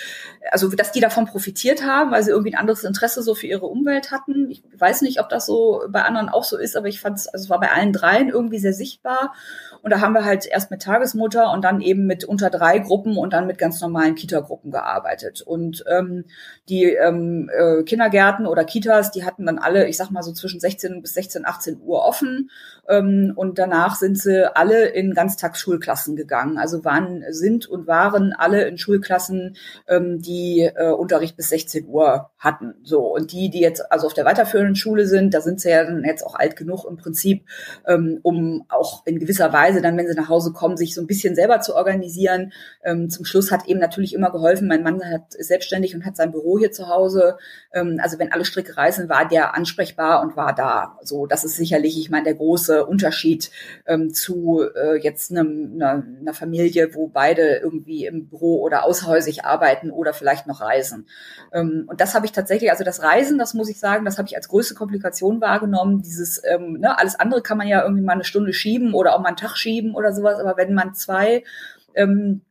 also 0.53 0.69
dass 0.69 0.93
die 0.93 1.01
davon 1.01 1.27
profitiert 1.27 1.85
haben, 1.85 2.13
weil 2.13 2.23
sie 2.23 2.31
irgendwie 2.31 2.55
ein 2.55 2.61
anderes 2.61 2.85
Interesse 2.85 3.23
so 3.23 3.35
für 3.35 3.47
ihre 3.47 3.67
Umwelt 3.67 4.13
hatten. 4.13 4.49
Ich 4.51 4.63
weiß 4.79 5.03
nicht, 5.03 5.21
ob 5.21 5.29
das 5.29 5.47
so 5.47 5.83
bei 5.89 6.03
anderen 6.03 6.29
auch 6.29 6.45
so 6.45 6.57
ist, 6.57 6.77
aber 6.77 6.87
ich 6.87 7.01
fand 7.01 7.19
es, 7.19 7.27
also 7.27 7.45
es 7.45 7.51
war 7.51 7.61
bei 7.61 7.73
allen 7.73 7.93
dreien 7.93 8.29
irgendwie 8.29 8.59
sehr 8.59 8.73
sichtbar. 8.75 9.35
Und 9.83 9.91
da 9.91 10.01
haben 10.01 10.13
wir 10.13 10.25
halt 10.25 10.47
erst 10.47 10.71
mit 10.71 10.83
Tagesmutter 10.83 11.53
und 11.53 11.65
dann 11.65 11.81
eben 11.81 12.07
mit 12.07 12.25
unter 12.25 12.51
drei 12.51 12.79
Gruppen 12.79 13.08
und 13.17 13.33
dann 13.33 13.47
mit 13.47 13.59
ganz 13.59 13.81
normalen 13.81 14.15
Kita-Gruppen 14.15 14.71
gearbeitet. 14.71 15.41
Und 15.41 15.85
ähm, 15.89 16.25
die 16.69 16.85
ähm, 16.85 17.51
äh, 17.57 17.83
Kindergärten 17.85 18.47
oder 18.47 18.65
Kitas, 18.65 19.11
die 19.11 19.25
hatten 19.25 19.47
dann 19.47 19.59
alle, 19.59 19.89
ich 19.89 19.97
sag 19.97 20.11
mal 20.11 20.23
so 20.23 20.33
zwischen 20.33 20.61
16 20.61 21.01
bis 21.01 21.15
16, 21.15 21.47
18 21.47 21.81
Uhr 21.81 22.05
offen. 22.05 22.51
Ähm, 22.89 23.33
und 23.37 23.59
danach 23.59 23.97
sind 23.97 24.19
sie 24.19 24.55
alle 24.57 24.87
in 24.87 25.15
Ganztagsschulklassen 25.15 26.17
gegangen. 26.17 26.59
Also 26.59 26.85
waren, 26.85 27.23
sind 27.31 27.67
und 27.67 27.87
waren 27.87 28.33
alle 28.33 28.67
in 28.67 28.79
Schulklassen, 28.79 29.57
ähm, 29.87 30.21
die 30.21 30.71
äh, 30.75 30.91
Unterricht 30.91 31.37
bis 31.37 31.51
16 31.51 31.87
Uhr 31.87 32.31
hatten. 32.39 32.75
So. 32.83 33.01
Und 33.01 33.33
die, 33.33 33.51
die 33.51 33.61
jetzt 33.61 33.93
also 33.93 34.07
auf 34.07 34.15
der 34.15 34.25
weiterführenden 34.25 34.77
Schule 34.77 35.07
sind, 35.07 35.35
da 35.35 35.41
sind 35.41 35.61
sie 35.61 35.71
ja 35.71 35.85
dann 35.85 36.05
jetzt 36.05 36.25
auch 36.25 36.35
alt 36.35 36.57
genug 36.57 36.87
im 36.87 36.97
Prinzip, 36.97 37.45
ähm, 37.87 38.21
um 38.23 38.65
auch 38.69 39.07
in 39.07 39.19
gewisser 39.19 39.53
Weise 39.53 39.83
dann, 39.83 39.97
wenn 39.97 40.09
sie 40.09 40.15
nach 40.15 40.29
Hause 40.29 40.53
kommen, 40.53 40.77
sich 40.77 40.95
so 40.95 41.03
ein 41.03 41.07
bisschen 41.07 41.35
selber 41.35 41.61
zu 41.61 41.75
organisieren. 41.75 42.53
Ähm, 42.83 43.11
zum 43.11 43.25
Schluss 43.25 43.53
hat 43.53 43.67
eben 43.67 43.81
natürlich 43.81 44.15
immer 44.15 44.31
geholfen. 44.31 44.69
Mein 44.69 44.83
Mann 44.83 45.05
hat, 45.05 45.35
ist 45.35 45.49
selbstständig 45.49 45.95
und 45.95 46.07
hat 46.07 46.17
sein 46.17 46.33
Büro 46.33 46.59
hier 46.59 46.73
zu 46.73 46.89
Hause. 46.89 47.37
Ähm, 47.73 48.01
also 48.03 48.19
wenn 48.19 48.33
alle 48.33 48.45
Stricke 48.45 48.77
reißen, 48.77 49.09
war 49.09 49.29
der 49.29 49.55
ansprechbar 49.55 50.23
und 50.23 50.37
war 50.37 50.55
da. 50.55 50.99
So, 51.03 51.27
das 51.27 51.45
ist 51.45 51.57
sicherlich, 51.57 51.99
ich 51.99 52.11
meine, 52.11 52.25
der 52.25 52.35
große 52.35 52.78
Unterschied 52.87 53.51
ähm, 53.87 54.13
zu 54.13 54.63
äh, 54.75 54.97
jetzt 54.97 55.31
einem, 55.31 55.73
einer, 55.75 56.05
einer 56.21 56.35
Familie, 56.35 56.95
wo 56.95 57.09
beide 57.09 57.57
irgendwie 57.57 58.07
im 58.07 58.29
Büro 58.29 58.61
oder 58.63 58.85
aushäusig 58.85 59.45
arbeiten 59.45 59.91
oder 59.91 60.13
vielleicht 60.13 60.47
noch 60.47 60.61
reisen. 60.61 61.07
Ähm, 61.53 61.85
und 61.87 62.01
das 62.01 62.15
habe 62.15 62.27
ich 62.27 62.33
tatsächlich, 62.33 62.71
also 62.71 62.85
das 62.85 63.03
Reisen, 63.03 63.39
das 63.39 63.55
muss 63.55 63.69
ich 63.69 63.79
sagen, 63.79 64.05
das 64.05 64.19
habe 64.19 64.29
ich 64.29 64.37
als 64.37 64.49
größte 64.49 64.75
Komplikation 64.75 65.41
wahrgenommen. 65.41 66.03
Dieses, 66.03 66.43
ähm, 66.45 66.75
ne, 66.81 66.99
alles 66.99 67.19
andere 67.19 67.43
kann 67.43 67.59
man 67.59 67.69
ja 67.69 67.83
irgendwie 67.83 68.05
mal 68.05 68.13
eine 68.13 68.25
Stunde 68.25 68.53
schieben 68.53 68.95
oder 68.95 69.15
auch 69.15 69.21
mal 69.21 69.29
einen 69.29 69.37
Tag 69.37 69.57
schieben 69.57 69.95
oder 69.95 70.13
sowas. 70.13 70.39
Aber 70.39 70.57
wenn 70.57 70.75
man 70.75 70.95
zwei 70.95 71.45
ähm, 71.95 72.43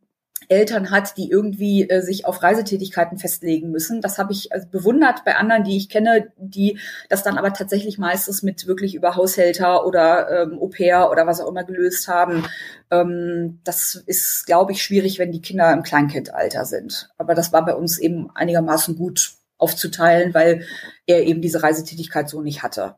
Eltern 0.50 0.92
hat, 0.92 1.18
die 1.18 1.30
irgendwie 1.30 1.90
äh, 1.90 2.02
sich 2.02 2.26
auf 2.26 2.42
Reisetätigkeiten 2.42 3.18
festlegen 3.18 3.70
müssen. 3.70 4.02
Das 4.02 4.18
habe 4.18 4.32
ich 4.32 4.52
also 4.54 4.68
bewundert 4.70 5.26
bei 5.26 5.36
anderen, 5.36 5.64
die 5.64 5.76
ich 5.76 5.90
kenne, 5.90 6.32
die 6.38 6.80
das 7.10 7.24
dann 7.24 7.38
aber 7.38 7.54
tatsächlich 7.54 7.98
meistens 7.98 8.44
mit 8.44 8.66
wirklich 8.66 8.96
über 8.96 9.16
Haushälter 9.16 9.86
oder 9.86 10.44
ähm, 10.44 10.60
Au 10.60 10.68
pair 10.68 11.12
oder 11.12 11.28
was 11.28 11.42
auch 11.42 11.50
immer 11.50 11.66
gelöst 11.66 12.08
haben. 12.08 12.46
Ähm, 12.92 13.60
das 13.64 13.96
ist, 13.96 14.46
glaube 14.46 14.72
ich, 14.72 14.82
schwierig, 14.82 15.20
wenn 15.20 15.32
die 15.32 15.42
Kinder 15.42 15.72
im 15.74 15.84
Kleinkindalter 15.84 16.64
sind. 16.64 17.10
Aber 17.18 17.36
das 17.36 17.52
war 17.52 17.66
bei 17.66 17.76
uns 17.76 17.98
eben 18.00 18.30
einigermaßen 18.34 18.96
gut 18.96 19.34
aufzuteilen, 19.58 20.34
weil 20.34 20.66
er 21.06 21.24
eben 21.24 21.42
diese 21.42 21.64
Reisetätigkeit 21.64 22.30
so 22.30 22.42
nicht 22.42 22.64
hatte. 22.64 22.96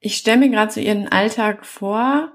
Ich 0.00 0.16
stelle 0.16 0.38
mir 0.38 0.50
gerade 0.50 0.72
so 0.72 0.80
Ihren 0.80 1.08
Alltag 1.08 1.66
vor 1.66 2.32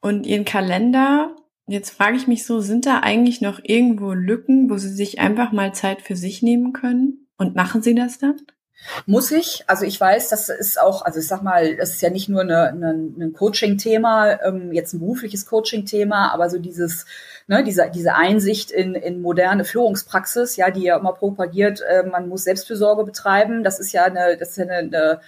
und 0.00 0.26
Ihren 0.26 0.44
Kalender 0.44 1.34
Jetzt 1.66 1.90
frage 1.90 2.16
ich 2.16 2.26
mich 2.26 2.44
so, 2.44 2.60
sind 2.60 2.84
da 2.84 3.00
eigentlich 3.00 3.40
noch 3.40 3.58
irgendwo 3.62 4.12
Lücken, 4.12 4.68
wo 4.68 4.76
Sie 4.76 4.90
sich 4.90 5.18
einfach 5.18 5.52
mal 5.52 5.74
Zeit 5.74 6.02
für 6.02 6.16
sich 6.16 6.42
nehmen 6.42 6.72
können? 6.72 7.26
Und 7.36 7.56
machen 7.56 7.82
Sie 7.82 7.94
das 7.94 8.18
dann? 8.18 8.36
Muss 9.06 9.30
ich? 9.30 9.64
Also 9.66 9.86
ich 9.86 9.98
weiß, 9.98 10.28
das 10.28 10.48
ist 10.48 10.78
auch, 10.78 11.02
also 11.02 11.18
ich 11.18 11.26
sag 11.26 11.42
mal, 11.42 11.76
das 11.76 11.90
ist 11.90 12.02
ja 12.02 12.10
nicht 12.10 12.28
nur 12.28 12.42
eine, 12.42 12.68
eine, 12.68 12.90
ein 12.90 13.32
Coaching-Thema, 13.32 14.42
ähm, 14.42 14.72
jetzt 14.72 14.92
ein 14.92 15.00
berufliches 15.00 15.46
Coaching-Thema, 15.46 16.32
aber 16.32 16.50
so 16.50 16.58
dieses, 16.58 17.06
ne, 17.46 17.64
diese, 17.64 17.90
diese 17.90 18.14
Einsicht 18.14 18.70
in, 18.70 18.94
in 18.94 19.22
moderne 19.22 19.64
Führungspraxis, 19.64 20.56
ja, 20.56 20.70
die 20.70 20.82
ja 20.82 20.98
immer 20.98 21.14
propagiert, 21.14 21.80
äh, 21.80 22.02
man 22.04 22.28
muss 22.28 22.44
Selbstfürsorge 22.44 23.04
betreiben, 23.04 23.64
das 23.64 23.80
ist 23.80 23.92
ja 23.92 24.04
eine, 24.04 24.36
das 24.36 24.50
ist 24.50 24.58
ja 24.58 24.64
eine, 24.64 24.76
eine 24.76 25.20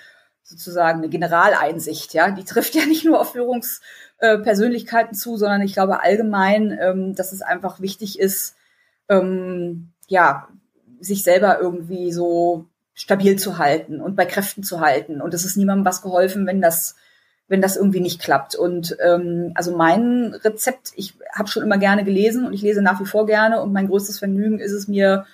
sozusagen 0.43 0.99
eine 0.99 1.09
Generaleinsicht, 1.09 2.15
ja, 2.15 2.31
die 2.31 2.45
trifft 2.45 2.75
ja 2.75 2.85
nicht 2.87 3.05
nur 3.05 3.21
auf 3.21 3.33
Führungs 3.33 3.81
äh, 4.19 4.39
Persönlichkeiten 4.39 5.15
zu, 5.15 5.37
sondern 5.37 5.63
ich 5.63 5.75
glaube 5.75 6.03
allgemein, 6.03 6.77
ähm, 6.81 7.15
dass 7.15 7.33
es 7.33 7.43
einfach 7.43 7.81
wichtig 7.81 8.19
ist, 8.19 8.57
ähm, 9.09 9.93
ja, 10.09 10.49
sich 11.01 11.23
selber 11.23 11.61
irgendwie 11.61 12.13
so 12.13 12.67
stabil 12.95 13.37
zu 13.37 13.59
halten 13.59 14.01
und 14.01 14.17
bei 14.17 14.25
Kräften 14.25 14.63
zu 14.63 14.81
halten. 14.81 15.21
Und 15.21 15.35
es 15.35 15.45
ist 15.45 15.57
niemandem 15.57 15.85
was 15.85 16.03
geholfen, 16.03 16.47
wenn 16.47 16.63
das 16.63 16.97
wenn 17.49 17.61
das 17.61 17.77
irgendwie 17.77 18.01
nicht 18.01 18.21
klappt. 18.21 18.57
Und 18.57 18.97
ähm, 19.01 19.53
also 19.55 19.77
mein 19.77 20.35
Rezept, 20.43 20.93
ich 20.97 21.15
habe 21.33 21.49
schon 21.49 21.63
immer 21.63 21.79
gerne 21.79 22.05
gelesen 22.05 22.47
und 22.47 22.53
ich 22.53 22.63
lese 22.63 22.83
nach 22.83 23.01
wie 23.01 23.07
vor 23.07 23.27
gerne 23.27 23.61
und 23.61 23.73
mein 23.73 23.87
größtes 23.87 24.19
Vergnügen 24.19 24.59
ist 24.59 24.73
es 24.73 24.89
mir, 24.89 25.27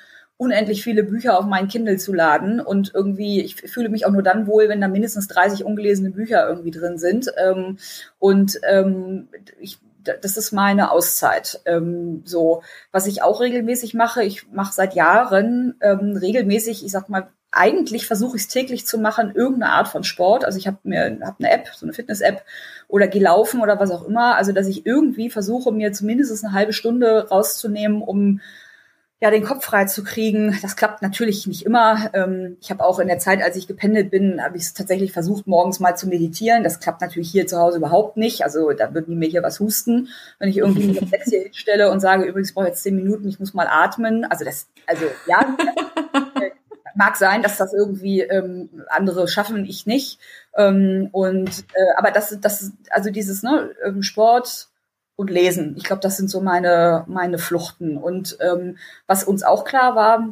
unendlich 0.43 0.83
viele 0.83 1.05
Bücher 1.05 1.39
auf 1.39 1.47
meinen 1.47 1.69
Kindle 1.69 1.97
zu 1.97 2.13
laden 2.13 2.61
und 2.61 2.93
irgendwie, 2.95 3.41
ich 3.41 3.57
fühle 3.57 3.89
mich 3.89 4.05
auch 4.05 4.11
nur 4.11 4.23
dann 4.23 4.47
wohl, 4.49 4.69
wenn 4.69 4.81
da 4.81 4.89
mindestens 4.89 5.29
30 5.29 5.65
ungelesene 5.65 6.11
Bücher 6.11 6.49
irgendwie 6.49 6.73
drin 6.73 6.99
sind. 6.99 7.33
Ähm, 7.37 7.79
und 8.19 8.61
ähm, 8.69 9.29
ich 9.61 9.79
das 10.05 10.37
ist 10.37 10.51
meine 10.51 10.91
Auszeit. 10.91 11.61
Ähm, 11.65 12.23
so, 12.25 12.65
was 12.91 13.07
ich 13.07 13.23
auch 13.23 13.41
regelmäßig 13.41 13.95
mache, 13.95 14.25
ich 14.25 14.51
mache 14.51 14.75
seit 14.75 14.95
Jahren 14.95 15.77
ähm, 15.81 16.17
regelmäßig, 16.17 16.85
ich 16.85 16.91
sag 16.91 17.09
mal, 17.09 17.29
eigentlich 17.53 18.09
versuche 18.09 18.37
ich 18.37 18.43
es 18.43 18.49
täglich 18.49 18.85
zu 18.85 18.99
machen, 18.99 19.33
irgendeine 19.33 19.73
Art 19.75 19.87
von 19.87 20.03
Sport. 20.03 20.45
Also 20.45 20.59
ich 20.59 20.67
habe 20.67 20.79
mir 20.83 21.19
hab 21.21 21.39
eine 21.39 21.53
App, 21.53 21.69
so 21.73 21.87
eine 21.87 21.93
Fitness-App 21.93 22.43
oder 22.89 23.07
geh 23.07 23.21
laufen 23.21 23.61
oder 23.61 23.79
was 23.79 23.93
auch 23.93 24.09
immer. 24.09 24.35
Also 24.35 24.51
dass 24.51 24.67
ich 24.67 24.87
irgendwie 24.87 25.31
versuche, 25.31 25.71
mir 25.71 25.93
zumindest 25.93 26.45
eine 26.45 26.55
halbe 26.55 26.73
Stunde 26.73 27.29
rauszunehmen, 27.29 28.03
um 28.03 28.41
ja, 29.23 29.31
den 29.31 29.45
Kopf 29.45 29.65
frei 29.65 29.85
zu 29.85 30.03
kriegen. 30.03 30.59
Das 30.63 30.75
klappt 30.75 31.01
natürlich 31.01 31.47
nicht 31.47 31.65
immer. 31.65 32.11
Ähm, 32.13 32.57
ich 32.61 32.73
habe 32.73 32.85
auch 32.85 32.99
in 32.99 33.07
der 33.07 33.21
Zeit, 33.21 33.41
als 33.41 33.55
ich 33.55 33.69
gependelt 33.69 34.11
bin, 34.11 34.43
habe 34.43 34.57
ich 34.57 34.65
es 34.65 34.75
tatsächlich 34.75 35.13
versucht, 35.13 35.47
morgens 35.47 35.79
mal 35.79 35.97
zu 35.97 36.09
meditieren. 36.09 36.65
Das 36.65 36.81
klappt 36.81 37.01
natürlich 37.01 37.31
hier 37.31 37.47
zu 37.47 37.57
Hause 37.57 37.79
überhaupt 37.79 38.17
nicht. 38.17 38.43
Also 38.43 38.73
da 38.73 38.93
würden 38.95 39.11
die 39.11 39.17
mir 39.17 39.29
hier 39.29 39.45
was 39.45 39.61
husten, 39.61 40.09
wenn 40.41 40.49
ich 40.49 40.59
irgendwie 40.59 40.89
mich 40.89 41.01
auf 41.01 41.09
sechs 41.09 41.31
hier 41.31 41.43
hinstelle 41.45 41.93
und 41.93 42.01
sage, 42.01 42.25
übrigens 42.25 42.49
ich 42.49 42.55
brauche 42.57 42.67
jetzt 42.67 42.83
zehn 42.83 42.97
Minuten, 42.97 43.29
ich 43.29 43.39
muss 43.39 43.55
mal 43.55 43.69
atmen. 43.71 44.25
Also 44.25 44.45
das, 44.45 44.67
also 44.89 45.05
ja, 45.29 45.57
mag 46.97 47.17
sein, 47.17 47.43
dass 47.43 47.59
das 47.59 47.73
irgendwie 47.73 48.23
ähm, 48.23 48.71
andere 48.89 49.29
schaffen, 49.29 49.65
ich 49.67 49.87
nicht. 49.87 50.19
Ähm, 50.57 51.11
und 51.13 51.61
äh, 51.75 51.97
aber 51.97 52.11
das, 52.11 52.37
das, 52.41 52.73
also 52.91 53.11
dieses 53.11 53.45
ne, 53.45 53.71
ähm, 53.85 54.03
Sport 54.03 54.72
und 55.23 55.31
Lesen. 55.31 55.75
Ich 55.79 55.85
glaube, 55.85 56.03
das 56.03 56.17
sind 56.17 56.29
so 56.29 56.41
meine, 56.41 57.05
meine 57.07 57.39
Fluchten. 57.39 57.97
Und 57.97 58.37
ähm, 58.41 58.77
was 59.07 59.25
uns 59.25 59.43
auch 59.43 59.65
klar 59.65 59.97
war, 59.97 60.29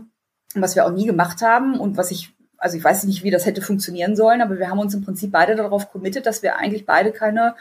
was 0.55 0.77
wir 0.77 0.85
auch 0.85 0.93
nie 0.93 1.07
gemacht 1.07 1.43
haben 1.43 1.79
und 1.79 1.97
was 1.97 2.11
ich, 2.11 2.35
also 2.59 2.77
ich 2.77 2.85
weiß 2.85 3.05
nicht, 3.05 3.23
wie 3.23 3.31
das 3.31 3.47
hätte 3.47 3.63
funktionieren 3.63 4.17
sollen, 4.17 4.43
aber 4.43 4.59
wir 4.59 4.69
haben 4.69 4.79
uns 4.79 4.95
im 4.95 5.05
Prinzip 5.05 5.33
beide 5.33 5.57
darauf 5.57 5.91
committed, 5.91 6.27
dass 6.27 6.43
wir 6.43 6.57
eigentlich 6.57 6.85
beide 6.85 7.13
keine 7.13 7.55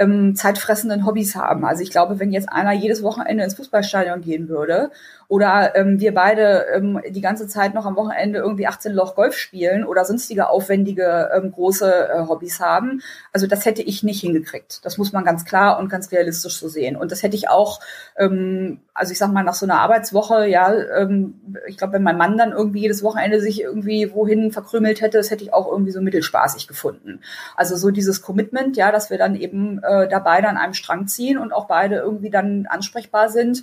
ähm, 0.00 0.34
zeitfressenden 0.34 1.06
Hobbys 1.06 1.36
haben. 1.36 1.64
Also 1.64 1.82
ich 1.82 1.90
glaube, 1.90 2.18
wenn 2.18 2.32
jetzt 2.32 2.50
einer 2.50 2.72
jedes 2.72 3.02
Wochenende 3.02 3.44
ins 3.44 3.54
Fußballstadion 3.54 4.22
gehen 4.22 4.48
würde 4.48 4.90
oder 5.30 5.76
ähm, 5.76 6.00
wir 6.00 6.12
beide 6.12 6.66
ähm, 6.74 7.00
die 7.08 7.20
ganze 7.20 7.46
Zeit 7.46 7.72
noch 7.72 7.86
am 7.86 7.94
Wochenende 7.94 8.40
irgendwie 8.40 8.66
18 8.66 8.92
Loch 8.92 9.14
Golf 9.14 9.36
spielen 9.36 9.84
oder 9.84 10.04
sonstige 10.04 10.48
aufwendige 10.48 11.30
ähm, 11.32 11.52
große 11.52 12.08
äh, 12.08 12.26
Hobbys 12.26 12.58
haben. 12.58 13.00
Also 13.32 13.46
das 13.46 13.64
hätte 13.64 13.80
ich 13.80 14.02
nicht 14.02 14.20
hingekriegt. 14.22 14.84
Das 14.84 14.98
muss 14.98 15.12
man 15.12 15.24
ganz 15.24 15.44
klar 15.44 15.78
und 15.78 15.88
ganz 15.88 16.10
realistisch 16.10 16.58
so 16.58 16.66
sehen. 16.66 16.96
Und 16.96 17.12
das 17.12 17.22
hätte 17.22 17.36
ich 17.36 17.48
auch, 17.48 17.78
ähm, 18.16 18.80
also 18.92 19.12
ich 19.12 19.18
sag 19.18 19.30
mal, 19.30 19.44
nach 19.44 19.54
so 19.54 19.66
einer 19.66 19.78
Arbeitswoche, 19.78 20.48
ja, 20.48 20.74
ähm, 20.74 21.40
ich 21.68 21.76
glaube, 21.76 21.92
wenn 21.92 22.02
mein 22.02 22.18
Mann 22.18 22.36
dann 22.36 22.50
irgendwie 22.50 22.80
jedes 22.80 23.04
Wochenende 23.04 23.40
sich 23.40 23.62
irgendwie 23.62 24.12
wohin 24.12 24.50
verkrümelt 24.50 25.00
hätte, 25.00 25.18
das 25.18 25.30
hätte 25.30 25.44
ich 25.44 25.54
auch 25.54 25.70
irgendwie 25.70 25.92
so 25.92 26.00
mittelspaßig 26.00 26.66
gefunden. 26.66 27.20
Also 27.54 27.76
so 27.76 27.92
dieses 27.92 28.20
Commitment, 28.20 28.76
ja, 28.76 28.90
dass 28.90 29.10
wir 29.10 29.18
dann 29.18 29.36
eben 29.36 29.80
äh, 29.84 30.08
da 30.08 30.18
beide 30.18 30.48
an 30.48 30.56
einem 30.56 30.74
Strang 30.74 31.06
ziehen 31.06 31.38
und 31.38 31.52
auch 31.52 31.68
beide 31.68 31.98
irgendwie 31.98 32.30
dann 32.30 32.66
ansprechbar 32.66 33.28
sind 33.28 33.62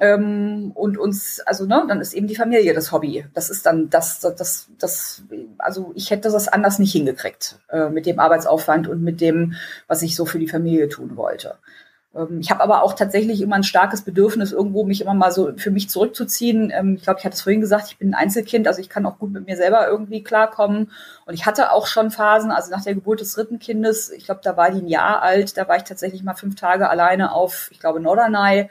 ähm, 0.00 0.72
und 0.74 0.98
uns, 0.98 1.40
also 1.40 1.66
ne, 1.66 1.84
dann 1.86 2.00
ist 2.00 2.14
eben 2.14 2.26
die 2.26 2.34
Familie 2.34 2.74
das 2.74 2.90
Hobby. 2.90 3.26
Das 3.32 3.48
ist 3.48 3.64
dann 3.64 3.90
das, 3.90 4.20
das, 4.20 4.68
das, 4.78 5.22
also 5.58 5.92
ich 5.94 6.10
hätte 6.10 6.30
das 6.30 6.48
anders 6.48 6.78
nicht 6.78 6.92
hingekriegt 6.92 7.60
äh, 7.70 7.88
mit 7.88 8.06
dem 8.06 8.18
Arbeitsaufwand 8.18 8.88
und 8.88 9.02
mit 9.02 9.20
dem, 9.20 9.54
was 9.86 10.02
ich 10.02 10.16
so 10.16 10.26
für 10.26 10.38
die 10.38 10.48
Familie 10.48 10.88
tun 10.88 11.16
wollte. 11.16 11.58
ähm, 12.14 12.40
ich 12.40 12.50
habe 12.50 12.60
aber 12.60 12.82
auch 12.82 12.94
tatsächlich 12.94 13.40
immer 13.40 13.54
ein 13.54 13.62
starkes 13.62 14.02
Bedürfnis, 14.02 14.50
irgendwo 14.50 14.84
mich 14.84 15.00
immer 15.00 15.14
mal 15.14 15.30
so 15.30 15.52
für 15.56 15.70
mich 15.70 15.88
zurückzuziehen. 15.88 16.72
Ähm, 16.74 16.96
ich 16.96 17.04
glaube, 17.04 17.20
ich 17.20 17.24
hatte 17.24 17.34
es 17.34 17.42
vorhin 17.42 17.60
gesagt, 17.60 17.86
ich 17.88 17.98
bin 17.98 18.10
ein 18.10 18.14
Einzelkind, 18.14 18.66
also 18.66 18.80
ich 18.80 18.88
kann 18.88 19.06
auch 19.06 19.20
gut 19.20 19.30
mit 19.30 19.46
mir 19.46 19.56
selber 19.56 19.86
irgendwie 19.86 20.24
klarkommen. 20.24 20.90
Und 21.24 21.34
ich 21.34 21.46
hatte 21.46 21.70
auch 21.70 21.86
schon 21.86 22.10
Phasen, 22.10 22.50
also 22.50 22.72
nach 22.72 22.82
der 22.82 22.94
Geburt 22.94 23.20
des 23.20 23.34
dritten 23.34 23.60
Kindes, 23.60 24.10
ich 24.10 24.24
glaube, 24.24 24.40
da 24.42 24.56
war 24.56 24.72
die 24.72 24.82
ein 24.82 24.88
Jahr 24.88 25.22
alt, 25.22 25.56
da 25.56 25.68
war 25.68 25.76
ich 25.76 25.84
tatsächlich 25.84 26.24
mal 26.24 26.34
fünf 26.34 26.56
Tage 26.56 26.90
alleine 26.90 27.32
auf, 27.32 27.68
ich 27.70 27.78
glaube, 27.78 28.00
Norderney, 28.00 28.70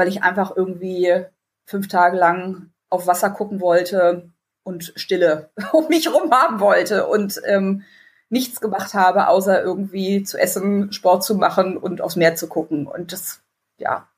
weil 0.00 0.08
ich 0.08 0.22
einfach 0.22 0.56
irgendwie 0.56 1.26
fünf 1.66 1.88
Tage 1.88 2.16
lang 2.16 2.70
auf 2.88 3.06
Wasser 3.06 3.28
gucken 3.28 3.60
wollte 3.60 4.30
und 4.62 4.94
Stille 4.96 5.50
um 5.72 5.88
mich 5.88 6.06
herum 6.06 6.32
haben 6.32 6.58
wollte. 6.58 7.06
Und 7.06 7.38
ähm, 7.44 7.84
nichts 8.30 8.62
gemacht 8.62 8.94
habe, 8.94 9.28
außer 9.28 9.62
irgendwie 9.62 10.22
zu 10.22 10.38
essen, 10.38 10.90
Sport 10.90 11.22
zu 11.22 11.34
machen 11.34 11.76
und 11.76 12.00
aufs 12.00 12.16
Meer 12.16 12.34
zu 12.34 12.48
gucken. 12.48 12.86
Und 12.86 13.12
das, 13.12 13.42
ja, 13.76 14.08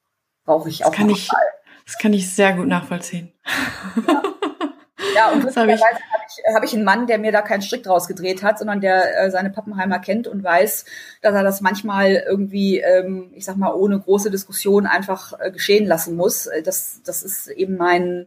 brauche 0.45 0.69
ich 0.69 0.79
das 0.79 0.87
auch. 0.89 0.93
Kann 0.95 1.11
ich, 1.11 1.29
das 1.85 1.99
kann 1.99 2.13
ich 2.13 2.33
sehr 2.33 2.53
gut 2.53 2.69
nachvollziehen. 2.69 3.33
Ja, 4.07 4.23
ja 5.15 5.31
und 5.31 5.43
lustigerweise 5.43 5.83
habe 5.85 6.25
ich, 6.29 6.55
hab 6.55 6.65
ich 6.65 6.75
einen 6.75 6.85
Mann, 6.85 7.07
der 7.07 7.19
mir 7.19 7.33
da 7.33 7.43
keinen 7.43 7.63
Strick 7.63 7.83
draus 7.83 8.07
gedreht 8.07 8.43
hat, 8.43 8.59
sondern 8.59 8.81
der 8.81 9.25
äh, 9.25 9.31
seine 9.31 9.51
Pappenheimer 9.51 9.99
kennt 9.99 10.29
und 10.29 10.43
weiß, 10.43 10.85
dass 11.21 11.35
er 11.35 11.43
das 11.43 11.61
manchmal 11.61 12.23
irgendwie, 12.27 12.79
ähm, 12.79 13.33
ich 13.35 13.45
sag 13.45 13.57
mal, 13.57 13.73
ohne 13.73 13.99
große 14.01 14.31
Diskussion 14.31 14.87
einfach 14.87 15.33
äh, 15.41 15.51
geschehen 15.51 15.87
lassen 15.87 16.17
muss. 16.17 16.47
Äh, 16.47 16.63
das, 16.63 17.01
das 17.05 17.23
ist 17.23 17.49
eben 17.49 17.77
mein 17.77 18.27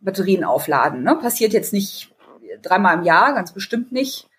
Batterien 0.00 0.44
aufladen. 0.44 1.02
Ne? 1.02 1.16
Passiert 1.16 1.52
jetzt 1.52 1.72
nicht 1.72 2.14
dreimal 2.62 2.98
im 2.98 3.04
Jahr, 3.04 3.34
ganz 3.34 3.52
bestimmt 3.52 3.92
nicht 3.92 4.30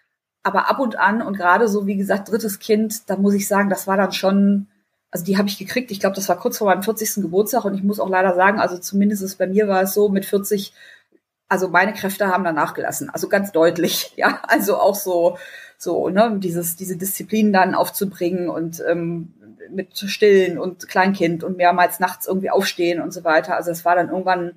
aber 0.44 0.70
ab 0.70 0.80
und 0.80 0.98
an 0.98 1.22
und 1.22 1.38
gerade 1.38 1.68
so, 1.68 1.86
wie 1.88 1.98
gesagt, 1.98 2.30
drittes 2.30 2.60
Kind, 2.60 3.10
da 3.10 3.18
muss 3.18 3.34
ich 3.34 3.48
sagen, 3.48 3.70
das 3.70 3.88
war 3.88 3.98
dann 3.98 4.12
schon, 4.12 4.68
also 5.12 5.24
die 5.26 5.38
habe 5.38 5.48
ich 5.48 5.58
gekriegt, 5.58 5.92
ich 5.92 6.00
glaube, 6.00 6.16
das 6.16 6.30
war 6.30 6.38
kurz 6.38 6.58
vor 6.58 6.68
meinem 6.68 6.84
40. 6.84 7.16
Geburtstag 7.22 7.66
und 7.66 7.76
ich 7.76 7.84
muss 7.84 8.00
auch 8.00 8.10
leider 8.10 8.34
sagen, 8.36 8.60
also 8.60 8.78
zumindest 8.78 9.38
bei 9.38 9.48
mir 9.48 9.68
war 9.68 9.84
es 9.84 9.94
so, 9.94 10.10
mit 10.10 10.26
40, 10.26 10.74
also 11.52 11.68
meine 11.68 11.92
Kräfte 11.92 12.28
haben 12.28 12.46
da 12.46 12.54
nachgelassen, 12.54 13.10
also 13.10 13.28
ganz 13.28 13.52
deutlich, 13.52 14.14
ja, 14.16 14.40
also 14.48 14.78
auch 14.78 14.96
so, 14.96 15.38
so, 15.78 16.08
ne, 16.08 16.38
dieses, 16.40 16.78
diese 16.78 16.96
Disziplin 16.96 17.52
dann 17.52 17.76
aufzubringen 17.76 18.50
und 18.50 18.82
ähm, 18.90 19.34
mit 19.70 19.98
Stillen 19.98 20.58
und 20.58 20.88
Kleinkind 20.88 21.44
und 21.44 21.58
mehrmals 21.58 22.00
nachts 22.00 22.26
irgendwie 22.26 22.50
aufstehen 22.50 23.02
und 23.02 23.12
so 23.12 23.26
weiter. 23.26 23.56
Also 23.58 23.70
es 23.72 23.84
war 23.84 23.96
dann 23.96 24.10
irgendwann 24.10 24.54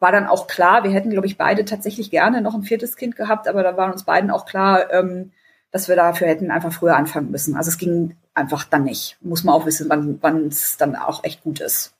war 0.00 0.10
dann 0.10 0.26
auch 0.26 0.48
klar, 0.48 0.82
wir 0.82 0.90
hätten, 0.90 1.10
glaube 1.10 1.26
ich, 1.26 1.38
beide 1.38 1.64
tatsächlich 1.64 2.10
gerne 2.10 2.42
noch 2.42 2.54
ein 2.54 2.64
viertes 2.64 2.96
Kind 2.96 3.14
gehabt, 3.14 3.46
aber 3.46 3.62
da 3.62 3.76
war 3.76 3.90
uns 3.92 4.02
beiden 4.02 4.30
auch 4.30 4.44
klar, 4.44 4.92
ähm, 4.92 5.30
dass 5.70 5.88
wir 5.88 5.96
dafür 5.96 6.26
hätten 6.26 6.50
einfach 6.50 6.72
früher 6.72 6.96
anfangen 6.96 7.30
müssen. 7.30 7.56
Also 7.56 7.68
es 7.68 7.78
ging 7.78 8.16
einfach 8.34 8.64
dann 8.64 8.82
nicht. 8.82 9.16
Muss 9.20 9.44
man 9.44 9.54
auch 9.54 9.66
wissen, 9.66 9.88
wann 9.88 10.48
es 10.48 10.76
dann 10.76 10.96
auch 10.96 11.22
echt 11.22 11.44
gut 11.44 11.60
ist. 11.60 11.94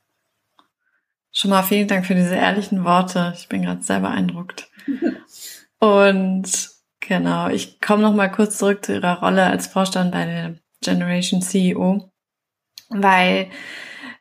Schon 1.37 1.51
mal 1.51 1.65
vielen 1.65 1.89
Dank 1.89 2.07
für 2.07 2.15
diese 2.15 2.37
ehrlichen 2.37 2.85
Worte. 2.85 3.33
Ich 3.37 3.49
bin 3.49 3.63
gerade 3.63 3.83
sehr 3.83 3.99
beeindruckt. 3.99 4.71
Und 5.81 6.71
genau, 7.01 7.49
ich 7.49 7.81
komme 7.81 8.03
noch 8.03 8.15
mal 8.15 8.31
kurz 8.31 8.57
zurück 8.57 8.85
zu 8.85 8.95
Ihrer 8.95 9.19
Rolle 9.19 9.45
als 9.45 9.67
Vorstand 9.67 10.13
bei 10.13 10.25
der 10.25 10.55
Generation 10.81 11.43
CEO, 11.43 12.09
weil 12.89 13.49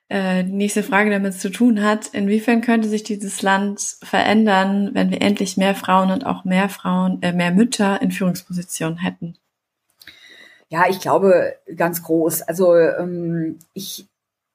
äh, 0.09 0.43
die 0.43 0.53
nächste 0.53 0.81
Frage 0.81 1.11
damit 1.11 1.35
zu 1.35 1.51
tun 1.51 1.83
hat, 1.83 2.07
inwiefern 2.07 2.61
könnte 2.61 2.89
sich 2.89 3.03
dieses 3.03 3.43
Land 3.43 3.79
verändern, 4.01 4.89
wenn 4.93 5.11
wir 5.11 5.21
endlich 5.21 5.55
mehr 5.55 5.75
Frauen 5.75 6.09
und 6.09 6.25
auch 6.25 6.45
mehr 6.45 6.67
Frauen, 6.67 7.21
äh, 7.21 7.31
mehr 7.31 7.51
Mütter 7.51 8.01
in 8.01 8.09
Führungspositionen 8.09 8.97
hätten? 8.97 9.37
Ja, 10.69 10.85
ich 10.89 10.99
glaube 10.99 11.53
ganz 11.75 12.01
groß. 12.01 12.41
Also 12.41 12.75
ähm, 12.75 13.59
ich 13.73 14.07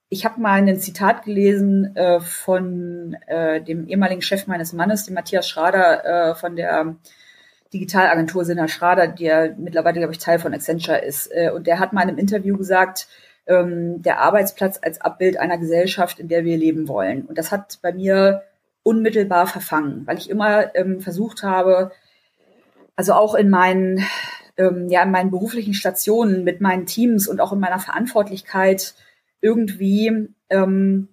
ich 0.09 0.25
habe 0.25 0.41
mal 0.41 0.61
ein 0.61 0.79
Zitat 0.79 1.23
gelesen 1.23 1.95
äh, 1.95 2.19
von 2.19 3.15
äh, 3.27 3.61
dem 3.61 3.87
ehemaligen 3.87 4.23
Chef 4.23 4.47
meines 4.47 4.73
Mannes, 4.73 5.05
dem 5.05 5.13
Matthias 5.13 5.47
Schrader 5.47 6.31
äh, 6.31 6.35
von 6.35 6.55
der 6.55 6.95
Digitalagentur 7.71 8.43
Sinner 8.43 8.67
Schrader, 8.67 9.07
der 9.07 9.55
mittlerweile, 9.57 9.99
glaube 9.99 10.13
ich, 10.13 10.19
Teil 10.19 10.39
von 10.39 10.53
Accenture 10.53 10.97
ist. 10.97 11.27
Äh, 11.27 11.51
und 11.51 11.67
der 11.67 11.77
hat 11.77 11.93
mal 11.93 12.01
in 12.01 12.09
einem 12.09 12.17
Interview 12.17 12.57
gesagt, 12.57 13.07
ähm, 13.45 14.01
der 14.01 14.19
Arbeitsplatz 14.19 14.79
als 14.81 14.99
Abbild 14.99 15.37
einer 15.37 15.59
Gesellschaft, 15.59 16.19
in 16.19 16.27
der 16.27 16.43
wir 16.43 16.57
leben 16.57 16.87
wollen. 16.87 17.25
Und 17.25 17.37
das 17.37 17.51
hat 17.51 17.77
bei 17.83 17.93
mir 17.93 18.43
unmittelbar 18.81 19.45
verfangen, 19.45 20.07
weil 20.07 20.17
ich 20.17 20.29
immer 20.29 20.75
ähm, 20.75 21.01
versucht 21.01 21.43
habe, 21.43 21.91
also 22.95 23.13
auch 23.13 23.35
in 23.35 23.51
meinen, 23.51 24.03
ähm, 24.57 24.87
ja, 24.89 25.03
in 25.03 25.11
meinen 25.11 25.29
beruflichen 25.29 25.75
Stationen 25.75 26.43
mit 26.43 26.61
meinen 26.61 26.87
Teams 26.87 27.27
und 27.27 27.39
auch 27.39 27.53
in 27.53 27.59
meiner 27.59 27.79
Verantwortlichkeit 27.79 28.95
irgendwie 29.41 30.29
ähm, 30.49 31.09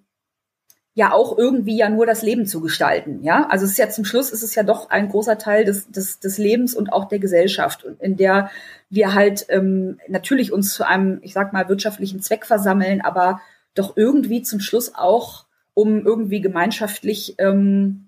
ja 0.97 1.13
auch 1.13 1.37
irgendwie 1.37 1.77
ja 1.77 1.89
nur 1.89 2.07
das 2.07 2.23
Leben 2.23 2.47
zu 2.47 2.59
gestalten. 2.59 3.21
Ja, 3.21 3.45
also 3.49 3.65
es 3.65 3.71
ist 3.73 3.77
ja 3.77 3.87
zum 3.89 4.03
Schluss 4.03 4.31
ist 4.31 4.41
es 4.41 4.55
ja 4.55 4.63
doch 4.63 4.89
ein 4.89 5.09
großer 5.09 5.37
Teil 5.37 5.63
des, 5.63 5.91
des, 5.91 6.19
des 6.19 6.39
Lebens 6.39 6.73
und 6.73 6.91
auch 6.91 7.07
der 7.07 7.19
Gesellschaft, 7.19 7.85
in 7.99 8.17
der 8.17 8.49
wir 8.89 9.13
halt 9.13 9.45
ähm, 9.49 9.99
natürlich 10.07 10.51
uns 10.51 10.73
zu 10.73 10.87
einem, 10.87 11.19
ich 11.21 11.33
sag 11.33 11.53
mal, 11.53 11.69
wirtschaftlichen 11.69 12.19
Zweck 12.21 12.47
versammeln, 12.47 13.01
aber 13.01 13.41
doch 13.75 13.95
irgendwie 13.95 14.41
zum 14.41 14.59
Schluss 14.59 14.95
auch, 14.95 15.45
um 15.75 16.03
irgendwie 16.03 16.41
gemeinschaftlich 16.41 17.35
ähm, 17.37 18.07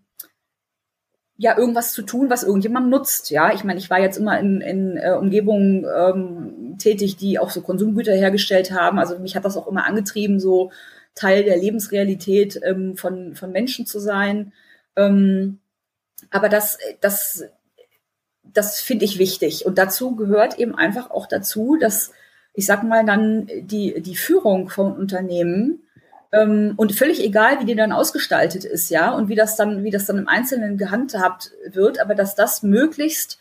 ja 1.37 1.57
irgendwas 1.57 1.93
zu 1.93 2.01
tun, 2.01 2.31
was 2.31 2.43
irgendjemandem 2.43 2.89
nutzt. 2.89 3.29
Ja, 3.29 3.53
ich 3.53 3.63
meine, 3.63 3.77
ich 3.77 3.91
war 3.91 3.99
jetzt 3.99 4.17
immer 4.17 4.39
in, 4.39 4.61
in 4.61 4.97
äh, 4.97 5.11
Umgebungen 5.11 5.85
ähm, 5.85 6.38
tätig, 6.79 7.17
die 7.17 7.39
auch 7.39 7.49
so 7.49 7.61
Konsumgüter 7.61 8.13
hergestellt 8.13 8.71
haben. 8.71 8.99
Also 8.99 9.19
mich 9.19 9.35
hat 9.35 9.45
das 9.45 9.57
auch 9.57 9.67
immer 9.67 9.85
angetrieben, 9.85 10.39
so 10.39 10.71
Teil 11.15 11.43
der 11.43 11.57
Lebensrealität 11.57 12.59
ähm, 12.63 12.95
von, 12.97 13.35
von 13.35 13.51
Menschen 13.51 13.85
zu 13.85 13.99
sein. 13.99 14.53
Ähm, 14.95 15.59
aber 16.31 16.49
das, 16.49 16.77
das, 17.01 17.45
das 18.43 18.79
finde 18.79 19.05
ich 19.05 19.19
wichtig. 19.19 19.65
Und 19.65 19.77
dazu 19.77 20.15
gehört 20.15 20.59
eben 20.59 20.75
einfach 20.75 21.11
auch 21.11 21.27
dazu, 21.27 21.77
dass 21.79 22.11
ich 22.53 22.65
sag 22.65 22.83
mal 22.83 23.05
dann 23.05 23.47
die, 23.61 24.01
die 24.01 24.15
Führung 24.15 24.69
von 24.69 24.93
Unternehmen 24.93 25.83
ähm, 26.31 26.73
und 26.77 26.93
völlig 26.93 27.23
egal, 27.23 27.59
wie 27.59 27.65
die 27.65 27.75
dann 27.75 27.91
ausgestaltet 27.91 28.65
ist, 28.65 28.89
ja, 28.89 29.11
und 29.11 29.29
wie 29.29 29.35
das 29.35 29.55
dann, 29.55 29.83
wie 29.83 29.91
das 29.91 30.05
dann 30.05 30.17
im 30.17 30.27
Einzelnen 30.27 30.77
gehandhabt 30.77 31.51
wird, 31.71 31.99
aber 31.99 32.15
dass 32.15 32.35
das 32.35 32.63
möglichst 32.63 33.39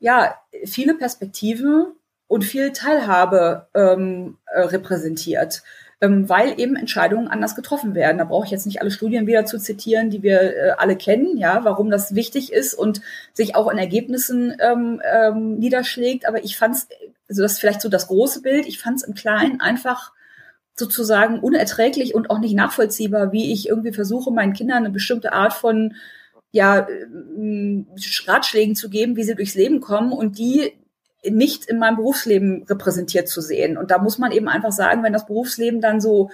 ja 0.00 0.34
viele 0.64 0.94
Perspektiven 0.94 1.86
und 2.28 2.44
viel 2.44 2.72
Teilhabe 2.72 3.66
ähm, 3.74 4.38
äh, 4.46 4.60
repräsentiert 4.60 5.62
ähm, 6.00 6.28
weil 6.28 6.60
eben 6.60 6.76
Entscheidungen 6.76 7.28
anders 7.28 7.56
getroffen 7.56 7.94
werden. 7.94 8.18
Da 8.18 8.24
brauche 8.24 8.44
ich 8.44 8.52
jetzt 8.52 8.66
nicht 8.66 8.80
alle 8.80 8.90
Studien 8.90 9.26
wieder 9.26 9.44
zu 9.44 9.58
zitieren, 9.58 10.10
die 10.10 10.22
wir 10.22 10.40
äh, 10.40 10.70
alle 10.78 10.96
kennen, 10.96 11.36
ja, 11.36 11.64
warum 11.64 11.90
das 11.90 12.14
wichtig 12.14 12.52
ist 12.52 12.74
und 12.74 13.00
sich 13.32 13.56
auch 13.56 13.68
in 13.70 13.78
Ergebnissen 13.78 14.56
ähm, 14.60 15.02
ähm, 15.04 15.58
niederschlägt. 15.58 16.26
Aber 16.26 16.44
ich 16.44 16.56
fand 16.56 16.76
es, 16.76 16.88
also 17.28 17.42
das 17.42 17.52
ist 17.52 17.58
vielleicht 17.58 17.80
so 17.80 17.88
das 17.88 18.06
große 18.06 18.42
Bild, 18.42 18.66
ich 18.66 18.78
fand 18.78 18.98
es 18.98 19.02
im 19.02 19.14
Kleinen 19.14 19.60
einfach 19.60 20.12
sozusagen 20.76 21.40
unerträglich 21.40 22.14
und 22.14 22.30
auch 22.30 22.38
nicht 22.38 22.54
nachvollziehbar, 22.54 23.32
wie 23.32 23.52
ich 23.52 23.68
irgendwie 23.68 23.92
versuche, 23.92 24.30
meinen 24.30 24.52
Kindern 24.52 24.78
eine 24.78 24.90
bestimmte 24.90 25.32
Art 25.32 25.52
von 25.52 25.96
ja, 26.52 26.78
äh, 26.78 27.84
Ratschlägen 28.26 28.76
zu 28.76 28.88
geben, 28.88 29.16
wie 29.16 29.24
sie 29.24 29.34
durchs 29.34 29.56
Leben 29.56 29.80
kommen 29.80 30.12
und 30.12 30.38
die 30.38 30.77
nicht 31.24 31.64
in 31.64 31.78
meinem 31.78 31.96
Berufsleben 31.96 32.64
repräsentiert 32.64 33.28
zu 33.28 33.40
sehen. 33.40 33.76
Und 33.76 33.90
da 33.90 33.98
muss 33.98 34.18
man 34.18 34.32
eben 34.32 34.48
einfach 34.48 34.72
sagen, 34.72 35.02
wenn 35.02 35.12
das 35.12 35.26
Berufsleben 35.26 35.80
dann 35.80 36.00
so 36.00 36.30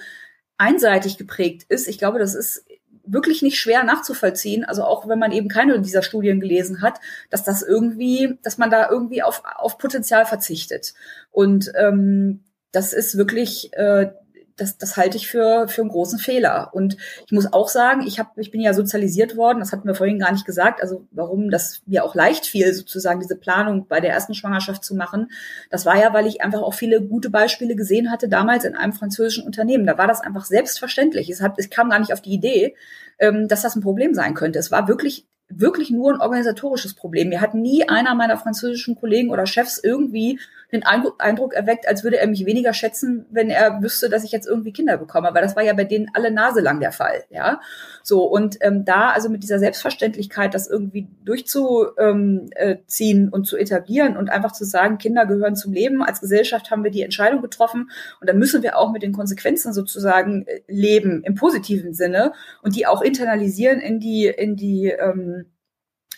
einseitig 0.57 1.17
geprägt 1.17 1.65
ist, 1.69 1.87
ich 1.87 1.97
glaube, 1.97 2.19
das 2.19 2.35
ist 2.35 2.65
wirklich 3.07 3.41
nicht 3.41 3.59
schwer 3.59 3.83
nachzuvollziehen, 3.83 4.65
also 4.65 4.83
auch 4.83 5.07
wenn 5.07 5.19
man 5.19 5.31
eben 5.31 5.47
keine 5.47 5.79
dieser 5.79 6.01
Studien 6.01 6.39
gelesen 6.39 6.81
hat, 6.81 6.99
dass 7.29 7.43
das 7.43 7.61
irgendwie, 7.61 8.39
dass 8.41 8.57
man 8.57 8.71
da 8.71 8.89
irgendwie 8.89 9.21
auf, 9.21 9.43
auf 9.57 9.77
Potenzial 9.77 10.25
verzichtet. 10.25 10.93
Und 11.31 11.71
ähm, 11.75 12.43
das 12.71 12.93
ist 12.93 13.17
wirklich 13.17 13.71
äh, 13.73 14.11
das, 14.57 14.77
das 14.77 14.95
halte 14.95 15.17
ich 15.17 15.27
für, 15.27 15.67
für 15.67 15.81
einen 15.81 15.89
großen 15.89 16.19
Fehler. 16.19 16.69
Und 16.73 16.97
ich 17.25 17.31
muss 17.31 17.51
auch 17.51 17.67
sagen, 17.67 18.01
ich, 18.07 18.19
hab, 18.19 18.37
ich 18.37 18.51
bin 18.51 18.61
ja 18.61 18.73
sozialisiert 18.73 19.35
worden, 19.35 19.59
das 19.59 19.71
hatten 19.71 19.87
wir 19.87 19.95
vorhin 19.95 20.19
gar 20.19 20.31
nicht 20.31 20.45
gesagt, 20.45 20.81
also 20.81 21.05
warum 21.11 21.49
das 21.49 21.81
mir 21.85 22.03
auch 22.03 22.15
leicht 22.15 22.45
fiel, 22.45 22.73
sozusagen 22.73 23.19
diese 23.19 23.35
Planung 23.35 23.87
bei 23.87 23.99
der 23.99 24.11
ersten 24.11 24.33
Schwangerschaft 24.33 24.83
zu 24.83 24.95
machen. 24.95 25.29
Das 25.69 25.85
war 25.85 25.99
ja, 25.99 26.13
weil 26.13 26.27
ich 26.27 26.41
einfach 26.41 26.61
auch 26.61 26.73
viele 26.73 27.01
gute 27.01 27.29
Beispiele 27.29 27.75
gesehen 27.75 28.11
hatte, 28.11 28.29
damals 28.29 28.63
in 28.63 28.75
einem 28.75 28.93
französischen 28.93 29.45
Unternehmen. 29.45 29.85
Da 29.85 29.97
war 29.97 30.07
das 30.07 30.21
einfach 30.21 30.45
selbstverständlich. 30.45 31.29
Es, 31.29 31.41
hat, 31.41 31.55
es 31.57 31.69
kam 31.69 31.89
gar 31.89 31.99
nicht 31.99 32.13
auf 32.13 32.21
die 32.21 32.33
Idee, 32.33 32.75
ähm, 33.19 33.47
dass 33.47 33.61
das 33.61 33.75
ein 33.75 33.81
Problem 33.81 34.13
sein 34.13 34.33
könnte. 34.33 34.59
Es 34.59 34.71
war 34.71 34.87
wirklich 34.87 35.27
wirklich 35.47 35.91
nur 35.91 36.13
ein 36.13 36.21
organisatorisches 36.21 36.95
Problem. 36.95 37.29
Mir 37.29 37.41
hat 37.41 37.53
nie 37.53 37.87
einer 37.87 38.15
meiner 38.15 38.37
französischen 38.37 38.95
Kollegen 38.95 39.29
oder 39.29 39.45
Chefs 39.45 39.79
irgendwie 39.83 40.39
den 40.79 40.83
Eindruck 40.83 41.53
erweckt, 41.53 41.87
als 41.87 42.03
würde 42.03 42.17
er 42.17 42.27
mich 42.27 42.45
weniger 42.45 42.73
schätzen, 42.73 43.25
wenn 43.31 43.49
er 43.49 43.81
wüsste, 43.81 44.09
dass 44.09 44.23
ich 44.23 44.31
jetzt 44.31 44.47
irgendwie 44.47 44.73
Kinder 44.73 44.97
bekomme. 44.97 45.27
Aber 45.27 45.41
das 45.41 45.55
war 45.55 45.63
ja 45.63 45.73
bei 45.73 45.83
denen 45.83 46.07
alle 46.13 46.31
Nase 46.31 46.61
lang 46.61 46.79
der 46.79 46.91
Fall, 46.91 47.23
ja. 47.29 47.59
So 48.03 48.23
und 48.23 48.57
ähm, 48.61 48.85
da 48.85 49.09
also 49.09 49.29
mit 49.29 49.43
dieser 49.43 49.59
Selbstverständlichkeit, 49.59 50.53
das 50.53 50.67
irgendwie 50.67 51.07
durchzuziehen 51.23 51.97
ähm, 51.97 52.49
äh, 52.55 53.29
und 53.31 53.45
zu 53.47 53.57
etablieren 53.57 54.17
und 54.17 54.29
einfach 54.29 54.51
zu 54.51 54.65
sagen, 54.65 54.97
Kinder 54.97 55.25
gehören 55.25 55.55
zum 55.55 55.73
Leben. 55.73 56.03
Als 56.03 56.21
Gesellschaft 56.21 56.71
haben 56.71 56.83
wir 56.83 56.91
die 56.91 57.01
Entscheidung 57.01 57.41
getroffen 57.41 57.89
und 58.21 58.29
dann 58.29 58.37
müssen 58.37 58.63
wir 58.63 58.77
auch 58.77 58.91
mit 58.91 59.03
den 59.03 59.13
Konsequenzen 59.13 59.73
sozusagen 59.73 60.45
äh, 60.47 60.61
leben 60.67 61.23
im 61.23 61.35
positiven 61.35 61.93
Sinne 61.93 62.33
und 62.61 62.75
die 62.75 62.85
auch 62.85 63.01
internalisieren 63.01 63.79
in 63.79 63.99
die 63.99 64.27
in 64.27 64.55
die 64.55 64.87
ähm, 64.87 65.45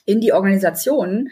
in 0.08 0.22
die 0.22 0.34
Organisationen, 0.34 1.30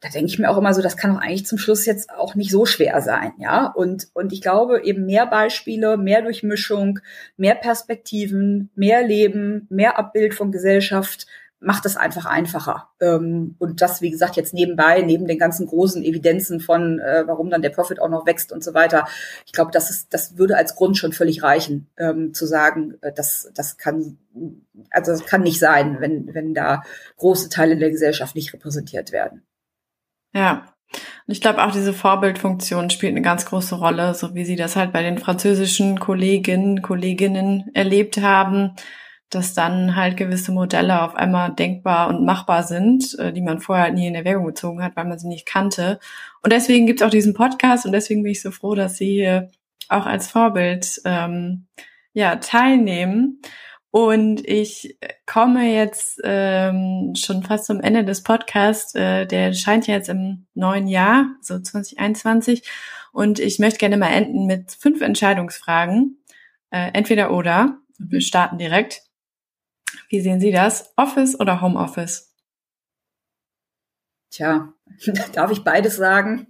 da 0.00 0.08
denke 0.08 0.26
ich 0.26 0.38
mir 0.38 0.50
auch 0.50 0.58
immer 0.58 0.74
so, 0.74 0.82
das 0.82 0.96
kann 0.96 1.12
doch 1.12 1.20
eigentlich 1.20 1.46
zum 1.46 1.58
Schluss 1.58 1.86
jetzt 1.86 2.10
auch 2.10 2.34
nicht 2.34 2.50
so 2.50 2.66
schwer 2.66 3.00
sein, 3.02 3.32
ja. 3.38 3.66
Und, 3.66 4.08
und 4.14 4.32
ich 4.32 4.40
glaube 4.40 4.82
eben 4.84 5.06
mehr 5.06 5.26
Beispiele, 5.26 5.96
mehr 5.96 6.22
Durchmischung, 6.22 7.00
mehr 7.36 7.54
Perspektiven, 7.54 8.70
mehr 8.74 9.02
Leben, 9.02 9.66
mehr 9.70 9.98
Abbild 9.98 10.34
von 10.34 10.52
Gesellschaft 10.52 11.26
macht 11.60 11.86
es 11.86 11.96
einfach 11.96 12.24
einfacher. 12.24 12.88
Ähm, 13.00 13.56
und 13.58 13.80
das, 13.82 14.00
wie 14.00 14.10
gesagt, 14.10 14.36
jetzt 14.36 14.54
nebenbei, 14.54 15.02
neben 15.02 15.26
den 15.26 15.38
ganzen 15.38 15.66
großen 15.66 16.04
Evidenzen 16.04 16.60
von, 16.60 17.00
äh, 17.00 17.24
warum 17.26 17.50
dann 17.50 17.62
der 17.62 17.70
Profit 17.70 18.00
auch 18.00 18.08
noch 18.08 18.26
wächst 18.26 18.52
und 18.52 18.62
so 18.62 18.74
weiter. 18.74 19.06
Ich 19.44 19.52
glaube, 19.52 19.72
das 19.72 19.90
ist, 19.90 20.14
das 20.14 20.38
würde 20.38 20.56
als 20.56 20.76
Grund 20.76 20.96
schon 20.96 21.12
völlig 21.12 21.42
reichen, 21.42 21.88
ähm, 21.96 22.32
zu 22.32 22.46
sagen, 22.46 22.94
äh, 23.00 23.12
das, 23.12 23.50
das 23.54 23.76
kann, 23.76 24.18
also 24.90 25.10
das 25.12 25.26
kann 25.26 25.42
nicht 25.42 25.58
sein, 25.58 25.96
wenn, 26.00 26.32
wenn 26.32 26.54
da 26.54 26.82
große 27.16 27.48
Teile 27.48 27.76
der 27.76 27.90
Gesellschaft 27.90 28.36
nicht 28.36 28.52
repräsentiert 28.52 29.10
werden. 29.10 29.42
Ja. 30.32 30.74
Und 31.26 31.32
ich 31.32 31.40
glaube 31.40 31.62
auch 31.62 31.72
diese 31.72 31.92
Vorbildfunktion 31.92 32.90
spielt 32.90 33.12
eine 33.12 33.22
ganz 33.22 33.44
große 33.44 33.74
Rolle, 33.74 34.14
so 34.14 34.34
wie 34.34 34.44
Sie 34.44 34.56
das 34.56 34.74
halt 34.74 34.92
bei 34.92 35.02
den 35.02 35.18
französischen 35.18 35.98
Kolleginnen, 35.98 36.80
Kolleginnen 36.80 37.70
erlebt 37.74 38.18
haben 38.18 38.74
dass 39.30 39.52
dann 39.52 39.94
halt 39.94 40.16
gewisse 40.16 40.52
Modelle 40.52 41.02
auf 41.02 41.14
einmal 41.14 41.52
denkbar 41.54 42.08
und 42.08 42.24
machbar 42.24 42.62
sind, 42.62 43.18
äh, 43.18 43.32
die 43.32 43.42
man 43.42 43.60
vorher 43.60 43.84
halt 43.84 43.94
nie 43.94 44.06
in 44.06 44.14
Erwägung 44.14 44.46
gezogen 44.46 44.82
hat, 44.82 44.96
weil 44.96 45.04
man 45.04 45.18
sie 45.18 45.28
nicht 45.28 45.46
kannte. 45.46 45.98
Und 46.42 46.52
deswegen 46.52 46.86
gibt's 46.86 47.02
auch 47.02 47.10
diesen 47.10 47.34
Podcast 47.34 47.84
und 47.84 47.92
deswegen 47.92 48.22
bin 48.22 48.32
ich 48.32 48.42
so 48.42 48.50
froh, 48.50 48.74
dass 48.74 48.96
Sie 48.96 49.12
hier 49.12 49.50
auch 49.88 50.06
als 50.06 50.28
Vorbild 50.30 51.00
ähm, 51.04 51.66
ja 52.12 52.36
teilnehmen. 52.36 53.40
Und 53.90 54.46
ich 54.46 54.98
komme 55.26 55.72
jetzt 55.74 56.20
ähm, 56.22 57.14
schon 57.16 57.42
fast 57.42 57.64
zum 57.64 57.80
Ende 57.80 58.04
des 58.04 58.22
Podcasts. 58.22 58.94
Äh, 58.94 59.26
der 59.26 59.54
scheint 59.54 59.86
ja 59.86 59.94
jetzt 59.94 60.10
im 60.10 60.46
neuen 60.54 60.88
Jahr, 60.88 61.26
so 61.40 61.58
2021. 61.58 62.68
Und 63.12 63.38
ich 63.38 63.58
möchte 63.58 63.78
gerne 63.78 63.96
mal 63.96 64.12
enden 64.12 64.46
mit 64.46 64.72
fünf 64.72 65.00
Entscheidungsfragen. 65.00 66.22
Äh, 66.70 66.90
entweder 66.92 67.32
oder. 67.32 67.78
Wir 67.98 68.20
starten 68.20 68.58
direkt. 68.58 69.02
Wie 70.10 70.20
sehen 70.20 70.40
Sie 70.40 70.52
das? 70.52 70.92
Office 70.96 71.38
oder 71.40 71.60
Homeoffice? 71.62 72.34
Tja, 74.30 74.74
darf 75.32 75.50
ich 75.50 75.64
beides 75.64 75.96
sagen? 75.96 76.46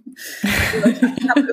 ich 1.17 1.29
habe 1.29 1.47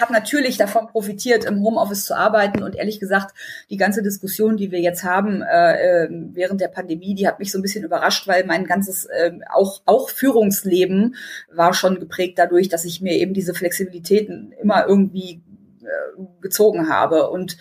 hab 0.00 0.10
natürlich 0.10 0.56
davon 0.56 0.86
profitiert, 0.88 1.44
im 1.44 1.62
Homeoffice 1.62 2.04
zu 2.04 2.16
arbeiten 2.16 2.62
und 2.62 2.76
ehrlich 2.76 3.00
gesagt, 3.00 3.34
die 3.70 3.76
ganze 3.76 4.02
Diskussion, 4.02 4.56
die 4.56 4.70
wir 4.70 4.80
jetzt 4.80 5.04
haben 5.04 5.42
äh, 5.42 6.04
ähm, 6.04 6.30
während 6.32 6.60
der 6.60 6.68
Pandemie, 6.68 7.14
die 7.14 7.26
hat 7.26 7.38
mich 7.38 7.52
so 7.52 7.58
ein 7.58 7.62
bisschen 7.62 7.84
überrascht, 7.84 8.26
weil 8.26 8.44
mein 8.44 8.64
ganzes 8.64 9.04
äh, 9.06 9.32
auch 9.52 9.82
auch 9.84 10.10
Führungsleben 10.10 11.16
war 11.52 11.74
schon 11.74 12.00
geprägt 12.00 12.38
dadurch, 12.38 12.68
dass 12.68 12.84
ich 12.84 13.00
mir 13.00 13.14
eben 13.14 13.34
diese 13.34 13.54
Flexibilitäten 13.54 14.52
immer 14.60 14.86
irgendwie 14.86 15.42
äh, 15.82 16.22
gezogen 16.40 16.88
habe 16.88 17.30
und 17.30 17.56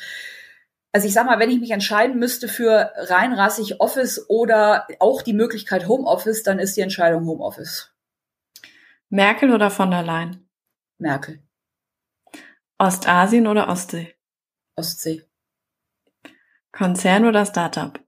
also 0.94 1.06
ich 1.06 1.14
sag 1.14 1.28
mal, 1.28 1.38
wenn 1.38 1.52
ich 1.52 1.60
mich 1.60 1.72
entscheiden 1.72 2.18
müsste 2.18 2.48
für 2.48 2.92
reinrassig 2.96 3.80
Office 3.82 4.30
oder 4.30 4.88
auch 4.98 5.22
die 5.22 5.34
Möglichkeit 5.34 5.88
Homeoffice, 5.88 6.42
dann 6.42 6.58
ist 6.58 6.76
die 6.76 6.82
Entscheidung 6.82 7.28
Homeoffice. 7.28 7.92
Merkel 9.10 9.54
oder 9.54 9.70
von 9.70 9.92
der 9.92 10.04
Leyen? 10.04 10.50
Merkel. 10.98 11.44
Ostasien 12.78 13.48
oder 13.48 13.70
Ostsee? 13.70 14.16
Ostsee. 14.76 15.24
Konzern 16.72 17.26
oder 17.26 17.46
Startup? 17.46 18.00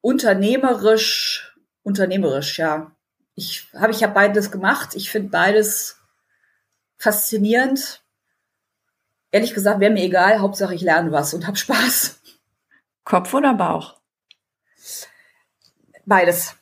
Unternehmerisch, 0.00 1.58
unternehmerisch, 1.82 2.58
ja. 2.58 2.96
Ich 3.34 3.72
habe 3.74 3.92
ich 3.92 4.00
ja 4.00 4.08
beides 4.08 4.50
gemacht. 4.50 4.94
Ich 4.94 5.10
finde 5.10 5.30
beides 5.30 6.00
faszinierend 6.96 8.02
ehrlich 9.30 9.54
gesagt, 9.54 9.80
wäre 9.80 9.92
mir 9.92 10.02
egal, 10.04 10.40
Hauptsache 10.40 10.74
ich 10.74 10.82
lerne 10.82 11.12
was 11.12 11.34
und 11.34 11.46
habe 11.46 11.56
Spaß. 11.56 12.20
Kopf 13.04 13.32
oder 13.34 13.54
Bauch? 13.54 14.00
Beides. 16.04 16.56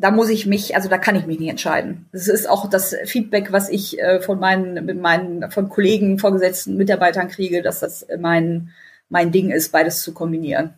Da 0.00 0.10
muss 0.10 0.30
ich 0.30 0.46
mich, 0.46 0.74
also 0.74 0.88
da 0.88 0.98
kann 0.98 1.16
ich 1.16 1.26
mich 1.26 1.38
nicht 1.38 1.50
entscheiden. 1.50 2.08
Das 2.12 2.26
ist 2.26 2.48
auch 2.48 2.68
das 2.70 2.96
Feedback, 3.04 3.52
was 3.52 3.68
ich 3.68 4.00
äh, 4.00 4.20
von 4.20 4.40
meinen, 4.40 4.84
mit 4.86 4.98
meinen, 4.98 5.50
von 5.50 5.68
Kollegen, 5.68 6.18
Vorgesetzten, 6.18 6.76
Mitarbeitern 6.76 7.28
kriege, 7.28 7.62
dass 7.62 7.80
das 7.80 8.06
mein, 8.18 8.70
mein 9.08 9.30
Ding 9.30 9.50
ist, 9.50 9.72
beides 9.72 10.02
zu 10.02 10.14
kombinieren. 10.14 10.74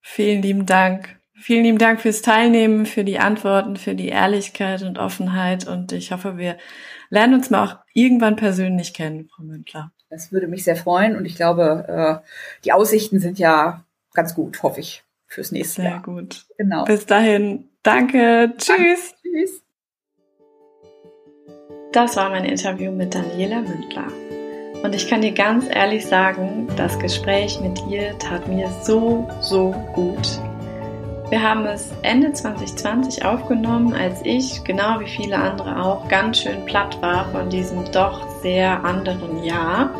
Vielen 0.00 0.42
lieben 0.42 0.66
Dank. 0.66 1.16
Vielen 1.34 1.64
lieben 1.64 1.78
Dank 1.78 2.00
fürs 2.00 2.22
Teilnehmen, 2.22 2.86
für 2.86 3.02
die 3.02 3.18
Antworten, 3.18 3.76
für 3.76 3.94
die 3.94 4.08
Ehrlichkeit 4.08 4.82
und 4.82 4.98
Offenheit. 4.98 5.66
Und 5.66 5.90
ich 5.92 6.12
hoffe, 6.12 6.36
wir 6.36 6.56
lernen 7.10 7.34
uns 7.34 7.50
mal 7.50 7.64
auch 7.64 7.76
irgendwann 7.94 8.36
persönlich 8.36 8.94
kennen, 8.94 9.28
Frau 9.28 9.42
Mündler. 9.42 9.92
Das 10.08 10.30
würde 10.30 10.46
mich 10.46 10.62
sehr 10.64 10.76
freuen 10.76 11.16
und 11.16 11.24
ich 11.24 11.36
glaube, 11.36 12.22
äh, 12.22 12.28
die 12.64 12.72
Aussichten 12.72 13.18
sind 13.18 13.38
ja 13.38 13.84
ganz 14.12 14.34
gut, 14.34 14.62
hoffe 14.62 14.80
ich, 14.80 15.02
fürs 15.32 15.52
nächste 15.52 15.82
sehr 15.82 15.90
Jahr. 15.90 16.02
Sehr 16.04 16.14
gut. 16.14 16.46
Genau. 16.58 16.84
Bis 16.84 17.06
dahin. 17.06 17.70
Danke. 17.82 18.52
Tschüss. 18.58 18.66
Danke. 18.66 18.88
Tschüss. 19.22 19.62
Das 21.92 22.16
war 22.16 22.30
mein 22.30 22.44
Interview 22.44 22.90
mit 22.90 23.14
Daniela 23.14 23.60
Mündler. 23.60 24.06
Und 24.82 24.94
ich 24.94 25.08
kann 25.08 25.20
dir 25.20 25.32
ganz 25.32 25.66
ehrlich 25.68 26.06
sagen, 26.06 26.66
das 26.76 26.98
Gespräch 26.98 27.60
mit 27.60 27.80
ihr 27.88 28.18
tat 28.18 28.48
mir 28.48 28.68
so, 28.82 29.28
so 29.40 29.70
gut. 29.92 30.40
Wir 31.28 31.42
haben 31.42 31.64
es 31.66 31.90
Ende 32.02 32.32
2020 32.32 33.24
aufgenommen, 33.24 33.94
als 33.94 34.20
ich, 34.24 34.64
genau 34.64 35.00
wie 35.00 35.08
viele 35.08 35.36
andere 35.36 35.82
auch, 35.82 36.08
ganz 36.08 36.40
schön 36.40 36.64
platt 36.66 37.00
war 37.00 37.30
von 37.30 37.48
diesem 37.48 37.90
doch 37.92 38.28
sehr 38.40 38.84
anderen 38.84 39.42
Jahr. 39.44 39.94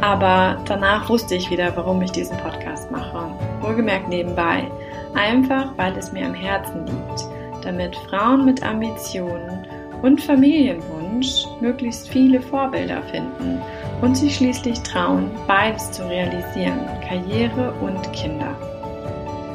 Aber 0.00 0.62
danach 0.66 1.08
wusste 1.08 1.34
ich 1.34 1.50
wieder, 1.50 1.76
warum 1.76 2.00
ich 2.02 2.12
diesen 2.12 2.36
Podcast 2.38 2.90
mache. 2.90 3.34
Wohlgemerkt 3.64 4.08
nebenbei. 4.08 4.70
Einfach, 5.14 5.72
weil 5.76 5.96
es 5.96 6.12
mir 6.12 6.26
am 6.26 6.34
Herzen 6.34 6.86
liegt, 6.86 7.24
damit 7.62 7.96
Frauen 7.96 8.44
mit 8.44 8.62
Ambitionen 8.62 9.66
und 10.02 10.20
Familienwunsch 10.20 11.46
möglichst 11.60 12.08
viele 12.08 12.40
Vorbilder 12.40 13.02
finden 13.04 13.60
und 14.02 14.16
sich 14.16 14.36
schließlich 14.36 14.80
trauen, 14.80 15.30
beides 15.46 15.92
zu 15.92 16.06
realisieren, 16.06 16.80
Karriere 17.08 17.72
und 17.80 18.12
Kinder. 18.12 18.54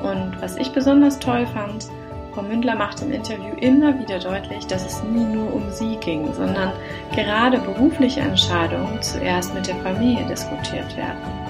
Und 0.01 0.41
was 0.41 0.55
ich 0.57 0.71
besonders 0.71 1.19
toll 1.19 1.45
fand, 1.53 1.87
Frau 2.33 2.41
Mündler 2.41 2.75
macht 2.75 3.01
im 3.01 3.11
Interview 3.11 3.53
immer 3.59 3.99
wieder 3.99 4.17
deutlich, 4.17 4.65
dass 4.65 4.85
es 4.85 5.03
nie 5.03 5.25
nur 5.25 5.53
um 5.53 5.69
sie 5.71 5.97
ging, 5.97 6.33
sondern 6.33 6.71
gerade 7.13 7.59
berufliche 7.59 8.21
Entscheidungen 8.21 9.01
zuerst 9.01 9.53
mit 9.53 9.67
der 9.67 9.75
Familie 9.77 10.25
diskutiert 10.25 10.95
werden. 10.95 11.48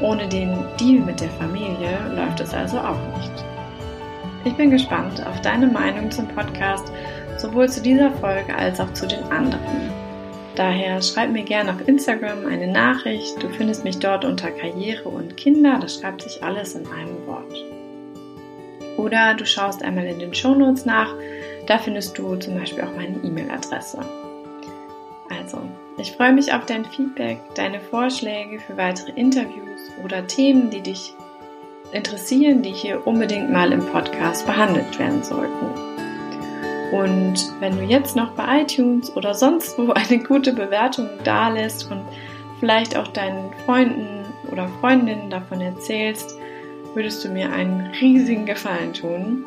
Ohne 0.00 0.28
den 0.28 0.52
Deal 0.78 1.00
mit 1.00 1.20
der 1.20 1.30
Familie 1.30 1.98
läuft 2.14 2.40
es 2.40 2.52
also 2.52 2.78
auch 2.78 3.00
nicht. 3.16 3.44
Ich 4.44 4.54
bin 4.54 4.70
gespannt 4.70 5.26
auf 5.26 5.40
deine 5.40 5.66
Meinung 5.66 6.10
zum 6.10 6.28
Podcast, 6.28 6.92
sowohl 7.38 7.68
zu 7.68 7.80
dieser 7.80 8.10
Folge 8.12 8.54
als 8.54 8.78
auch 8.78 8.92
zu 8.92 9.06
den 9.06 9.24
anderen. 9.24 9.90
Daher 10.54 11.02
schreib 11.02 11.30
mir 11.30 11.42
gerne 11.42 11.72
auf 11.72 11.86
Instagram 11.86 12.46
eine 12.46 12.68
Nachricht. 12.68 13.42
Du 13.42 13.48
findest 13.48 13.84
mich 13.84 13.98
dort 13.98 14.24
unter 14.24 14.50
Karriere 14.50 15.08
und 15.08 15.36
Kinder. 15.36 15.78
Das 15.80 15.96
schreibt 15.96 16.22
sich 16.22 16.42
alles 16.42 16.74
in 16.74 16.86
einem 16.86 17.26
Wort. 17.26 17.64
Oder 18.96 19.34
du 19.34 19.44
schaust 19.44 19.82
einmal 19.82 20.06
in 20.06 20.18
den 20.18 20.34
Shownotes 20.34 20.86
nach. 20.86 21.12
Da 21.66 21.78
findest 21.78 22.16
du 22.16 22.36
zum 22.36 22.58
Beispiel 22.58 22.84
auch 22.84 22.96
meine 22.96 23.18
E-Mail-Adresse. 23.22 23.98
Also, 25.28 25.58
ich 25.98 26.12
freue 26.12 26.32
mich 26.32 26.52
auf 26.52 26.64
dein 26.66 26.84
Feedback, 26.84 27.38
deine 27.54 27.80
Vorschläge 27.80 28.60
für 28.60 28.76
weitere 28.76 29.10
Interviews 29.12 29.75
oder 30.04 30.26
Themen, 30.26 30.70
die 30.70 30.80
dich 30.80 31.14
interessieren, 31.92 32.62
die 32.62 32.72
hier 32.72 33.06
unbedingt 33.06 33.50
mal 33.50 33.72
im 33.72 33.84
Podcast 33.86 34.46
behandelt 34.46 34.98
werden 34.98 35.22
sollten. 35.22 35.66
Und 36.92 37.52
wenn 37.60 37.76
du 37.76 37.82
jetzt 37.82 38.16
noch 38.16 38.30
bei 38.32 38.62
iTunes 38.62 39.14
oder 39.16 39.34
sonst 39.34 39.78
wo 39.78 39.92
eine 39.92 40.18
gute 40.22 40.52
Bewertung 40.52 41.08
dalässt 41.24 41.90
und 41.90 42.02
vielleicht 42.60 42.96
auch 42.96 43.08
deinen 43.08 43.52
Freunden 43.64 44.24
oder 44.50 44.68
Freundinnen 44.80 45.30
davon 45.30 45.60
erzählst, 45.60 46.36
würdest 46.94 47.24
du 47.24 47.28
mir 47.28 47.52
einen 47.52 47.92
riesigen 48.00 48.46
Gefallen 48.46 48.92
tun. 48.92 49.44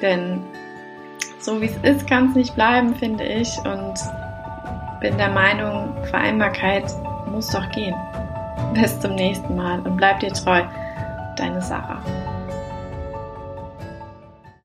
Denn 0.00 0.42
so 1.38 1.60
wie 1.60 1.66
es 1.66 1.76
ist, 1.82 2.08
kann 2.08 2.30
es 2.30 2.34
nicht 2.34 2.54
bleiben, 2.54 2.94
finde 2.94 3.24
ich. 3.24 3.56
Und 3.58 3.94
bin 5.00 5.16
der 5.18 5.30
Meinung, 5.30 5.92
Vereinbarkeit 6.10 6.84
muss 7.30 7.48
doch 7.48 7.70
gehen. 7.70 7.94
Bis 8.80 9.00
zum 9.00 9.14
nächsten 9.14 9.56
Mal 9.56 9.80
und 9.80 9.96
bleib 9.96 10.20
dir 10.20 10.32
treu. 10.32 10.62
Deine 11.36 11.62
Sarah. 11.62 12.02